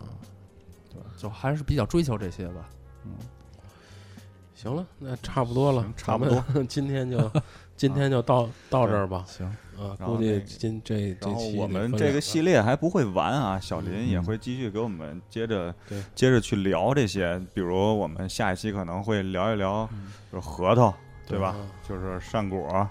[0.91, 2.69] 对，就还是比较追求这些吧。
[3.05, 3.13] 嗯。
[4.55, 6.43] 行了，那差不多了，差不多。
[6.67, 7.31] 今天就
[7.77, 9.25] 今天就到到这儿吧。
[9.29, 9.47] 行，
[9.79, 16.03] 啊，估计今这这期我们这个系列还不会完啊，小林也嗯会继续给我们接着对。
[16.13, 20.13] 接着去聊这些，比如我们下一期可能会聊一聊，嗯。
[20.33, 20.93] 就是核桃，
[21.29, 21.51] 对吧？
[21.51, 21.57] 啊。
[21.89, 22.89] 就是善果，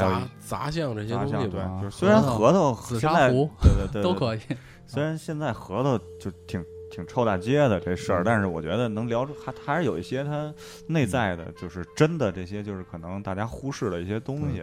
[0.00, 4.38] 还有杂杂项这些杂项，东西吧，对，吧就是虽然核桃核桃紫现在砂壶对对对 对都可以。
[4.86, 10.52] 虽然现在核桃就挺挺臭大街的这事儿，嗯但是我觉得能聊出还还是有一些它
[10.86, 14.58] 内在的，就是真的这些就是可能大家忽视的一些东西。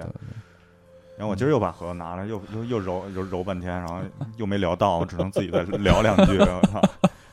[1.17, 3.99] 然后我今儿又把核桃拿来，又又又揉揉揉半天，然后
[4.37, 6.37] 又没聊到，我只能自己再聊两句。
[6.39, 6.81] 我操，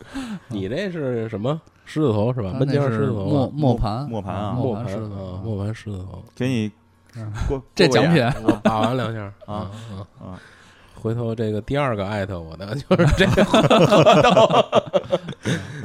[0.49, 2.51] 你这是什么狮子头是吧？
[2.55, 5.37] 它闷尖儿那是狮子头磨啊，磨盘，磨盘啊磨盘磨盘狮子啊，头。
[5.45, 6.71] 磨盘狮子头，给你
[7.17, 9.71] 嗯过这奖品我 把玩两下啊啊
[10.21, 10.39] 啊！
[11.01, 13.45] 回头这个第二个艾特我的 就是这个。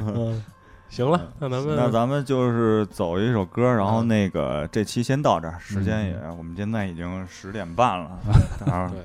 [0.00, 0.42] 嗯，
[0.90, 4.08] 行了，那咱们那咱们就是走一首歌，然后嗯。
[4.08, 8.10] 那个这期先到这儿，时间也我们现在已经十点半了，
[8.66, 9.02] 然后对。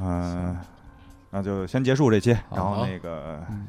[0.00, 0.56] 嗯，
[1.30, 3.66] 那就先结束这期，然后那个嗯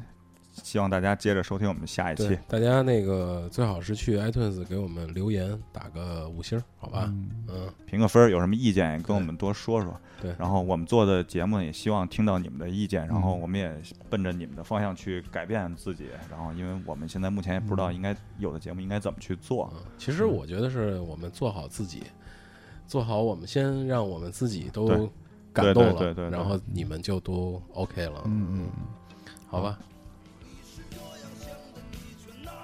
[0.72, 2.38] 希望大家接着收听我们下一期。
[2.48, 7.04] 大家那个最好是去 iTunes 给我们留言，打个五星儿，好吧？
[7.08, 9.94] 嗯嗯，评个分儿，有什么意见也跟我们多说说。
[10.18, 13.70] 对然后我们做的节目也希望听到你们的意见，然后嗯我们也
[14.08, 16.06] 奔着你们的方向去改变自己。
[16.30, 19.70] 然后，因为我们现在目前也不知道嗯应该有的节目应该怎么去做。
[19.74, 22.04] 嗯其实我觉得是我们做好自己，
[22.86, 24.88] 做好我们先让我们自己都
[25.52, 28.70] 感动了，对对对对对然后你们就都 OK 了，嗯嗯，
[29.46, 29.78] 好吧？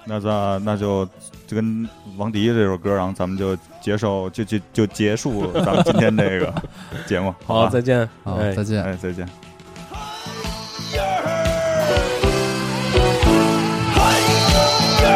[0.09, 1.05] 那咱那就
[1.47, 1.87] 就跟
[2.17, 6.55] 王迪这首歌，然后咱们就结束，就就就结束咱们今天这个
[7.07, 9.29] 节目， 好，再见，好，再见，哎，再见。
[9.91, 9.99] 嗨
[10.97, 11.03] 呀！
[13.93, 13.99] 嗨
[15.05, 15.07] 呀！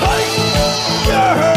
[0.00, 0.04] 嗨
[1.10, 1.55] 呀！